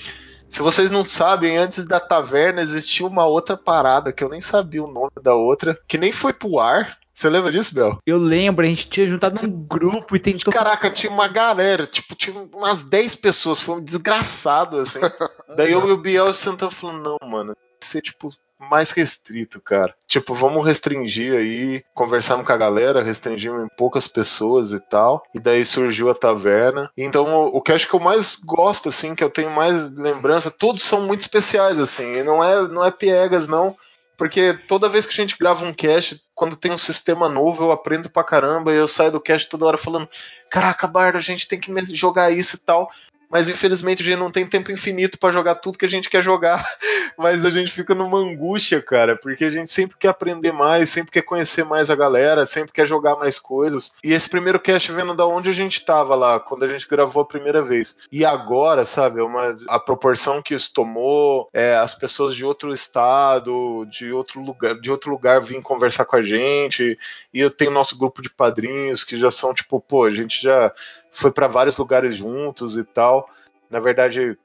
[0.50, 4.84] se vocês não sabem, antes da taverna existia uma outra parada que eu nem sabia
[4.84, 6.98] o nome da outra, que nem foi pro ar.
[7.14, 7.98] Você lembra disso, Bel?
[8.06, 10.54] Eu lembro, a gente tinha juntado num grupo e tentou.
[10.54, 15.00] Caraca, tinha uma galera, tipo, tinha umas 10 pessoas, foi um desgraçado, assim.
[15.56, 19.96] Daí eu e o Biel sentamos e falamos, não, mano, ser, tipo, mais restrito, cara.
[20.06, 25.24] Tipo, vamos restringir aí, conversamos com a galera, restringimos em poucas pessoas e tal.
[25.34, 26.92] E daí surgiu a taverna.
[26.98, 30.84] Então, o, o cast que eu mais gosto, assim, que eu tenho mais lembrança, todos
[30.84, 32.18] são muito especiais, assim.
[32.18, 33.76] E não é, não é piegas, não.
[34.18, 37.72] Porque toda vez que a gente grava um cast, quando tem um sistema novo, eu
[37.72, 40.10] aprendo pra caramba e eu saio do cast toda hora falando:
[40.52, 42.92] Caraca, Bardo, a gente tem que jogar isso e tal.
[43.30, 46.24] Mas infelizmente a gente não tem tempo infinito pra jogar tudo que a gente quer
[46.24, 46.66] jogar.
[47.18, 51.12] Mas a gente fica numa angústia, cara, porque a gente sempre quer aprender mais, sempre
[51.12, 53.92] quer conhecer mais a galera, sempre quer jogar mais coisas.
[54.04, 57.22] E esse primeiro cast vendo da onde a gente tava lá, quando a gente gravou
[57.22, 57.98] a primeira vez.
[58.12, 62.74] E agora, sabe, é uma, a proporção que isso tomou, é, as pessoas de outro
[62.74, 66.98] estado, de outro lugar, de outro lugar vêm conversar com a gente.
[67.34, 70.74] E eu tenho nosso grupo de padrinhos que já são tipo, pô, a gente já
[71.12, 73.30] foi para vários lugares juntos e tal.
[73.70, 74.38] Na verdade,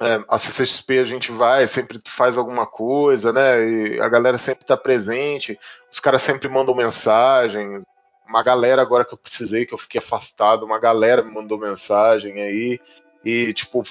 [0.00, 3.68] é, a CCXP a gente vai, sempre faz alguma coisa, né?
[3.68, 5.58] E a galera sempre tá presente,
[5.90, 7.80] os caras sempre mandam mensagem.
[8.28, 12.40] Uma galera agora que eu precisei, que eu fiquei afastado, uma galera me mandou mensagem
[12.40, 12.80] aí.
[13.24, 13.82] E, tipo,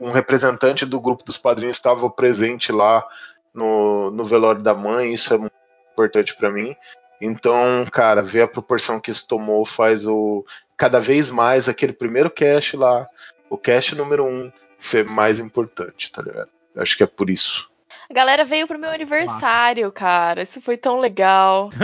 [0.00, 3.06] um representante do grupo dos padrinhos estava presente lá
[3.54, 5.54] no, no velório da mãe, isso é muito
[5.92, 6.74] importante para mim.
[7.20, 10.44] Então, cara, ver a proporção que isso tomou faz o
[10.76, 13.08] cada vez mais aquele primeiro cast lá,
[13.50, 16.50] o cast número um, ser mais importante, tá ligado?
[16.76, 17.68] Acho que é por isso.
[18.10, 20.42] A galera veio pro meu aniversário, cara.
[20.42, 21.68] Isso foi tão legal.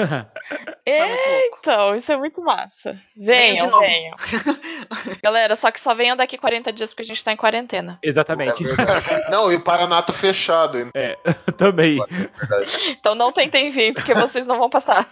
[0.87, 1.59] Louco.
[1.61, 2.99] Então, isso é muito massa.
[3.17, 4.15] Venham Venham.
[5.23, 7.99] Galera, só que só venham daqui 40 dias porque a gente tá em quarentena.
[8.03, 8.63] Exatamente.
[8.67, 9.31] É.
[9.31, 10.79] Não, e o Paraná tá fechado.
[10.79, 10.91] hein?
[10.95, 11.17] É,
[11.57, 11.99] também.
[12.89, 15.07] Então não tentem vir, porque vocês não vão passar.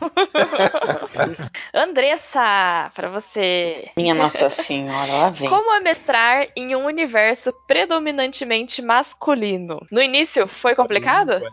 [1.73, 3.91] Andressa, pra você.
[3.97, 5.49] Minha Nossa Senhora, lá vem.
[5.49, 9.87] Como amestrar em um universo predominantemente masculino?
[9.91, 11.02] No início foi complicado?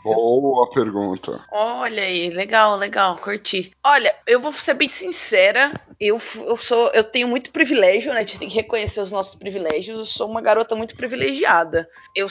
[0.04, 1.44] Boa pergunta.
[1.52, 3.72] Olha aí, legal, legal, curti.
[3.84, 8.20] Olha, eu vou ser bem sincera, eu, eu sou, eu tenho muito privilégio, né?
[8.20, 10.00] A gente tem que reconhecer os nossos privilégios.
[10.00, 11.90] Eu sou uma garota muito privilegiada.
[12.16, 12.28] Eu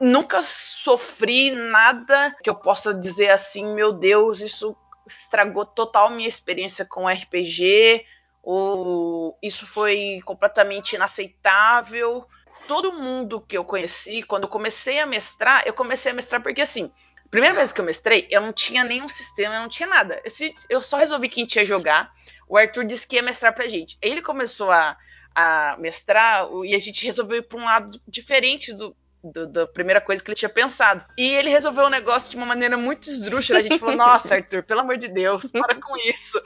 [0.00, 4.76] nunca sofri nada que eu possa dizer assim, meu Deus, isso
[5.06, 8.04] estragou total minha experiência com RPG,
[8.42, 12.26] ou isso foi completamente inaceitável.
[12.66, 16.60] Todo mundo que eu conheci, quando eu comecei a mestrar, eu comecei a mestrar porque
[16.62, 16.90] assim,
[17.30, 20.22] primeira vez que eu mestrei, eu não tinha nenhum sistema, eu não tinha nada.
[20.70, 22.12] Eu, só resolvi quem tinha jogar.
[22.48, 23.98] O Arthur disse que ia mestrar pra gente.
[24.00, 24.96] Ele começou a,
[25.34, 30.00] a mestrar e a gente resolveu ir pra um lado diferente do, do- da primeira
[30.00, 31.04] coisa que ele tinha pensado.
[31.18, 33.58] E ele resolveu o negócio de uma maneira muito esdrúxula.
[33.58, 36.40] A gente falou: Nossa, Arthur, pelo amor de Deus, para com isso.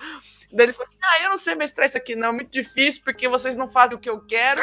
[0.51, 2.29] Daí ele falou assim: Ah, eu não sei mestrar isso aqui, não.
[2.29, 4.61] É muito difícil, porque vocês não fazem o que eu quero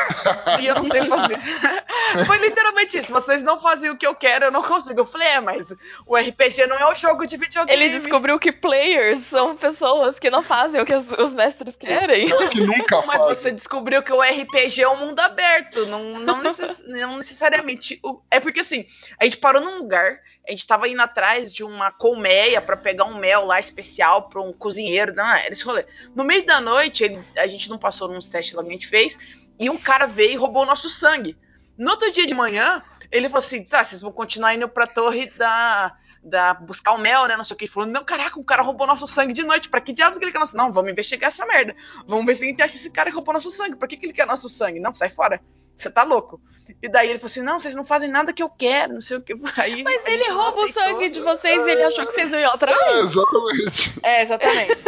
[0.59, 1.37] e eu não sei fazer.
[2.25, 3.11] Foi literalmente isso.
[3.11, 4.99] Vocês não fazem o que eu quero, eu não consigo.
[5.01, 5.67] Eu falei, é, mas
[6.05, 7.71] o RPG não é um jogo de videogame.
[7.81, 12.27] Ele descobriu que players são pessoas que não fazem o que os, os mestres querem.
[12.27, 13.37] Pior que nunca Mas faz.
[13.37, 17.99] você descobriu que o RPG é um mundo aberto, não, não, necess- não necessariamente.
[18.03, 18.85] o- É porque assim,
[19.19, 23.05] a gente parou num lugar, a gente tava indo atrás de uma colmeia pra pegar
[23.05, 25.85] um mel lá especial pra um cozinheiro, não, era esse rolê.
[26.15, 28.87] No meio da noite, ele- a gente não passou nos testes lá que a gente
[28.87, 29.17] fez,
[29.59, 31.37] e um cara veio e roubou o nosso sangue.
[31.77, 32.81] No outro dia de manhã,
[33.11, 35.95] ele falou assim: tá, vocês vão continuar indo pra torre da.
[36.27, 37.37] Da, buscar o mel, né?
[37.37, 37.65] Não sei o que.
[37.65, 39.69] Ele falou: Não, caraca, um cara roubou nosso sangue de noite.
[39.69, 40.57] Pra que diabos que ele quer nosso?
[40.57, 41.75] Não, vamos investigar essa merda.
[42.07, 43.75] Vamos ver se a gente acha esse cara que roubou nosso sangue.
[43.75, 44.79] Pra que, que ele quer nosso sangue?
[44.79, 45.39] Não, sai fora.
[45.75, 46.41] Você tá louco.
[46.81, 49.17] E daí ele falou assim: Não, vocês não fazem nada que eu quero, não sei
[49.17, 49.33] o que.
[49.57, 52.51] Aí, Mas ele rouba o sangue de vocês e ele achou que vocês não iam
[52.51, 52.75] atrás.
[52.81, 53.93] É, exatamente.
[54.01, 54.83] É, exatamente.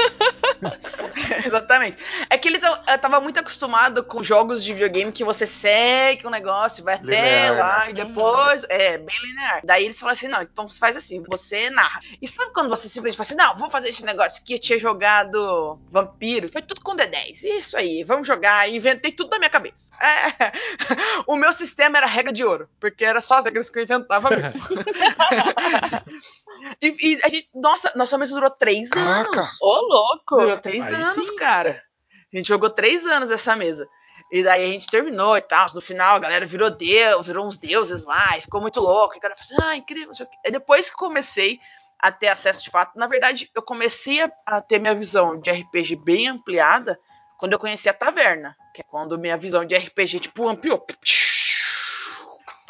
[1.45, 1.97] exatamente.
[2.29, 6.25] É que ele ta- eh, tava muito acostumado com jogos de videogame que você segue
[6.25, 7.91] o negócio, vai até Linear, lá né?
[7.91, 8.65] e depois.
[8.69, 9.61] É, bem linear.
[9.63, 12.01] Daí eles falaram assim: não, então você faz assim, você narra.
[12.21, 14.53] E sabe quando você simplesmente fala assim: não, vamos fazer esse negócio aqui?
[14.53, 17.43] Eu tinha jogado Vampiro, foi tudo com D10.
[17.43, 18.67] Isso aí, vamos jogar.
[18.69, 19.91] Inventei tudo da minha cabeça.
[20.01, 20.51] É.
[21.27, 24.29] O meu sistema era regra de ouro, porque era só as regras que eu inventava
[24.29, 24.53] mesmo.
[26.81, 27.49] e, e a gente.
[27.53, 29.31] Nossa, nossa mesa durou três Caraca.
[29.31, 29.57] anos.
[29.61, 30.35] Ô, louco!
[30.35, 31.35] Durou três Aí anos, sim.
[31.35, 31.81] cara.
[32.33, 33.87] A gente jogou três anos essa mesa.
[34.31, 35.67] E daí a gente terminou e tal.
[35.73, 39.15] No final, a galera virou Deus, virou uns deuses lá, e ficou muito louco.
[39.15, 40.35] E o cara falou assim, ah, incrível, não sei o quê.
[40.45, 41.59] Aí depois que comecei
[41.99, 45.49] a ter acesso de fato, na verdade, eu comecei a, a ter minha visão de
[45.49, 46.99] RPG bem ampliada
[47.39, 48.55] quando eu conheci a taverna.
[48.77, 50.85] Que é quando minha visão de RPG, tipo, ampliou.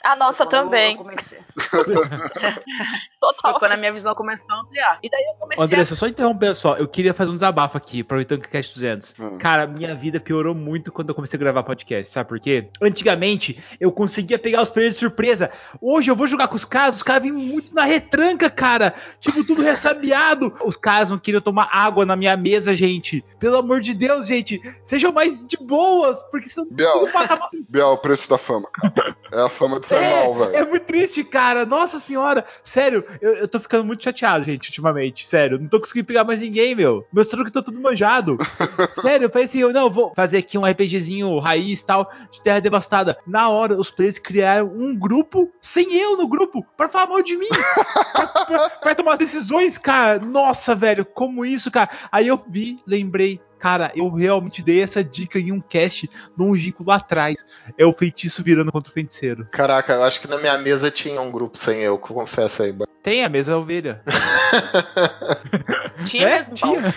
[0.06, 0.94] A nossa também.
[0.94, 1.38] Eu comecei.
[3.20, 3.52] Total.
[3.52, 5.00] Foi quando a minha visão começou a ampliar.
[5.02, 8.42] E daí eu comecei Andressa, só interromper só, eu queria fazer um desabafo aqui, aproveitando
[8.42, 9.16] que é Cast 200.
[9.20, 9.38] Hum.
[9.40, 12.70] Cara, minha vida piorou muito quando eu comecei a gravar podcast, sabe por quê?
[12.82, 15.50] Antigamente, eu conseguia pegar os players de surpresa.
[15.82, 18.94] Hoje eu vou jogar com os caras, os caras vêm muito na retranca, cara.
[19.20, 20.54] Tipo, tudo ressabiado.
[20.64, 23.26] Os caras não queriam tomar água na minha mesa, gente.
[23.40, 24.62] Pelo amor de Deus, gente.
[24.84, 27.08] Sejam mais de boas, porque senão Biel.
[27.42, 27.66] assim.
[27.68, 29.18] Biel, o preço da fama, cara.
[29.32, 30.56] É a fama de ser mal, velho.
[30.56, 31.66] É, é muito triste, cara.
[31.66, 32.46] Nossa senhora.
[32.64, 35.26] Sério, eu, eu tô ficando muito chateado, gente, ultimamente.
[35.28, 37.06] Sério, não tô conseguindo pegar mais ninguém, meu.
[37.12, 38.38] Meus truques estão tudo manjado.
[39.02, 42.60] Sério, eu falei assim, eu não, vou fazer aqui um RPGzinho raiz tal, de Terra
[42.60, 43.18] Devastada.
[43.26, 47.38] Na hora, os players criaram um grupo, sem eu no grupo, pra falar mal de
[47.38, 47.48] mim.
[48.14, 50.20] pra, pra- pra tomar decisões, cara.
[50.20, 51.90] Nossa, velho, como isso, cara.
[52.12, 53.40] Aí eu vi, lembrei.
[53.60, 57.46] Cara, eu realmente dei essa dica em um cast longínquo lá atrás.
[57.78, 59.48] É o feitiço virando contra o feiticeiro.
[59.52, 62.76] Caraca, eu acho que na minha mesa tinha um grupo sem eu, confessa aí.
[63.02, 64.02] Tem a mesa ovelha.
[66.06, 66.36] Tinha É?
[66.38, 66.94] mesmo, Tinha.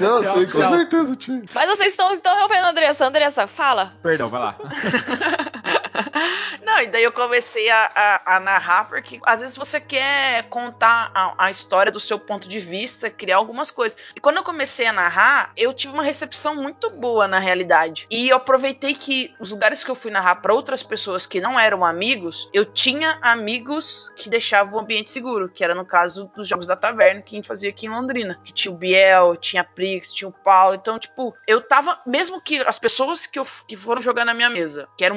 [0.00, 1.42] Não, sei, com certeza tinha.
[1.54, 3.06] Mas vocês estão interrompendo, Andressa.
[3.06, 3.92] Andressa, fala.
[4.02, 4.58] Perdão, vai lá.
[6.62, 11.10] Não, e daí eu comecei a, a- a narrar, porque às vezes você quer contar
[11.14, 13.98] a, a história do seu ponto de vista, criar algumas coisas.
[14.16, 18.06] E quando eu comecei a narrar, eu tive uma recepção muito boa na realidade.
[18.10, 21.58] E eu aproveitei que os lugares que eu fui narrar para outras pessoas que não
[21.58, 26.48] eram amigos, eu tinha amigos que deixavam o ambiente seguro, que era no caso dos
[26.48, 28.40] jogos da taverna que a gente fazia aqui em Londrina.
[28.44, 30.74] Que tinha o Biel, tinha a Prix, tinha o Paulo.
[30.74, 32.00] Então, tipo, eu tava.
[32.06, 35.16] Mesmo que as pessoas que, eu, que foram jogar na minha mesa, que eram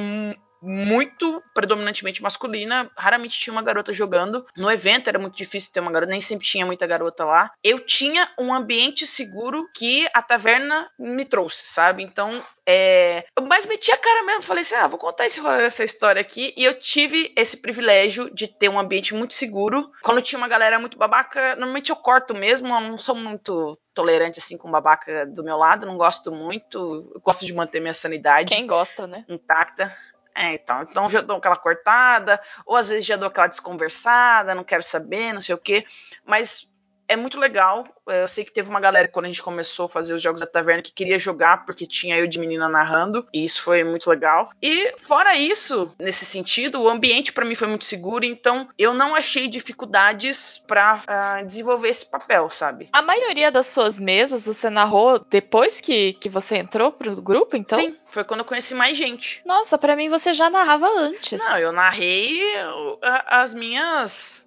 [0.61, 4.45] muito predominantemente masculina, raramente tinha uma garota jogando.
[4.55, 7.51] No evento era muito difícil ter uma garota, nem sempre tinha muita garota lá.
[7.63, 12.03] Eu tinha um ambiente seguro que a taverna me trouxe, sabe?
[12.03, 12.31] Então,
[12.65, 13.25] é...
[13.37, 16.53] eu mais meti a cara mesmo, falei assim: "Ah, vou contar esse, essa história aqui".
[16.57, 19.91] E eu tive esse privilégio de ter um ambiente muito seguro.
[20.01, 24.39] Quando tinha uma galera muito babaca, normalmente eu corto mesmo, eu não sou muito tolerante
[24.39, 28.53] assim com babaca do meu lado, não gosto muito, eu gosto de manter minha sanidade
[28.53, 29.23] Quem gosta, né?
[29.29, 29.95] intacta.
[30.35, 34.65] É, então, então já dou aquela cortada, ou às vezes já dou aquela desconversada, não
[34.65, 35.85] quero saber, não sei o quê.
[36.25, 36.69] Mas
[37.07, 37.85] é muito legal.
[38.09, 40.41] é, Eu sei que teve uma galera quando a gente começou a fazer os jogos
[40.41, 44.09] da taverna que queria jogar porque tinha eu de menina narrando, e isso foi muito
[44.09, 44.51] legal.
[44.61, 49.15] E fora isso, nesse sentido, o ambiente pra mim foi muito seguro, então eu não
[49.15, 52.89] achei dificuldades pra ah, desenvolver esse papel, sabe?
[52.91, 57.79] A maioria das suas mesas você narrou depois que, que você entrou pro grupo, então?
[57.79, 59.41] Sim, foi quando eu conheci mais gente.
[59.45, 61.39] Nossa, pra mim você já narrava antes.
[61.39, 64.44] Não, eu narrei uh, as minhas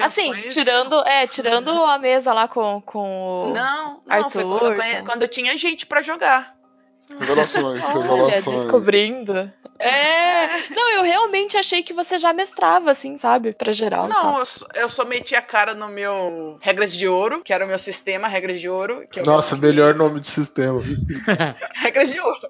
[0.00, 0.54] Assim, invenções.
[0.54, 3.52] tirando, é, tirando a mesa lá com, com o...
[3.52, 5.04] Não, não, foi quando Arthur, então.
[5.04, 6.54] quando eu tinha gente pra jogar.
[7.18, 8.60] Revelações, Olha, revelações.
[8.60, 9.52] descobrindo.
[9.78, 10.70] É.
[10.70, 13.52] Não, eu realmente achei que você já mestrava, assim, sabe?
[13.52, 14.08] Pra geral.
[14.08, 17.64] Não, eu só, eu só meti a cara no meu Regras de Ouro, que era
[17.64, 19.04] o meu sistema, Regras de Ouro.
[19.10, 20.80] Que eu Nossa, melhor nome de sistema.
[21.74, 22.40] Regras de Ouro.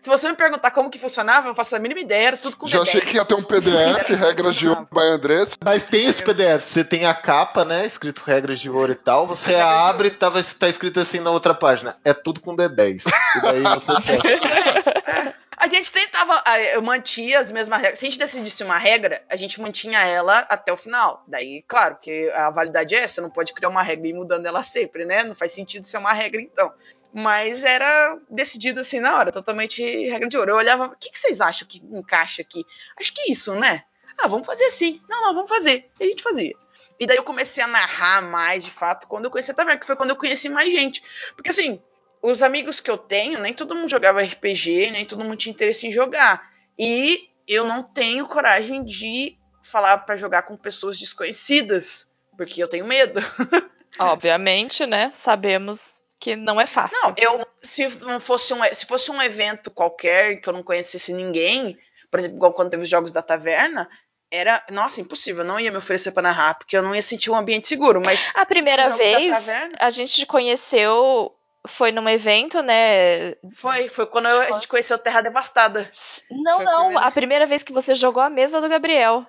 [0.00, 2.66] Se você me perguntar como que funcionava, eu faço a mínima ideia, era tudo com
[2.66, 3.06] Já achei D10.
[3.06, 5.56] que ia ter um PDF, regras de ouro by Andressa.
[5.62, 7.84] Mas tem esse PDF, você tem a capa, né?
[7.84, 9.26] Escrito regras de ouro e tal.
[9.26, 11.96] Você abre e tava, tá escrito assim na outra página.
[12.04, 13.04] É tudo com D10.
[13.36, 15.34] E daí você.
[15.56, 17.98] A gente tentava, eu mantinha as mesmas regras.
[17.98, 21.22] Se a gente decidisse uma regra, a gente mantinha ela até o final.
[21.26, 24.46] Daí, claro, que a validade é essa, não pode criar uma regra e ir mudando
[24.46, 25.22] ela sempre, né?
[25.24, 26.72] Não faz sentido ser uma regra então.
[27.12, 30.50] Mas era decidido assim na hora, totalmente regra de ouro.
[30.52, 32.64] Eu olhava, o que, que vocês acham que encaixa aqui?
[32.98, 33.84] Acho que é isso, né?
[34.18, 35.00] Ah, vamos fazer assim.
[35.08, 35.90] Não, não, vamos fazer.
[36.00, 36.54] E a gente fazia.
[36.98, 39.86] E daí eu comecei a narrar mais, de fato, quando eu conheci a Taverna, que
[39.86, 41.02] foi quando eu conheci mais gente.
[41.34, 41.80] Porque assim,
[42.24, 45.86] os amigos que eu tenho, nem todo mundo jogava RPG, nem todo mundo tinha interesse
[45.86, 46.50] em jogar.
[46.78, 52.86] E eu não tenho coragem de falar pra jogar com pessoas desconhecidas, porque eu tenho
[52.86, 53.20] medo.
[53.98, 55.10] Obviamente, né?
[55.12, 56.98] Sabemos que não é fácil.
[57.02, 61.12] Não, eu se não fosse um, se fosse um evento qualquer que eu não conhecesse
[61.12, 61.78] ninguém,
[62.10, 63.86] por exemplo, igual quando teve os jogos da taverna,
[64.30, 67.30] era, nossa, impossível, eu não ia me oferecer pra narrar, porque eu não ia sentir
[67.30, 69.74] um ambiente seguro, mas A primeira vez, taverna?
[69.78, 71.32] a gente te conheceu,
[71.66, 73.34] foi num evento, né?
[73.54, 75.88] foi, foi quando eu- a gente conheceu Terra Devastada.
[76.30, 77.06] Não, Foi a não, primeira.
[77.06, 79.26] a primeira vez que você jogou a mesa do Gabriel.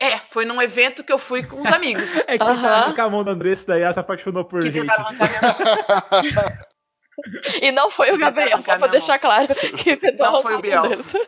[0.00, 2.18] É, foi num evento que eu fui com os amigos.
[2.28, 2.62] É que Aham.
[2.62, 4.86] tava com a mão da Andressa, daí ela se apaixonou por que gente.
[7.60, 10.82] E não foi o Gabriel, só pra deixar claro que Não foi o Biel.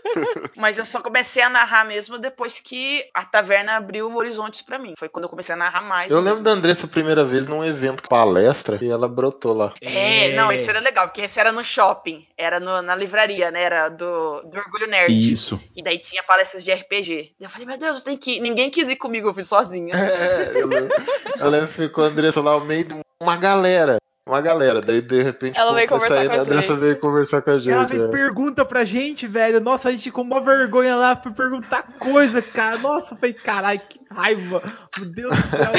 [0.57, 4.95] Mas eu só comecei a narrar mesmo depois que a taverna abriu horizontes pra mim.
[4.99, 6.11] Foi quando eu comecei a narrar mais.
[6.11, 6.29] Eu mesmo.
[6.37, 9.73] lembro da Andressa a primeira vez num evento palestra e ela brotou lá.
[9.81, 13.63] É, não, esse era legal, porque esse era no shopping, era no- na livraria, né?
[13.63, 15.13] Era do, do Orgulho Nerd.
[15.33, 15.61] Isso.
[15.77, 17.33] E daí tinha palestras de RPG.
[17.39, 18.41] E eu falei, meu Deus, eu tenho que ir.
[18.41, 19.95] Ninguém quis ir comigo, eu fui sozinha.
[19.95, 20.95] É, eu lembro,
[21.39, 23.97] eu lembro que ficou a Andressa lá ao meio de uma galera.
[24.31, 24.81] Uma galera.
[24.81, 26.73] Daí de repente Ela veio foi conversar com a gente.
[26.75, 27.73] veio conversar com a gente.
[27.73, 28.09] Ela fez é.
[28.09, 29.61] pergunta pra gente, velho.
[29.61, 32.79] Nossa, a gente com uma vergonha lá pra perguntar coisa, cara.
[32.79, 34.63] Nossa, falei, caralho, que raiva.
[34.97, 35.73] Meu Deus do céu.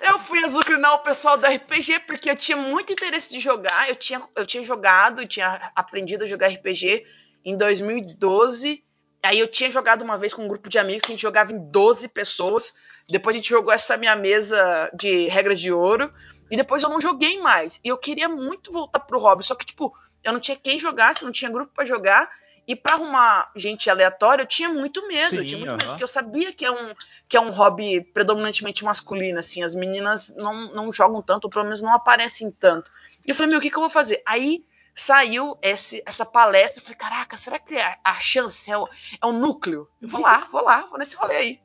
[0.00, 3.88] Eu fui azucrinar o pessoal do RPG porque eu tinha muito interesse de jogar.
[3.88, 7.04] Eu tinha, eu tinha jogado, eu tinha aprendido a jogar RPG
[7.44, 8.80] em 2012.
[9.24, 11.52] Aí eu tinha jogado uma vez com um grupo de amigos que a gente jogava
[11.52, 12.72] em 12 pessoas.
[13.08, 16.12] Depois a gente jogou essa minha mesa de regras de ouro.
[16.50, 17.80] E depois eu não joguei mais.
[17.84, 19.44] E eu queria muito voltar pro hobby.
[19.44, 22.30] Só que, tipo, eu não tinha quem jogasse, não tinha grupo pra jogar.
[22.66, 25.36] E pra arrumar gente aleatória, eu tinha muito medo.
[25.36, 25.78] eu Sim, tinha muito aham.
[25.78, 26.94] medo, porque eu sabia que é um,
[27.26, 29.62] que é um hobby predominantemente masculino, assim.
[29.62, 32.90] As meninas não, não jogam tanto, ou pelo menos não aparecem tanto.
[33.26, 34.22] E eu falei, meu, o que, que eu vou fazer?
[34.26, 34.62] Aí
[34.94, 36.80] saiu esse, essa palestra.
[36.80, 38.86] Eu falei, caraca, será que a, a chance é o,
[39.22, 39.88] é o núcleo?
[40.02, 41.60] Eu vou lá, vou lá, vou nesse rolê aí.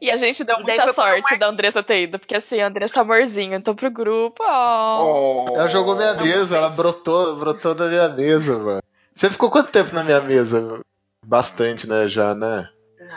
[0.00, 3.54] E a gente deu muita sorte da Andressa ter ido, porque assim, a Andressa amorzinho,
[3.54, 5.04] então pro grupo, ó.
[5.04, 5.56] Oh.
[5.56, 8.82] Ela jogou minha mesa, ela brotou, brotou da minha mesa, mano.
[9.14, 10.80] Você ficou quanto tempo na minha mesa?
[11.26, 12.08] Bastante, né?
[12.08, 12.68] Já, né?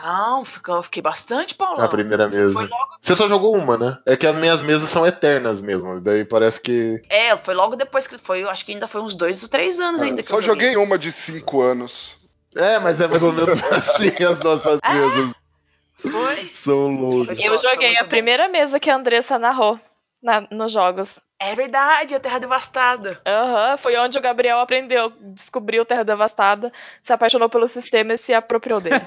[0.02, 1.80] Não, ficou, eu fiquei bastante, Paulão.
[1.80, 2.54] Na primeira mesa.
[2.54, 3.98] Foi logo, Você só jogou uma, né?
[4.06, 6.02] É que as minhas mesas são eternas mesmo.
[6.02, 7.02] Daí parece que.
[7.10, 10.02] é, foi logo depois que foi, acho que ainda foi uns dois ou três anos
[10.02, 12.18] ainda que Só eu joguei uma de 5 anos.
[12.56, 15.34] É, mas é mais ou menos assim as nossas Ah, mesas.
[16.12, 16.50] Foi.
[16.52, 17.26] São.
[17.26, 19.80] Foi Eu joguei a primeira mesa que a Andressa narrou
[20.22, 21.18] na- nos jogos.
[21.40, 23.20] É verdade, a Terra Devastada.
[23.26, 28.34] Aham, foi onde o Gabriel aprendeu, descobriu Terra Devastada, se apaixonou pelo sistema e se
[28.34, 28.96] apropriou dele.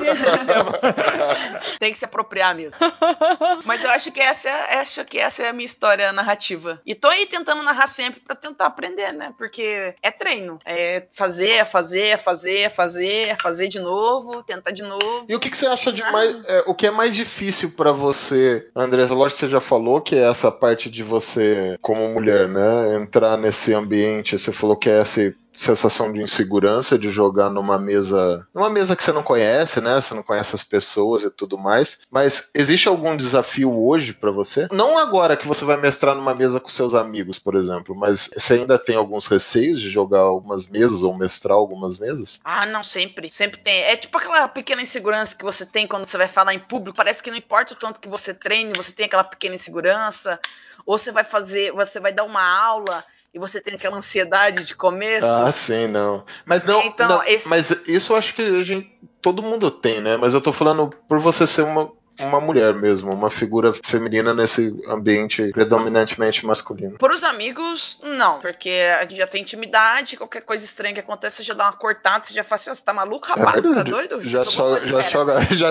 [0.00, 0.70] Mesmo.
[1.78, 2.78] Tem que se apropriar mesmo.
[3.64, 6.80] Mas eu acho que essa é, acho que essa é a minha história narrativa.
[6.84, 9.32] E tô aí tentando narrar sempre pra tentar aprender, né?
[9.38, 10.58] Porque é treino.
[10.64, 15.26] É fazer, é fazer, é fazer, é fazer, é fazer de novo, tentar de novo.
[15.28, 16.44] E o que, que você acha de mais.
[16.46, 19.14] é, o que é mais difícil pra você, Andressa?
[19.14, 22.96] Lógico que você já falou que é essa parte de você, como mulher, né?
[22.96, 24.38] Entrar nesse ambiente.
[24.38, 28.46] Você falou que é essa sensação de insegurança de jogar numa mesa.
[28.54, 30.00] numa mesa que você não conhece, né?
[30.00, 32.00] Você não conhece as pessoas e tudo mais.
[32.10, 34.68] Mas existe algum desafio hoje pra você?
[34.72, 38.54] Não agora que você vai mestrar numa mesa com seus amigos, por exemplo, mas você
[38.54, 42.40] ainda tem alguns receios de jogar algumas mesas ou mestrar algumas mesas?
[42.44, 43.30] Ah, não, sempre.
[43.30, 43.82] Sempre tem.
[43.82, 46.96] É tipo aquela pequena insegurança que você tem quando você vai falar em público.
[46.96, 50.38] Parece que não importa o tanto que você treine, você tem aquela pequena insegurança.
[50.86, 54.74] Ou você vai fazer, você vai dar uma aula e você tem aquela ansiedade de
[54.74, 55.26] começo.
[55.26, 56.24] Ah, sim, não.
[56.44, 58.90] Mas não, Então, não, esse- mas isso eu acho que a gente,
[59.22, 60.16] todo mundo tem, né?
[60.16, 64.78] Mas eu tô falando por você ser uma uma mulher mesmo, uma figura feminina nesse
[64.86, 66.98] ambiente predominantemente masculino.
[66.98, 71.36] Por os amigos, não, porque a gente já tem intimidade, qualquer coisa estranha que aconteça,
[71.36, 73.54] você já dá uma cortada, você já fala assim, "Ó, você tá maluco, É rapaz?
[73.54, 73.90] tá verdade.
[73.90, 74.22] doido?
[74.22, 75.68] Já, onde, já, joga, já,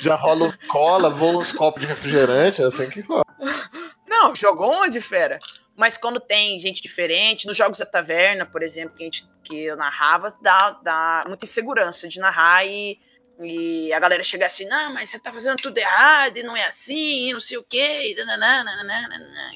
[0.00, 3.22] já rola cola, voa uns copos de refrigerante, é assim que rola.
[4.12, 5.38] Não, jogou onde, fera?
[5.74, 9.64] Mas quando tem gente diferente, nos jogos da taverna, por exemplo, que, a gente, que
[9.64, 13.00] eu narrava, dá, dá muita insegurança de narrar e,
[13.40, 16.66] e a galera chegar assim, não, mas você tá fazendo tudo errado e não é
[16.66, 18.64] assim, e não sei o quê, e nananã."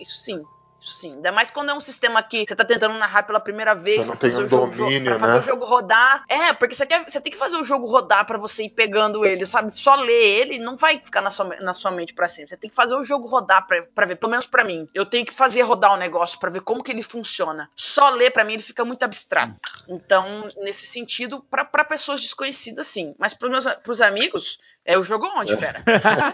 [0.01, 0.43] isso sim.
[0.93, 4.05] Sim, ainda mais quando é um sistema que você tá tentando narrar pela primeira vez,
[4.05, 5.41] Você não pra tem fazer um o jogo, domínio, pra fazer né?
[5.43, 6.25] o jogo rodar.
[6.29, 9.25] É, porque você, quer, você tem que fazer o jogo rodar pra você ir pegando
[9.25, 9.75] ele, sabe?
[9.75, 12.51] Só ler ele não vai ficar na sua, na sua mente pra sempre.
[12.51, 14.89] Você tem que fazer o jogo rodar pra, pra ver, pelo menos pra mim.
[14.95, 17.69] Eu tenho que fazer rodar o negócio pra ver como que ele funciona.
[17.75, 19.55] Só ler pra mim ele fica muito abstrato.
[19.89, 23.15] Então, nesse sentido, pra, pra pessoas desconhecidas, sim.
[23.19, 25.83] Mas pros, meus, pros amigos, é o jogo onde, fera?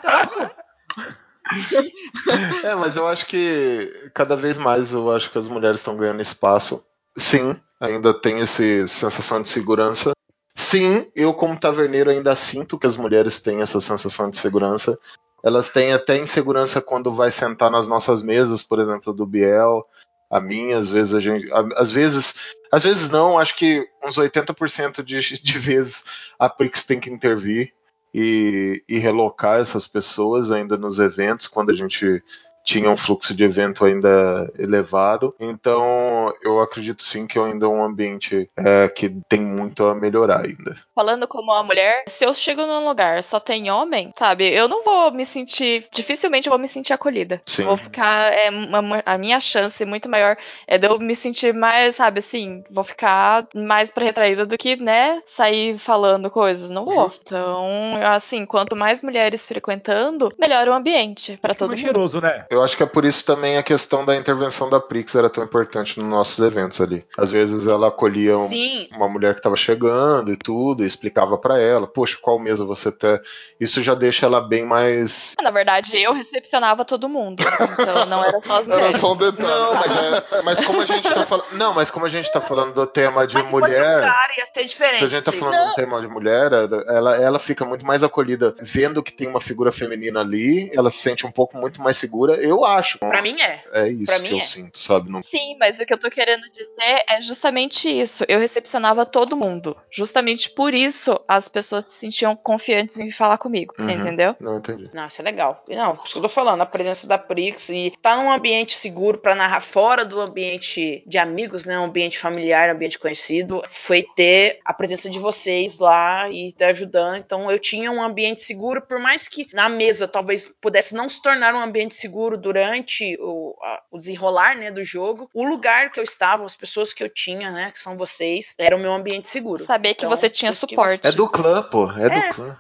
[0.00, 0.54] Tá louco?
[2.62, 6.22] É, mas eu acho que cada vez mais eu acho que as mulheres estão ganhando
[6.22, 6.84] espaço.
[7.16, 10.12] Sim, ainda tem essa sensação de segurança.
[10.54, 14.98] Sim, eu como taverneiro ainda sinto que as mulheres têm essa sensação de segurança.
[15.42, 19.84] Elas têm até insegurança quando vai sentar nas nossas mesas, por exemplo, do Biel,
[20.30, 22.36] a minha, às vezes a gente, às vezes,
[22.70, 26.04] às vezes não, acho que uns 80% de, de vezes
[26.38, 27.74] a Prix tem que intervir
[28.14, 32.22] e, e relocar essas pessoas ainda nos eventos, quando a gente
[32.64, 35.34] tinha um fluxo de evento ainda elevado.
[35.39, 40.40] Então, eu acredito sim que é ainda um ambiente é, que tem muito a melhorar
[40.40, 40.76] ainda.
[40.94, 44.82] Falando como uma mulher, se eu chego num lugar só tem homem, sabe, eu não
[44.82, 45.86] vou me sentir.
[45.93, 47.40] Dificilmente eu vou me sentir acolhida.
[47.47, 47.64] Sim.
[47.64, 48.32] Vou ficar.
[48.32, 50.36] É, uma- a minha chance muito maior
[50.66, 54.76] é de eu me sentir mais, sabe, assim, vou ficar mais pra retraída do que,
[54.76, 56.70] né, sair falando coisas.
[56.70, 57.12] Não vou.
[57.22, 61.86] Então, assim, quanto mais mulheres frequentando, melhor o ambiente pra todo Mais mundo.
[61.93, 62.47] cheiroso, né?
[62.52, 65.42] Eu acho que é por isso também a questão da intervenção da Prix era tão
[65.42, 67.02] importante nos nossos eventos ali.
[67.16, 68.48] Às vezes ela acolhia um-
[68.94, 72.92] uma mulher que estava chegando e tudo, e explicava pra ela, poxa, qual mesa você
[72.92, 73.18] tá.
[73.58, 75.34] Isso já deixa ela bem mais.
[75.42, 77.42] Na verdade, eu recepcionava todo mundo.
[77.42, 79.00] Então não era só as Era mulheres.
[79.00, 79.48] só um detalhe.
[79.48, 81.46] Não, mas, é- mas como a gente tá falando.
[81.52, 84.02] Não, mas como a gente tá falando do tema de mas se fosse um mulher.
[84.02, 84.98] cara ia ser diferente.
[84.98, 88.54] Se a gente tá falando do tema de mulher, ela, ela fica muito mais acolhida
[88.60, 92.41] vendo que tem uma figura feminina ali, ela se sente um pouco muito mais segura,
[92.43, 92.98] eu acho.
[92.98, 93.62] Pra mim é.
[93.73, 94.40] É isso pra que mim eu é.
[94.40, 95.10] sinto, sabe?
[95.10, 95.23] Não...
[95.23, 98.24] Sim, mas o que eu tô querendo dizer é justamente isso.
[98.28, 99.77] Eu recepcionava todo mundo.
[99.90, 103.74] Justamente por isso as pessoas se sentiam confiantes em falar comigo.
[103.78, 103.90] Uhum.
[103.90, 104.36] Entendeu?
[104.40, 104.90] Não entendi.
[104.93, 105.64] Não, isso é legal.
[105.69, 109.19] Não, isso que eu tô falando, a presença da Prix e estar num ambiente seguro
[109.19, 111.78] pra narrar fora do ambiente de amigos, né?
[111.78, 116.70] Um ambiente familiar, um ambiente conhecido, foi ter a presença de vocês lá e estar
[116.70, 117.16] ajudando.
[117.16, 121.23] Então eu tinha um ambiente seguro, por mais que na mesa talvez pudesse não se
[121.23, 125.28] tornar um ambiente seguro durante o, a- o desenrolar, né, do jogo.
[125.34, 128.76] O lugar que eu estava, as pessoas que eu tinha, né, que são vocês, era
[128.76, 129.64] o meu ambiente seguro.
[129.64, 131.06] Saber que Então, você tinha que suporte.
[131.06, 131.90] É do clã, pô.
[131.92, 132.28] É, É.
[132.28, 132.59] do clã.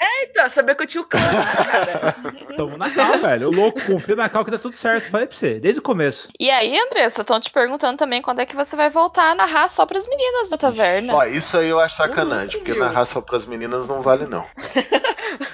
[0.00, 2.16] Eita, saber que eu tinha o clã, cara.
[2.56, 3.48] Tamo na cal, velho.
[3.48, 5.10] O louco confia na cal que dá tudo certo.
[5.10, 6.28] Falei pra você, desde o começo.
[6.38, 9.68] E aí, Andressa, estão te perguntando também quando é que você vai voltar a narrar
[9.68, 11.14] só pras meninas da taverna.
[11.14, 14.46] Ó, isso aí eu acho sacanagem, porque narrar só pras meninas não vale, não.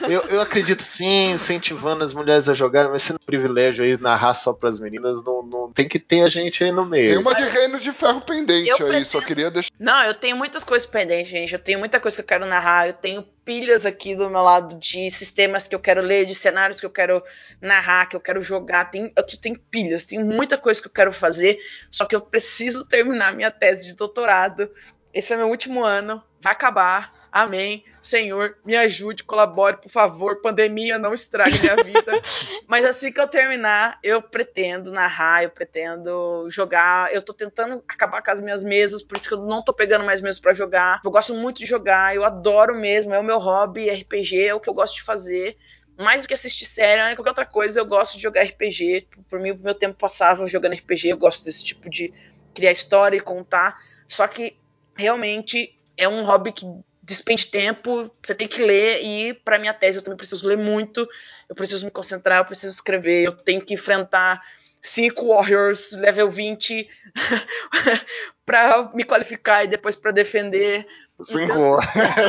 [0.08, 4.34] Eu, eu acredito sim, incentivando as mulheres a jogarem, mas sendo um privilégio aí narrar
[4.34, 7.20] só pras meninas, não, não tem que ter a gente aí no Tem meio.
[7.20, 9.70] uma de reino de ferro pendente Eu aí, pretendo- só queria deixar.
[9.80, 11.52] Não, eu tenho muitas coisas pendentes, gente.
[11.54, 12.86] Eu tenho muita coisa que eu quero narrar.
[12.86, 16.80] Eu tenho pilhas aqui do meu lado de sistemas que eu quero ler, de cenários
[16.80, 17.22] que eu quero
[17.60, 18.86] narrar, que eu quero jogar.
[18.86, 21.58] Tem, aqui tem pilhas, tem muita coisa que eu quero fazer.
[21.90, 24.70] Só que eu preciso terminar minha tese de doutorado.
[25.12, 26.22] Esse é meu último ano.
[26.40, 27.13] Vai acabar.
[27.35, 27.82] Amém.
[28.01, 30.40] Senhor, me ajude, colabore, por favor.
[30.40, 32.12] Pandemia, não estrague minha vida.
[32.69, 37.12] Mas assim que eu terminar, eu pretendo narrar, eu pretendo jogar.
[37.12, 40.05] Eu tô tentando acabar com as minhas mesas, por isso que eu não tô pegando
[40.05, 41.01] mais mesas pra jogar.
[41.05, 44.61] Eu gosto muito de jogar, eu adoro mesmo, é o meu hobby, RPG é o
[44.61, 45.56] que eu gosto de fazer.
[45.98, 49.09] Mais do que assistir série, né, qualquer outra coisa, eu gosto de jogar RPG.
[49.28, 52.15] Por mim, o meu tempo passava jogando RPG, eu gosto desse tipo de
[52.55, 53.77] criar história e contar.
[54.06, 54.56] Só que
[54.94, 56.65] realmente é um hobby que
[57.05, 61.06] despende tempo, você tem que ler e para minha tese eu também preciso ler muito,
[61.48, 64.40] eu preciso me concentrar, eu preciso escrever, eu tenho que enfrentar
[64.82, 66.89] cinco Warriors level 20
[68.47, 70.86] para me qualificar e depois para defender.
[71.24, 71.78] Cinco,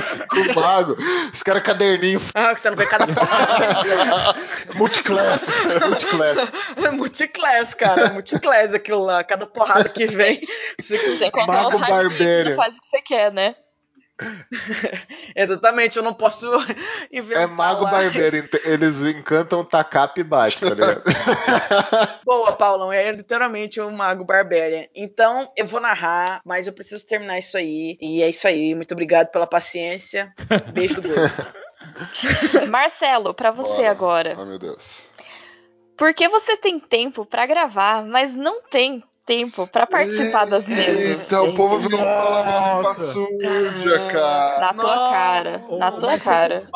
[0.30, 0.96] cinco mago.
[1.34, 3.08] Os caras caderninho Ah, que você não vê cada
[4.76, 5.46] multiclass.
[5.88, 6.38] multiclass.
[6.86, 10.40] é multiclass, cara, multiclass aquilo lá, cada porrada que vem.
[10.80, 12.52] Você Sem contar Mago o Barbarian.
[12.52, 13.56] da fase que você quer, né?
[15.36, 16.50] Exatamente, eu não posso
[17.12, 17.44] inventar.
[17.44, 17.92] É mago lá.
[17.92, 21.04] barbeiro, eles encantam tacape e bate, tá ligado?
[22.24, 24.86] Boa, Paulão, é literalmente o Mago Barbarian.
[24.96, 27.98] Então, eu vou narrar, mas eu preciso terminar isso aí.
[28.02, 28.74] E é isso aí.
[28.74, 30.34] Muito obrigado pela paciência.
[30.74, 32.68] Beijo do gordo.
[32.70, 33.92] Marcelo, pra você Bora.
[33.92, 34.36] agora.
[34.38, 35.08] Ai, meu Deus.
[35.98, 41.32] Por que você tem tempo pra gravar, mas não tem tempo pra participar das mesas?
[41.32, 43.14] Eita, o povo não fala uma roupa Nossa.
[43.14, 44.60] suja, cara.
[44.60, 46.70] Na tua cara, na tua cara.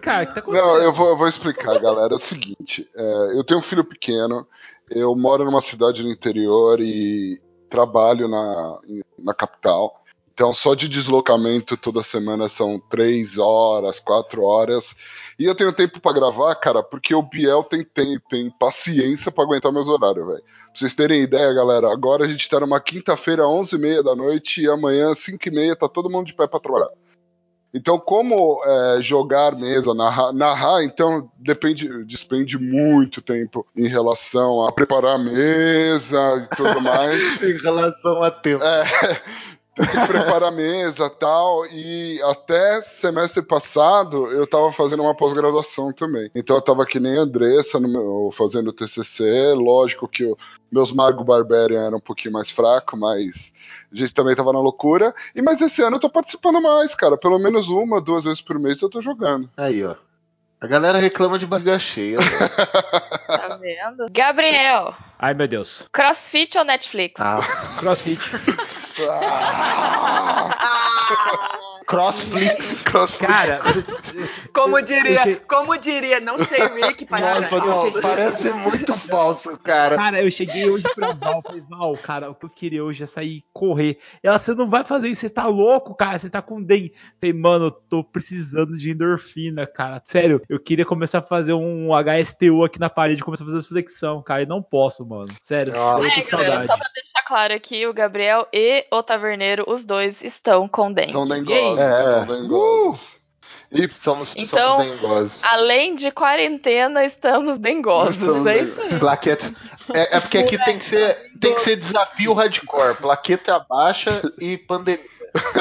[0.00, 0.42] Cara, que tá?
[0.46, 2.12] Não, eu vou, eu vou explicar, galera.
[2.12, 4.46] É o seguinte: é, eu tenho um filho pequeno,
[4.90, 7.40] eu moro numa cidade no interior e
[7.70, 8.78] trabalho na,
[9.18, 10.03] na capital.
[10.34, 14.96] Então, só de deslocamento toda semana são três horas, quatro horas.
[15.38, 19.44] E eu tenho tempo pra gravar, cara, porque o Biel tem, tem, tem paciência pra
[19.44, 20.42] aguentar meus horários, velho.
[20.42, 24.68] Pra vocês terem ideia, galera, agora a gente tá numa quinta-feira, 11h30 da noite, e
[24.68, 26.90] amanhã, 5h30, tá todo mundo de pé pra trabalhar.
[27.72, 34.72] Então, como é, jogar mesa, narrar, narrar, então depende, despende muito tempo em relação a
[34.72, 37.20] preparar a mesa e tudo mais.
[37.42, 38.62] em relação a tempo.
[38.62, 38.84] É,
[39.74, 41.66] tem que preparar a mesa tal.
[41.66, 46.30] E até semestre passado eu tava fazendo uma pós-graduação também.
[46.34, 49.52] Então eu tava que nem a Andressa no meu- fazendo TCC.
[49.54, 50.36] Lógico que o,
[50.70, 53.52] meus Mago Barbarian eram um pouquinho mais fraco, mas
[53.92, 55.14] a gente também tava na loucura.
[55.34, 57.16] E mas esse ano eu tô participando mais, cara.
[57.16, 59.48] Pelo menos uma, duas vezes por mês eu tô jogando.
[59.56, 59.94] Aí, ó.
[60.60, 62.18] A galera reclama de barriga cheia.
[63.26, 64.06] Tá vendo?
[64.10, 64.94] Gabriel,
[65.24, 65.88] Ai, meu Deus.
[65.90, 67.18] CrossFit ou Netflix?
[67.18, 67.40] ah,
[67.78, 68.20] Crossfit.
[71.86, 72.84] Crossflix.
[73.18, 73.60] Cara,
[74.52, 77.40] Como diria, como diria, não sei Rick, para.
[77.40, 79.96] Nossa, não, parece muito falso, cara.
[79.96, 83.06] cara, eu cheguei hoje pra Val, falei, Val, cara, o que eu queria hoje é
[83.06, 83.98] sair e correr.
[84.22, 86.94] Ela, você não vai fazer isso, você tá louco, cara, você tá com dengue.
[87.20, 90.00] Falei, mano, eu tô precisando de endorfina, cara.
[90.04, 94.22] Sério, eu queria começar a fazer um HSPU aqui na parede, começar a fazer flexão,
[94.22, 95.32] cara, e não posso, mano.
[95.42, 96.06] Sério, Nossa.
[96.06, 99.84] eu tô É, galera, só pra deixar claro aqui, o Gabriel e o Taverneiro, os
[99.84, 101.10] dois estão com dengue.
[101.10, 101.73] Então E aí?
[101.76, 102.18] Dengosos.
[102.18, 102.22] É.
[102.22, 103.24] Então dengosos.
[103.72, 105.44] E Somos, Então, somos dengosos.
[105.44, 108.16] Além de quarentena, estamos dengosos.
[108.16, 108.98] Estamos é isso aí.
[109.00, 109.52] Plaqueta.
[109.92, 112.96] É, é porque aqui tem que ser, tem que ser desafio hardcore.
[112.96, 115.04] Plaqueta baixa e pandemia.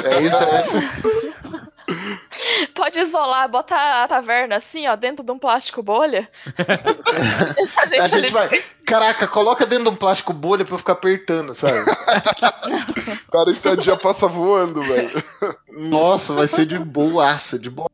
[0.03, 1.63] É isso, é isso.
[2.73, 6.29] Pode isolar, botar a taverna assim, ó, dentro de um plástico bolha.
[7.55, 8.63] Deixa a gente, A gente vai.
[8.85, 11.79] Caraca, coloca dentro de um plástico bolha pra eu ficar apertando, sabe?
[13.27, 15.23] o cara em dia passa voando, velho.
[15.69, 17.89] Nossa, vai ser de boaça, de boa.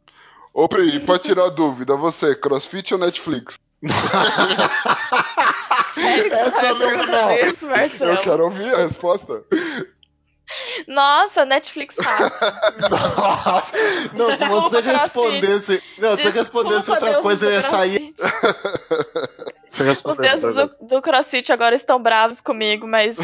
[0.53, 3.57] Ô, Pri, pra tirar a dúvida, você, CrossFit ou Netflix?
[5.93, 7.33] Sério Essa não, não.
[7.33, 8.11] isso, Marcelo?
[8.11, 9.43] Eu quero ouvir a resposta.
[10.87, 12.39] Nossa, Netflix fácil.
[12.89, 13.77] Nossa.
[14.13, 15.83] Não, se você respondesse.
[15.97, 18.13] Não, se você respondesse outra coisa, eu ia sair.
[20.03, 23.17] Os deuses do, do CrossFit agora estão bravos comigo, mas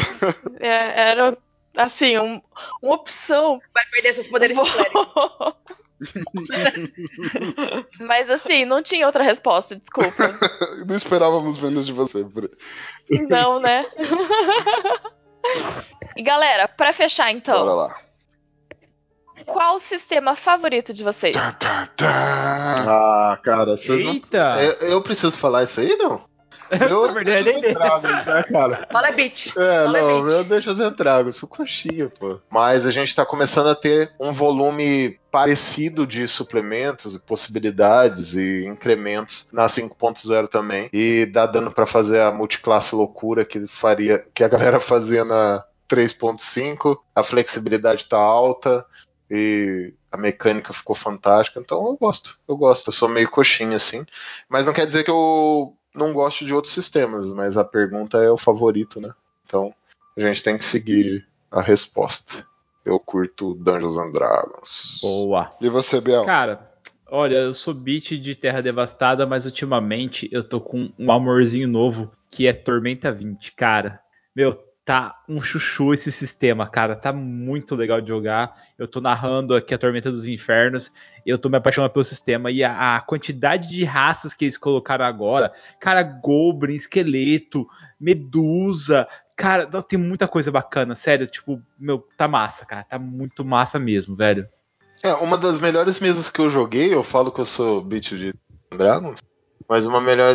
[0.60, 1.36] é, era
[1.76, 2.40] assim, um-
[2.80, 3.60] uma opção.
[3.74, 5.56] Vai perder seus poderes de clérigo.
[8.00, 10.10] Mas assim, não tinha outra resposta, desculpa.
[10.86, 12.24] Não esperávamos menos de você.
[13.28, 13.86] Não, né?
[16.16, 17.94] E galera, pra fechar Bora então, lá.
[19.44, 21.34] qual o sistema favorito de vocês?
[21.36, 23.32] Tá, tá, tá.
[23.32, 24.12] Ah, cara, vocês não.
[24.12, 24.56] Eita!
[24.62, 26.24] Eu, eu preciso falar isso aí, não?
[26.70, 28.88] Eu Na verdade, entrava, né, cara?
[28.92, 29.48] Fala, bitch.
[29.56, 30.32] É, Fala, não, bitch.
[30.32, 32.38] eu deixo os entragos, sou coxinha, pô.
[32.50, 38.64] Mas a gente tá começando a ter um volume parecido de suplementos e possibilidades e
[38.66, 40.88] incrementos na 5.0 também.
[40.92, 45.62] E dá dando pra fazer a multiclasse loucura que faria que a galera fazia na
[45.88, 46.96] 3.5.
[47.14, 48.84] A flexibilidade tá alta
[49.30, 52.38] e a mecânica ficou fantástica, então eu gosto.
[52.48, 54.04] Eu gosto, eu sou meio coxinha assim,
[54.48, 58.30] mas não quer dizer que eu não gosto de outros sistemas, mas a pergunta é
[58.30, 59.12] o favorito, né?
[59.44, 59.74] Então
[60.16, 62.46] a gente tem que seguir a resposta.
[62.84, 65.00] Eu curto Dungeons and Dragons.
[65.02, 65.52] Boa.
[65.60, 66.24] E você, Biel?
[66.24, 66.70] Cara,
[67.10, 72.12] olha, eu sou beat de Terra Devastada, mas ultimamente eu tô com um amorzinho novo
[72.30, 73.52] que é Tormenta 20.
[73.52, 74.00] Cara,
[74.34, 74.52] meu,
[74.86, 76.94] tá um chuchu esse sistema, cara.
[76.94, 78.54] Tá muito legal de jogar.
[78.78, 80.92] Eu tô narrando aqui a Tormenta dos Infernos.
[81.26, 82.52] Eu tô me apaixonando pelo sistema.
[82.52, 87.66] E a, a quantidade de raças que eles colocaram agora, cara, Goblin, Esqueleto,
[87.98, 89.08] Medusa.
[89.36, 91.26] Cara, tem muita coisa bacana, sério.
[91.26, 92.84] Tipo, meu, tá massa, cara.
[92.84, 94.48] Tá muito massa mesmo, velho.
[95.02, 98.32] É, uma das melhores mesas que eu joguei, eu falo que eu sou beat de
[98.70, 99.20] Dragons,
[99.68, 100.34] mas uma melhor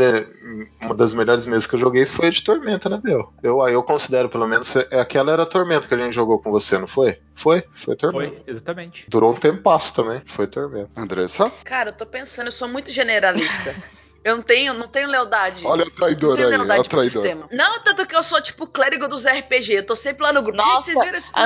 [0.81, 3.31] uma das melhores mesas que eu joguei foi a de Tormenta, né, Biel?
[3.41, 6.51] Eu, eu considero, pelo menos, é aquela era a Tormenta que a gente jogou com
[6.51, 7.19] você, não foi?
[7.33, 8.35] Foi, foi Tormenta.
[8.35, 9.05] Foi, exatamente.
[9.07, 10.21] Durou um tempasso também.
[10.25, 10.89] Foi Tormenta.
[10.95, 11.51] Andressa?
[11.63, 13.75] Cara, eu tô pensando, eu sou muito generalista.
[14.23, 15.65] Eu não tenho, não tenho lealdade.
[15.65, 17.09] Olha a não traidora tenho aí, lealdade a traidora.
[17.27, 17.47] sistema.
[17.51, 19.73] Não, tanto que eu sou tipo clérigo dos RPG.
[19.77, 20.57] Eu tô sempre lá no grupo.
[20.57, 21.45] Nossa, Gente, vocês viram esse A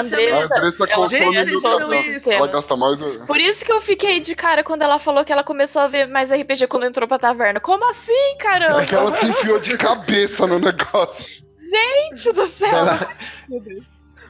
[0.57, 2.15] Andressa- consome Gente, mil vocês viram vezes.
[2.17, 2.31] isso?
[2.33, 2.99] Ela gasta mais.
[3.25, 6.05] Por isso que eu fiquei de cara quando ela falou que ela começou a ver
[6.07, 7.61] mais RPG quando entrou pra taverna.
[7.61, 8.83] Como assim, caramba?
[8.83, 11.43] É que ela se enfiou de cabeça no negócio.
[11.71, 12.69] Gente do céu!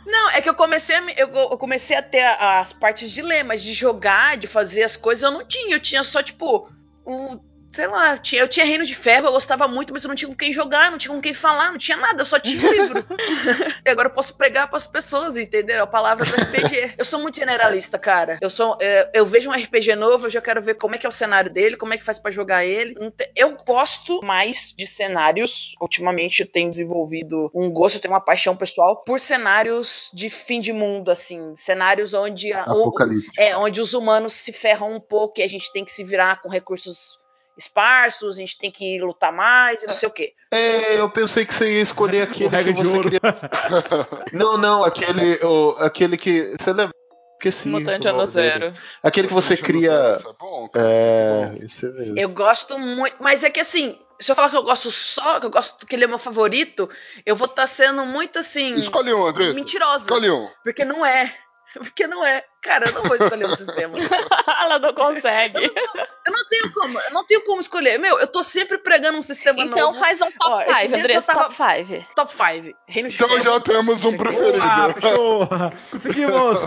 [0.05, 3.21] Não, é que eu comecei a, me- eu, eu comecei a ter as partes de
[3.23, 5.75] ler, mas de jogar, de fazer as coisas, eu não tinha.
[5.75, 6.69] Eu tinha só, tipo,
[7.05, 7.39] um.
[7.75, 10.15] Sei lá, eu tinha, eu tinha Reino de Ferro, eu gostava muito, mas eu não
[10.15, 12.71] tinha com quem jogar, não tinha com quem falar, não tinha nada, eu só tinha
[12.71, 13.05] livro.
[13.85, 15.83] e agora eu posso pregar pras pessoas, entendeu?
[15.83, 16.93] A palavra do RPG.
[16.97, 18.37] Eu sou muito generalista, cara.
[18.41, 18.77] Eu sou.
[18.79, 21.11] é, eu vejo um RPG novo, eu já quero ver como é que é o
[21.11, 22.95] cenário dele, como é que faz pra jogar ele.
[23.35, 25.73] Eu gosto mais de cenários.
[25.81, 30.61] Ultimamente eu tenho desenvolvido um gosto, eu tenho uma paixão pessoal por cenários de fim
[30.61, 31.53] de mundo, assim.
[31.57, 32.53] Cenários onde.
[32.53, 32.93] a- o-
[33.37, 36.41] é, onde os humanos se ferram um pouco e a gente tem que se virar
[36.41, 37.17] com recursos
[37.57, 40.33] esparsos, a gente tem que lutar mais e não sei o quê.
[40.51, 43.19] É, eu pensei que você ia escolher aquele que você queria.
[44.33, 46.55] Não, não, aquele, o, aquele que.
[46.59, 46.93] Você lembra?
[47.37, 47.69] Esqueci.
[47.69, 48.73] Mutante ano zero.
[49.03, 50.13] Aquele que você cria.
[50.17, 50.87] Isso é bom, cara.
[50.87, 52.17] É, isso mesmo.
[52.17, 55.45] Eu gosto muito, mas é que assim, se eu falar que eu gosto só, que
[55.45, 56.89] eu gosto que ele é meu favorito,
[57.25, 58.75] eu vou estar sendo muito assim.
[58.75, 59.53] Escolhe um, Andressa.
[59.53, 60.03] Mentirosa.
[60.03, 60.49] Escolhe um.
[60.63, 61.35] Porque não é.
[61.77, 62.43] Porque não é.
[62.65, 63.95] Cara, eu não vou escolher um sistema.
[64.59, 65.63] ela não consegue.
[66.25, 67.99] Eu não tenho como, eu não tenho como escolher.
[67.99, 69.99] Meu, eu tô sempre pregando um sistema Então novo.
[69.99, 72.05] faz um top esses 5, dias Andressa, eu tava- top 5.
[72.15, 72.77] Top 5.
[72.87, 73.43] Reino de Então Ferro.
[73.43, 74.57] já temos um preferido.
[74.61, 75.71] Ah!
[75.91, 76.59] Conseguimos!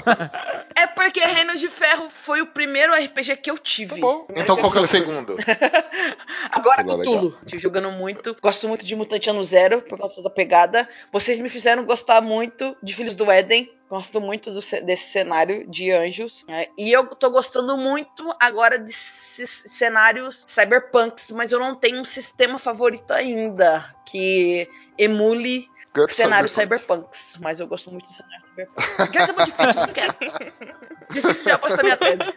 [0.76, 3.96] É porque Reino de Ferro foi o primeiro RPG que eu tive.
[3.96, 4.26] Tá bom.
[4.36, 5.36] Então qual que é o segundo?
[6.52, 7.38] Agora Tudo Cthulhu.
[7.50, 8.36] Tô jogando muito.
[8.40, 10.88] Gosto muito de Mutante Ano Zero, por causa da pegada.
[11.12, 13.70] Vocês me fizeram gostar muito de Filhos do Éden.
[13.90, 16.44] Gosto muito do desse cenário de anjos.
[16.46, 16.66] né?
[16.76, 22.58] E eu tô gostando muito agora de cenários cyberpunks, mas eu não tenho um sistema
[22.58, 27.16] favorito ainda que emule GURPS cenários Cyberpunk.
[27.16, 27.38] cyberpunks.
[27.40, 29.10] Mas eu gosto muito de cenários cyberpunks.
[29.10, 30.14] Quer ser muito difícil, não quero.
[31.10, 32.34] Difícil de apostar minha tese.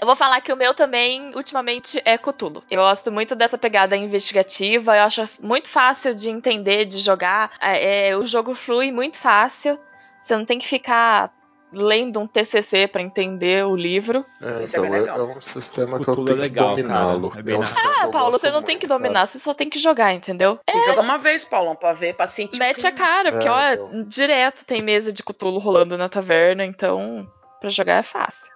[0.00, 2.64] Eu vou falar que o meu também, ultimamente, é Cthulhu.
[2.70, 7.52] Eu gosto muito dessa pegada investigativa, eu acho muito fácil de entender, de jogar.
[7.60, 9.78] É, é, o jogo flui muito fácil.
[10.22, 11.30] Você não tem que ficar
[11.72, 14.24] lendo um TCC pra entender o livro.
[14.40, 15.18] É, Isso é então, é, legal.
[15.20, 17.32] é um sistema que eu tenho é legal, que dominá-lo.
[17.36, 18.98] É bem um na- Ah, eu Paulo, você não tem que cara.
[18.98, 20.58] dominar, você só tem que jogar, entendeu?
[20.66, 22.58] Tem que jogar uma vez, Paulão, pra ver, pra sentir.
[22.58, 24.04] Mete a cara, porque, É, ó, então.
[24.04, 27.30] direto tem mesa de Cthulhu rolando na taverna, então
[27.60, 28.52] pra jogar é fácil.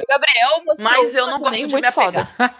[0.00, 2.20] O Gabriel mostrou Mas eu não gosto de me muito foda.
[2.20, 2.54] apegar.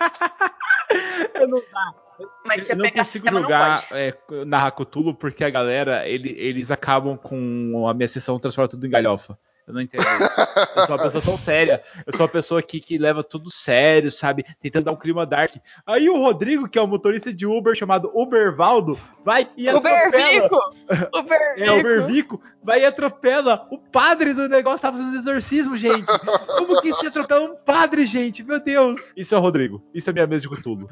[2.44, 4.14] Mas você eu não consigo jogar não é,
[4.46, 8.90] narrar Cthulhu porque a galera, ele- eles acabam com a minha sessão transforma tudo em
[8.90, 9.38] galhofa.
[9.68, 10.40] Eu não entendo isso.
[10.76, 11.82] Eu sou uma pessoa tão séria.
[12.06, 14.42] Eu sou uma pessoa que, que leva tudo sério, sabe?
[14.58, 15.56] Tentando dar um clima dark.
[15.86, 20.08] Aí o Rodrigo, que é um motorista de Uber chamado Ubervaldo, vai e atropela.
[20.08, 20.56] Ubervico!
[21.14, 21.62] Ubervico!
[21.62, 26.06] É, o Bervico vai e atropela o padre do negócio, tava fazendo exorcismo, gente.
[26.46, 28.42] Como que se atropela um padre, gente?
[28.42, 29.12] Meu Deus.
[29.14, 29.82] Isso é o Rodrigo.
[29.92, 30.88] Isso é minha mesa de Cthulhu.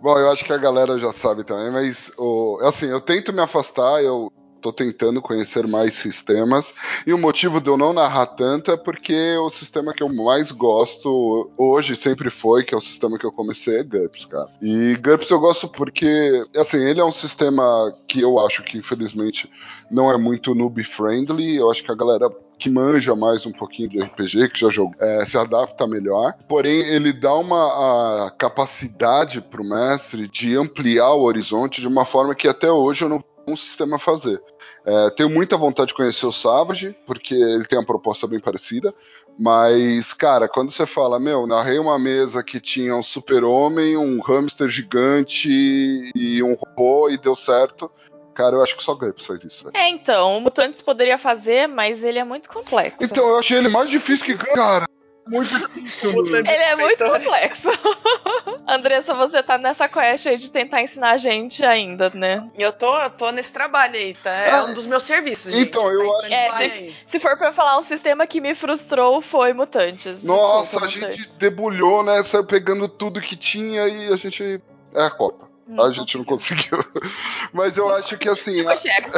[0.00, 3.40] Bom, eu acho que a galera já sabe também, mas o, assim, eu tento me
[3.40, 4.32] afastar, eu
[4.64, 6.74] tô tentando conhecer mais sistemas,
[7.06, 10.50] e o motivo de eu não narrar tanto é porque o sistema que eu mais
[10.50, 14.48] gosto hoje sempre foi, que é o sistema que eu comecei, é GURPS, cara.
[14.62, 19.50] E GURPS eu gosto porque, assim, ele é um sistema que eu acho que infelizmente
[19.90, 24.00] não é muito noob-friendly, eu acho que a galera que manja mais um pouquinho de
[24.00, 26.32] RPG, que já jogou, é, se adapta melhor.
[26.48, 32.34] Porém, ele dá uma capacidade para o mestre de ampliar o horizonte de uma forma
[32.34, 34.40] que até hoje eu não um sistema fazer.
[34.84, 38.94] É, tenho muita vontade de conhecer o Savage, porque ele tem uma proposta bem parecida.
[39.38, 44.68] Mas, cara, quando você fala, meu, narrei uma mesa que tinha um super-homem, um hamster
[44.68, 45.50] gigante
[46.14, 47.90] e um robô e deu certo.
[48.32, 49.76] Cara, eu acho que só GURPS faz isso, velho.
[49.76, 52.98] É, então, o Mutantes poderia fazer, mas ele é muito complexo.
[53.00, 54.86] Então, eu achei ele mais difícil que cara.
[55.26, 56.26] Muito difícil.
[56.26, 57.68] Ele é muito complexo.
[58.68, 62.48] Andressa, você tá nessa quest aí de tentar ensinar a gente ainda, né?
[62.58, 64.30] Eu tô, eu tô nesse trabalho aí, tá?
[64.30, 65.68] É um dos meus serviços, gente.
[65.68, 66.96] então, eu tá acho- É, se-.
[67.06, 70.22] Se for pra falar um sistema que me frustrou, foi Mutantes.
[70.24, 71.36] Nossa, a gente Mutantes.
[71.38, 72.22] debulhou, né?
[72.22, 74.60] Saiu pegando tudo que tinha e a gente.
[74.94, 75.48] É a Copa.
[75.78, 76.78] a gente não conseguiu.
[77.52, 78.62] Mas eu acho que assim.
[78.62, 79.10] Não chega.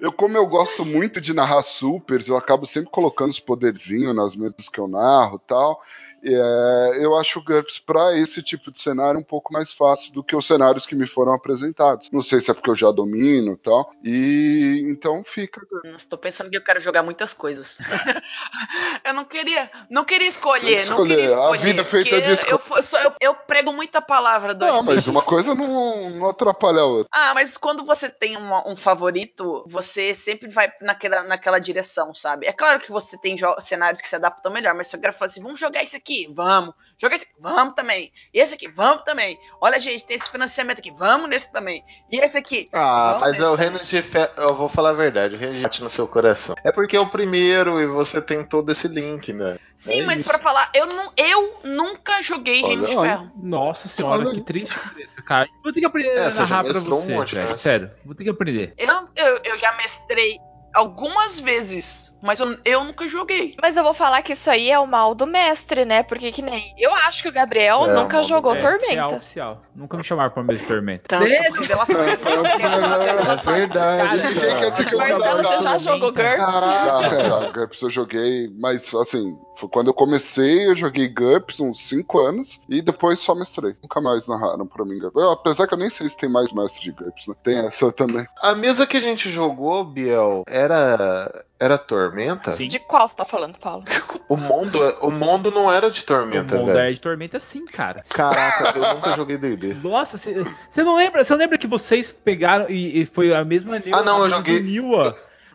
[0.00, 4.34] Eu como eu gosto muito de narrar supers, eu acabo sempre colocando os poderzinhos nas
[4.34, 5.80] mesas que eu narro tal.
[6.24, 10.22] É, eu acho o GURPS para esse tipo de cenário um pouco mais fácil do
[10.24, 12.08] que os cenários que me foram apresentados.
[12.10, 13.92] Não sei se é porque eu já domino e tal.
[14.02, 15.60] E então fica.
[15.96, 17.78] Estou pensando que eu quero jogar muitas coisas.
[19.04, 21.38] eu não queria, não queria escolher, que não queria escolher.
[21.38, 21.62] A escolher.
[21.62, 22.52] vida feita de escolha.
[22.52, 26.80] eu, eu, eu- eu prego muita palavra do Não, mas uma coisa não, não atrapalha
[26.80, 27.08] a outra.
[27.12, 32.46] Ah, mas quando você tem uma- um favorito, você sempre vai naquela, naquela direção, sabe?
[32.46, 35.26] É claro que você tem cenários que se adaptam melhor, mas se eu quero falar
[35.26, 36.74] assim, vamos jogar esse aqui, vamos.
[36.96, 38.12] Jogar esse aqui, vamos também.
[38.32, 39.38] E esse aqui, vamos também.
[39.60, 41.84] Olha, gente, tem esse financiamento aqui, vamos nesse também.
[42.10, 42.68] E esse aqui.
[42.72, 43.54] Ah, mas é o.
[43.54, 44.30] Reino de Fe...
[44.36, 46.54] Eu vou falar a verdade, o Reino de bate no seu coração.
[46.64, 49.58] É porque é o primeiro e você tem todo esse link, né?
[49.74, 53.10] Sim, É mas pra falar, eu, não, eu nunca joguei Olha, Reino de olha.
[53.10, 53.32] Ferro.
[53.42, 55.48] Nossa senhora, Olha que triste isso, cara.
[55.62, 57.56] Vou ter que aprender É, a você já narrar pra mestrou um você, monte, né?
[57.56, 58.74] Sério, vou ter que aprender.
[58.78, 60.38] Eu, eu, eu já mestrei
[60.72, 63.54] algumas vezes, mas eu, eu nunca joguei.
[63.60, 66.02] Mas eu vou falar que isso aí é o mal do mestre, né?
[66.02, 66.74] Porque que nem.
[66.78, 68.78] Eu acho que o Gabriel É, o nunca do jogou mestre.
[68.78, 69.14] Tormenta.
[69.16, 69.62] oficial.
[69.74, 71.04] Nunca me chamaram pra mesa de tormenta.
[71.08, 71.24] Tanto
[71.60, 72.00] revelação.
[72.00, 73.74] É verdade.
[73.74, 76.38] Cara, Ninguém quer ser Marcelo, você já jogou GURPS?
[76.38, 81.86] Já, já, GURPS eu joguei, mas assim, foi quando eu comecei, eu joguei GURPS uns
[81.88, 83.74] 5 anos e depois só mestrei.
[83.82, 85.22] Nunca mais narraram pra mim GURPS.
[85.22, 87.34] Eu, apesar que eu nem sei se tem mais mestre de GURPS, né?
[87.42, 88.26] Tem essa também.
[88.42, 91.30] A mesa que a gente jogou, Biel, era.
[91.58, 92.13] Era Tormenta?
[92.50, 92.68] Sim.
[92.68, 93.84] De qual você tá falando, Paulo?
[94.26, 96.78] O mundo, o mundo não era de O Tormenta, mundo velho.
[96.78, 98.02] é de tormenta sim, cara.
[98.08, 99.74] Caraca, eu nunca joguei D&D.
[99.84, 101.22] Nossa, você não lembra?
[101.22, 104.60] Você não lembra que vocês pegaram e, e foi a mesma Ah, não, eu joguei-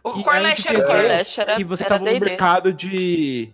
[0.03, 0.83] O Corlash era o?
[0.85, 3.49] Corlash era, que você era tava no mercado de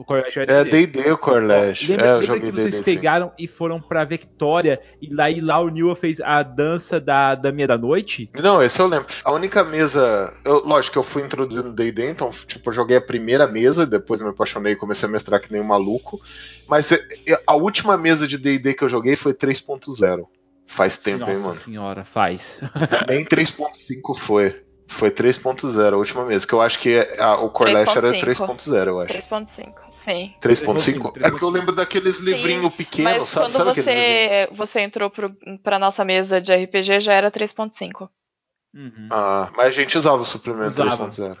[0.00, 0.86] o Corlash era É D&D.
[0.86, 1.88] D&D o Corlash.
[1.88, 2.94] Lembra, é, eu lembra joguei que vocês D&D sim.
[2.96, 7.34] pegaram e foram pra Victoria e lá, e lá o Niwa fez a dança da,
[7.34, 8.30] da meia da noite?
[8.34, 9.06] Não, esse eu lembro.
[9.24, 10.32] A única mesa.
[10.44, 14.20] Eu, lógico que eu fui introduzindo D&D, então, tipo, eu joguei a primeira mesa, depois
[14.20, 16.20] me apaixonei e comecei a mestrar que nem um maluco.
[16.68, 20.24] Mas é, é, a última mesa de D&D que eu joguei foi 3.0.
[20.68, 21.52] Faz tempo, Nossa hein, mano?
[21.52, 22.60] senhora, faz.
[23.08, 24.62] Nem 3.5 foi.
[24.88, 28.46] Foi 3.0 a última mesa, que eu acho que é- a- o Corlash era 3.5.
[28.56, 29.12] 3.0, eu acho.
[29.12, 29.72] 3.5,
[30.06, 30.34] sim.
[30.40, 31.12] 3.5?
[31.12, 31.26] 3.5.
[31.26, 33.46] É porque eu lembro daqueles livrinhos pequenos, Mas sabe?
[33.46, 38.08] quando sabe você, você entrou pro, pra nossa mesa de RPG já era 3.5.
[38.74, 39.08] Uhum.
[39.10, 41.08] Ah, mas a gente usava o suplemento Usava.
[41.08, 41.36] 3.0.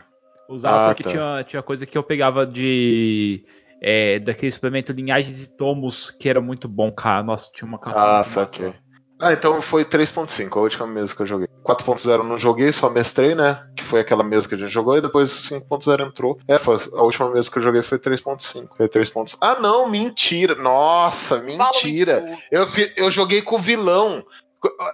[0.48, 1.10] Usava Ah, porque tá.
[1.10, 3.44] tinha, tinha coisa que eu pegava de.
[3.80, 7.22] É, daquele suplemento Linhagens e Tomos, que era muito bom, cara.
[7.22, 8.74] Nossa, tinha uma canção Ah, saquei.
[9.20, 11.48] Ah, então foi 3.5, a última mesa que eu joguei.
[11.64, 13.66] 4.0 eu não joguei, só mestrei, né?
[13.74, 16.38] Que foi aquela mesa que a gente jogou, e depois 5.0 entrou.
[16.46, 18.68] É, foi, a última mesa que eu joguei foi 3.5.
[18.76, 19.38] Foi 3.5.
[19.40, 20.54] Ah, não, mentira.
[20.54, 22.38] Nossa, mentira.
[22.50, 22.66] Eu,
[22.96, 24.24] eu joguei com o vilão.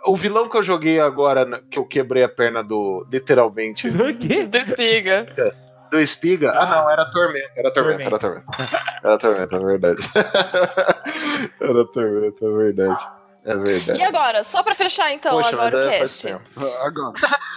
[0.07, 3.07] O vilão que eu joguei agora, né, que eu quebrei a perna do.
[3.11, 3.89] Literalmente.
[3.93, 4.44] O quê?
[4.44, 5.27] Do espiga.
[5.90, 6.53] Do Espiga?
[6.57, 7.51] Ah, não, era Tormenta.
[7.55, 8.47] Era Tormenta, era Tormenta.
[9.05, 10.03] Era Tormenta, é verdade.
[11.61, 13.09] era Tormenta, é verdade.
[13.44, 13.98] É verdade.
[13.98, 16.27] E agora, só pra fechar então Poxa, agora mas o é, faz cast.
[16.27, 16.44] tempo.
[16.81, 17.12] Agora.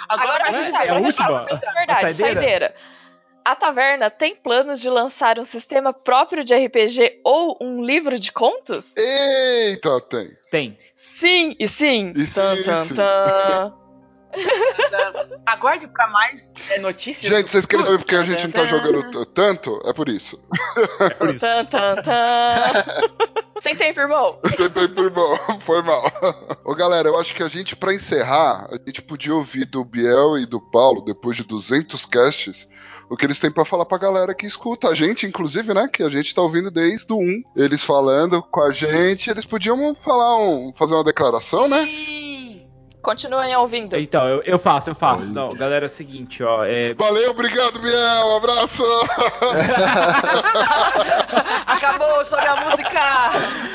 [0.10, 1.48] Agora a vai gente fechar, é a agora última?
[1.48, 1.62] fechar.
[1.68, 2.34] É verdade, A saideira?
[2.42, 2.76] saideira.
[3.46, 8.32] A taverna tem planos de lançar um sistema próprio de RPG ou um livro de
[8.32, 8.92] contos?
[8.98, 10.36] Eita, tem.
[10.50, 10.80] Tem.
[10.98, 12.12] Sim e sim.
[12.16, 12.96] E sim, Tan, e tan, sim.
[12.96, 13.74] tan.
[15.46, 17.32] Aguarde pra mais é, notícias.
[17.32, 19.80] Gente, vocês querem saber por que a gente não tá jogando tanto?
[19.86, 20.44] É por isso.
[21.00, 21.40] É por isso.
[21.40, 23.44] Tan, tan, tan.
[23.66, 24.38] Sem tempo, irmão.
[24.56, 26.04] Foi por mal, foi mal.
[26.64, 30.38] Ô galera, eu acho que a gente, pra encerrar, a gente podia ouvir do Biel
[30.38, 32.70] e do Paulo, depois de 200 casts,
[33.10, 34.90] o que eles têm pra falar pra galera que escuta.
[34.90, 37.42] A gente, inclusive, né, que a gente tá ouvindo desde o 1.
[37.56, 41.88] Eles falando com a gente, eles podiam falar um, fazer uma declaração, né?
[41.88, 42.22] Sim.
[43.02, 43.96] Continuem ouvindo.
[43.98, 45.32] Então, eu, eu faço, eu faço.
[45.32, 46.66] Não, galera, é o seguinte, ó.
[46.66, 48.82] É, Valeu, obrigado, Biel, um abraço!
[51.68, 53.00] Acabou sobre a música.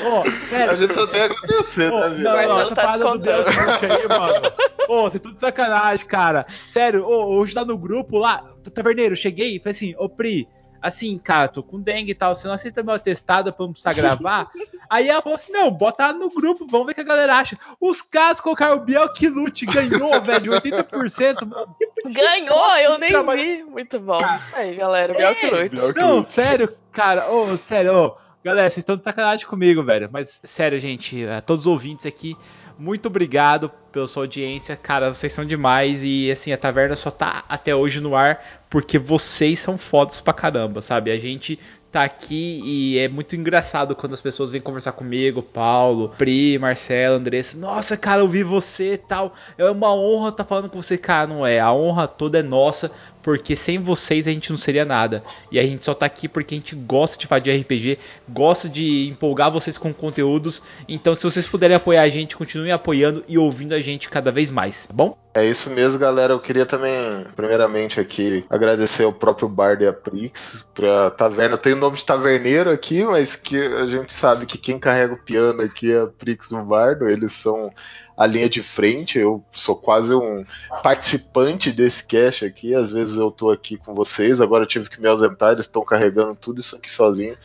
[0.03, 0.77] Ô, A sério.
[0.77, 2.23] gente só tem a tá não, vendo?
[2.23, 3.93] não, Marcelo essa tá parada do Deus descontando.
[3.93, 4.53] aí, mano.
[4.87, 6.45] Ô, você é tudo de sacanagem, cara.
[6.65, 10.47] Sério, ô, hoje tá no grupo lá, taverneiro, cheguei e falei assim, ô Pri,
[10.81, 13.93] assim, cara, tô com dengue e tal, você não aceita meu atestado pra não precisar
[13.93, 14.49] gravar?
[14.89, 17.57] Aí ela falou assim, não, bota no grupo, vamos ver o que a galera acha.
[17.79, 21.47] Os caras colocaram o Biel que lute, ganhou, velho, 80%.
[21.47, 21.75] Mano.
[22.05, 23.63] Ganhou, eu nem trabalho- vi.
[23.63, 24.17] Muito bom.
[24.19, 25.13] Isso aí, galera.
[25.13, 25.95] Biel que lute.
[25.95, 28.20] Não, sério, cara, ô, sério, ô.
[28.43, 30.09] Galera, vocês estão de sacanagem comigo, velho.
[30.11, 32.35] Mas, sério, gente, a todos os ouvintes aqui,
[32.75, 34.75] muito obrigado pela sua audiência.
[34.75, 36.03] Cara, vocês são demais.
[36.03, 40.33] E, assim, a taverna só tá até hoje no ar porque vocês são fodas pra
[40.33, 41.11] caramba, sabe?
[41.11, 41.59] A gente
[41.91, 47.17] tá aqui e é muito engraçado quando as pessoas vêm conversar comigo, Paulo, Pri, Marcelo,
[47.17, 47.59] Andressa.
[47.59, 49.33] Nossa, cara, eu vi você tal.
[49.57, 51.27] É uma honra estar tá falando com você, cara.
[51.27, 51.59] Não é.
[51.59, 52.89] A honra toda é nossa,
[53.21, 55.23] porque sem vocês a gente não seria nada.
[55.51, 57.97] E a gente só tá aqui porque a gente gosta de fazer RPG,
[58.29, 60.61] gosta de empolgar vocês com conteúdos.
[60.87, 64.51] Então, se vocês puderem apoiar a gente, continuem apoiando e ouvindo a gente cada vez
[64.51, 65.17] mais, tá bom?
[65.33, 66.33] É isso mesmo, galera.
[66.33, 71.55] Eu queria também, primeiramente aqui, agradecer ao próprio Bard e a Prix pra taverna.
[71.55, 75.13] Eu tenho o nome de taverneiro aqui, mas que a gente sabe que quem carrega
[75.13, 77.07] o piano aqui é a Prix e o Bardo.
[77.07, 77.71] Eles são
[78.21, 79.17] a linha de frente.
[79.17, 80.45] Eu sou quase um
[80.83, 82.75] participante desse cast aqui.
[82.75, 85.83] Às vezes eu tô aqui com vocês, agora eu tive que me ausentar, eles estão
[85.83, 87.35] carregando tudo isso aqui sozinho.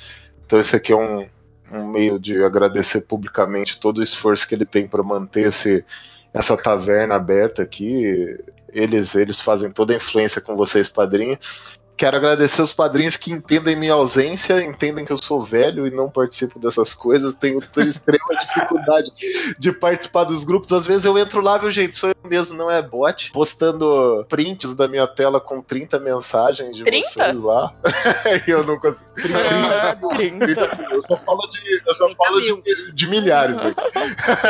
[0.44, 1.26] Então esse aqui é um,
[1.72, 5.82] um meio de agradecer publicamente todo o esforço que ele tem para manter esse,
[6.32, 8.38] essa taverna aberta aqui.
[8.68, 11.38] Eles, eles fazem toda a influência com vocês, padrinho.
[11.96, 16.10] Quero agradecer os padrinhos que entendem minha ausência, entendem que eu sou velho e não
[16.10, 17.34] participo dessas coisas.
[17.34, 19.10] Tenho extrema dificuldade
[19.58, 20.70] de participar dos grupos.
[20.72, 21.96] Às vezes eu entro lá, viu, gente?
[21.96, 23.32] Sou eu mesmo, não é bot.
[23.32, 27.08] Postando prints da minha tela com 30 mensagens de 30?
[27.08, 27.74] vocês lá.
[28.46, 29.06] e eu não consigo.
[29.14, 33.80] 30, 30, 30 Eu só falo de, eu só falo de, de milhares aqui.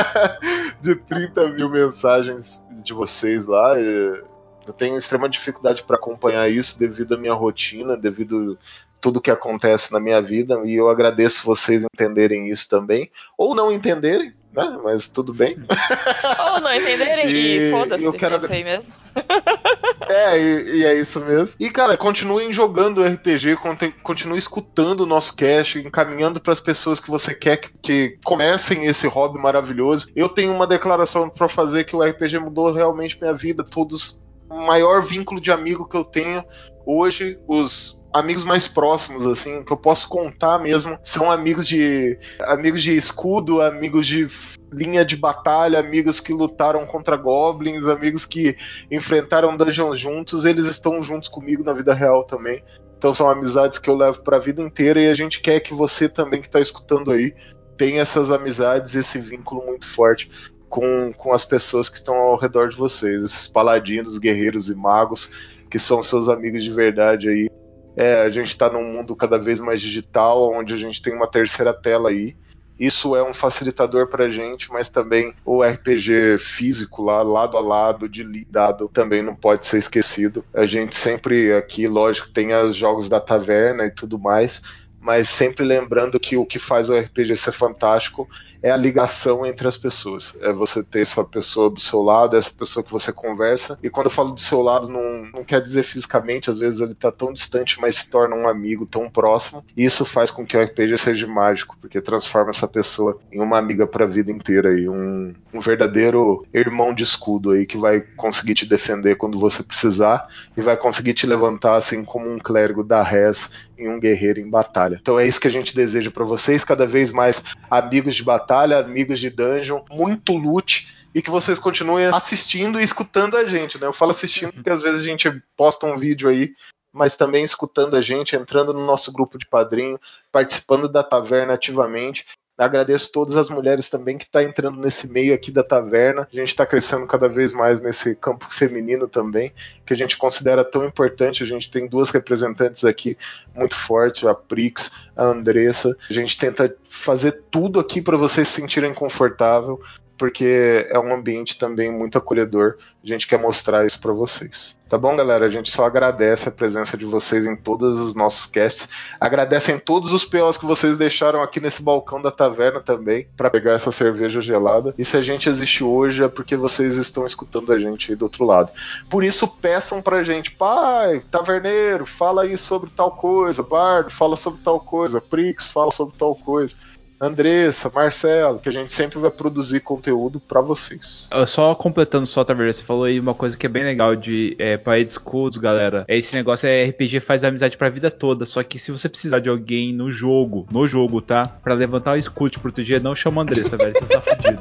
[0.82, 3.78] de 30 mil mensagens de vocês lá.
[3.78, 4.23] E
[4.66, 8.59] eu tenho extrema dificuldade para acompanhar isso devido à minha rotina, devido
[9.01, 13.70] tudo que acontece na minha vida, e eu agradeço vocês entenderem isso também, ou não
[13.70, 14.78] entenderem, né?
[14.82, 15.56] Mas tudo bem.
[16.55, 18.36] Ou não entenderem e, e foda-se, eu quero...
[18.47, 18.93] é mesmo.
[20.09, 21.55] é, e, e, é isso mesmo.
[21.60, 23.56] E, cara, continuem jogando RPG,
[24.02, 28.86] continuem escutando o nosso cast, encaminhando para as pessoas que você quer que, que, comecem
[28.86, 30.09] esse hobby maravilhoso.
[30.14, 33.64] Eu tenho uma declaração para fazer que o RPG mudou realmente minha vida.
[33.64, 36.44] Todos maior vínculo de amigo que eu tenho
[36.85, 42.82] hoje, os amigos mais próximos, assim, que eu posso contar mesmo, são amigos de amigos
[42.82, 44.27] de escudo, amigos de
[44.73, 48.56] linha de batalha, amigos que lutaram contra goblins, amigos que
[48.90, 52.62] enfrentaram dungeons juntos, eles estão juntos comigo na vida real também.
[52.97, 55.74] Então são amizades que eu levo para a vida inteira e a gente quer que
[55.74, 57.35] você também que está escutando aí
[57.77, 60.31] tenha essas amizades, esse vínculo muito forte
[60.68, 65.30] com, com as pessoas que estão ao redor de vocês, esses paladinos, guerreiros e magos
[65.68, 67.51] que são seus amigos de verdade aí.
[67.97, 71.26] É, a gente está num mundo cada vez mais digital, onde a gente tem uma
[71.26, 72.36] terceira tela aí.
[72.78, 77.60] Isso é um facilitador para a gente, mas também o RPG físico lá, lado a
[77.60, 80.44] lado, de lidado, também não pode ser esquecido.
[80.52, 84.60] A gente sempre aqui, lógico, tem os jogos da taverna e tudo mais,
[85.01, 88.28] mas sempre lembrando que o que faz o RPG ser fantástico
[88.62, 90.37] é a ligação entre as pessoas.
[90.41, 93.78] É você ter essa pessoa do seu lado, essa pessoa que você conversa.
[93.83, 96.95] E quando eu falo do seu lado, não, não quer dizer fisicamente, às vezes ele
[96.95, 99.65] tá tão distante, mas se torna um amigo tão próximo.
[99.77, 103.59] E isso faz com que o RPG seja mágico, porque transforma essa pessoa em uma
[103.59, 108.55] amiga pra vida inteira e um, um verdadeiro irmão de escudo aí que vai conseguir
[108.55, 113.03] te defender quando você precisar e vai conseguir te levantar assim como um clérigo da
[113.03, 114.99] res em um guerreiro em batalha.
[115.01, 118.45] Então é isso que a gente deseja para vocês, cada vez mais amigos de batalha,
[118.55, 123.86] amigos de dungeon, muito loot e que vocês continuem assistindo e escutando a gente, né?
[123.86, 126.55] Eu falo assistindo porque às vezes a gente posta um vídeo aí,
[126.93, 129.98] mas também escutando a gente, entrando no nosso grupo de padrinho,
[130.31, 132.27] participando da taverna ativamente
[132.59, 136.27] Agradeço todas as mulheres também que estão tá entrando nesse meio aqui da taverna.
[136.33, 139.53] A gente está crescendo cada vez mais nesse campo feminino também,
[139.85, 141.43] que a gente considera tão importante.
[141.43, 143.19] A gente tem duas representantes aqui
[143.55, 145.95] muito fortes, a Prix, a Andressa.
[146.09, 149.78] A gente tenta fazer tudo aqui para vocês se sentirem confortável,
[150.16, 152.76] porque é um ambiente também muito acolhedor.
[153.02, 154.76] A gente quer mostrar isso para vocês.
[154.88, 155.47] Tá bom, galera?
[155.47, 158.88] A gente só agradece a presença de vocês em todos os nossos casts.
[159.20, 163.72] Agradecem todos os POs que vocês deixaram aqui nesse balcão da taverna também, para pegar
[163.72, 164.94] essa cerveja gelada.
[164.97, 168.22] E se a gente existe hoje é porque vocês estão escutando a gente aí do
[168.22, 168.70] outro lado.
[169.10, 174.60] Por isso, peçam pra gente, pai, taverneiro, fala aí sobre tal coisa, Bardo, fala sobre
[174.62, 176.76] tal coisa, Prix, fala sobre tal coisa.
[177.20, 181.28] Andressa, Marcelo, que a gente sempre vai produzir conteúdo para vocês.
[181.47, 184.78] Só completando só, Taveira, você falou aí uma coisa que é bem legal de é,
[185.09, 186.05] Schools, galera.
[186.09, 188.44] Esse negócio é RPG faz amizade pra vida toda.
[188.44, 191.47] Só que se você precisar de alguém no jogo, no jogo, tá?
[191.47, 193.94] Pra levantar o escudo e proteger, não chama Andressa, velho.
[193.94, 194.59] Você tá fudido.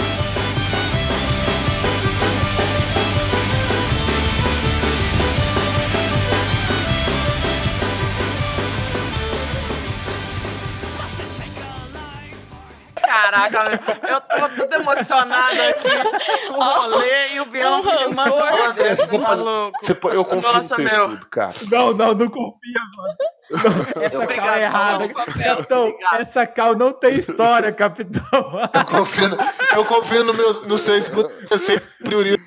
[13.16, 19.18] Caraca, eu tô tudo emocionado aqui com o rolê e o Bianco me mandou pode-
[19.18, 19.78] maluco.
[19.86, 21.06] Você eu confio no Nossa, teu meu.
[21.06, 21.54] escudo, cara.
[21.70, 23.16] Não, não, não confia, mano.
[23.48, 25.08] Não, essa Obrigado, cal é errada.
[25.08, 26.20] papel, Capitão, obrigado.
[26.20, 28.20] essa cal não tem história, capitão.
[28.74, 29.38] Eu confio, no-
[29.76, 32.38] eu confio no, meu, no seu escudo, eu sempre priorizo.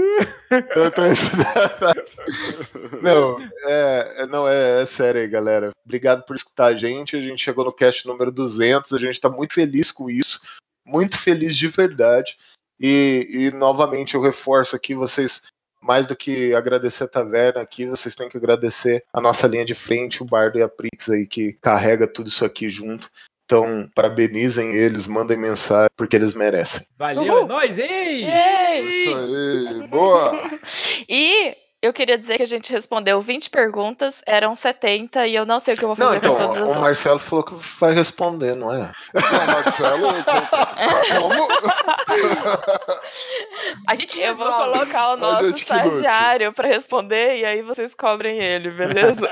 [3.02, 5.70] Não, é, é- não é, é sério aí, galera.
[5.84, 7.16] Obrigado por escutar a gente.
[7.16, 8.92] A gente chegou no cast número 200.
[8.92, 10.40] A gente tá muito feliz com isso.
[10.84, 12.34] Muito feliz de verdade.
[12.80, 15.40] E, e novamente eu reforço aqui, vocês,
[15.82, 19.74] mais do que agradecer a taverna aqui, vocês têm que agradecer a nossa linha de
[19.74, 23.06] frente, o Bardo e a Prix aí, que carrega tudo isso aqui junto.
[23.50, 26.80] Então, parabenizem eles, mandem mensagem, porque eles merecem.
[26.96, 27.42] Valeu, Uhul.
[27.42, 28.24] é nóis, ei!
[28.30, 30.30] Aí, boa!
[31.08, 35.60] E eu queria dizer que a gente respondeu 20 perguntas, eram 70 e eu não
[35.60, 36.80] sei o que eu vou Não, fazer então, com todas as o outras.
[36.82, 38.92] Marcelo falou que vai responder, não é?
[39.14, 40.14] Não, Marcelo,
[41.18, 41.48] como?
[43.88, 48.70] A gente Eu vou colocar o nosso estagiário pra responder e aí vocês cobrem ele,
[48.70, 49.28] beleza?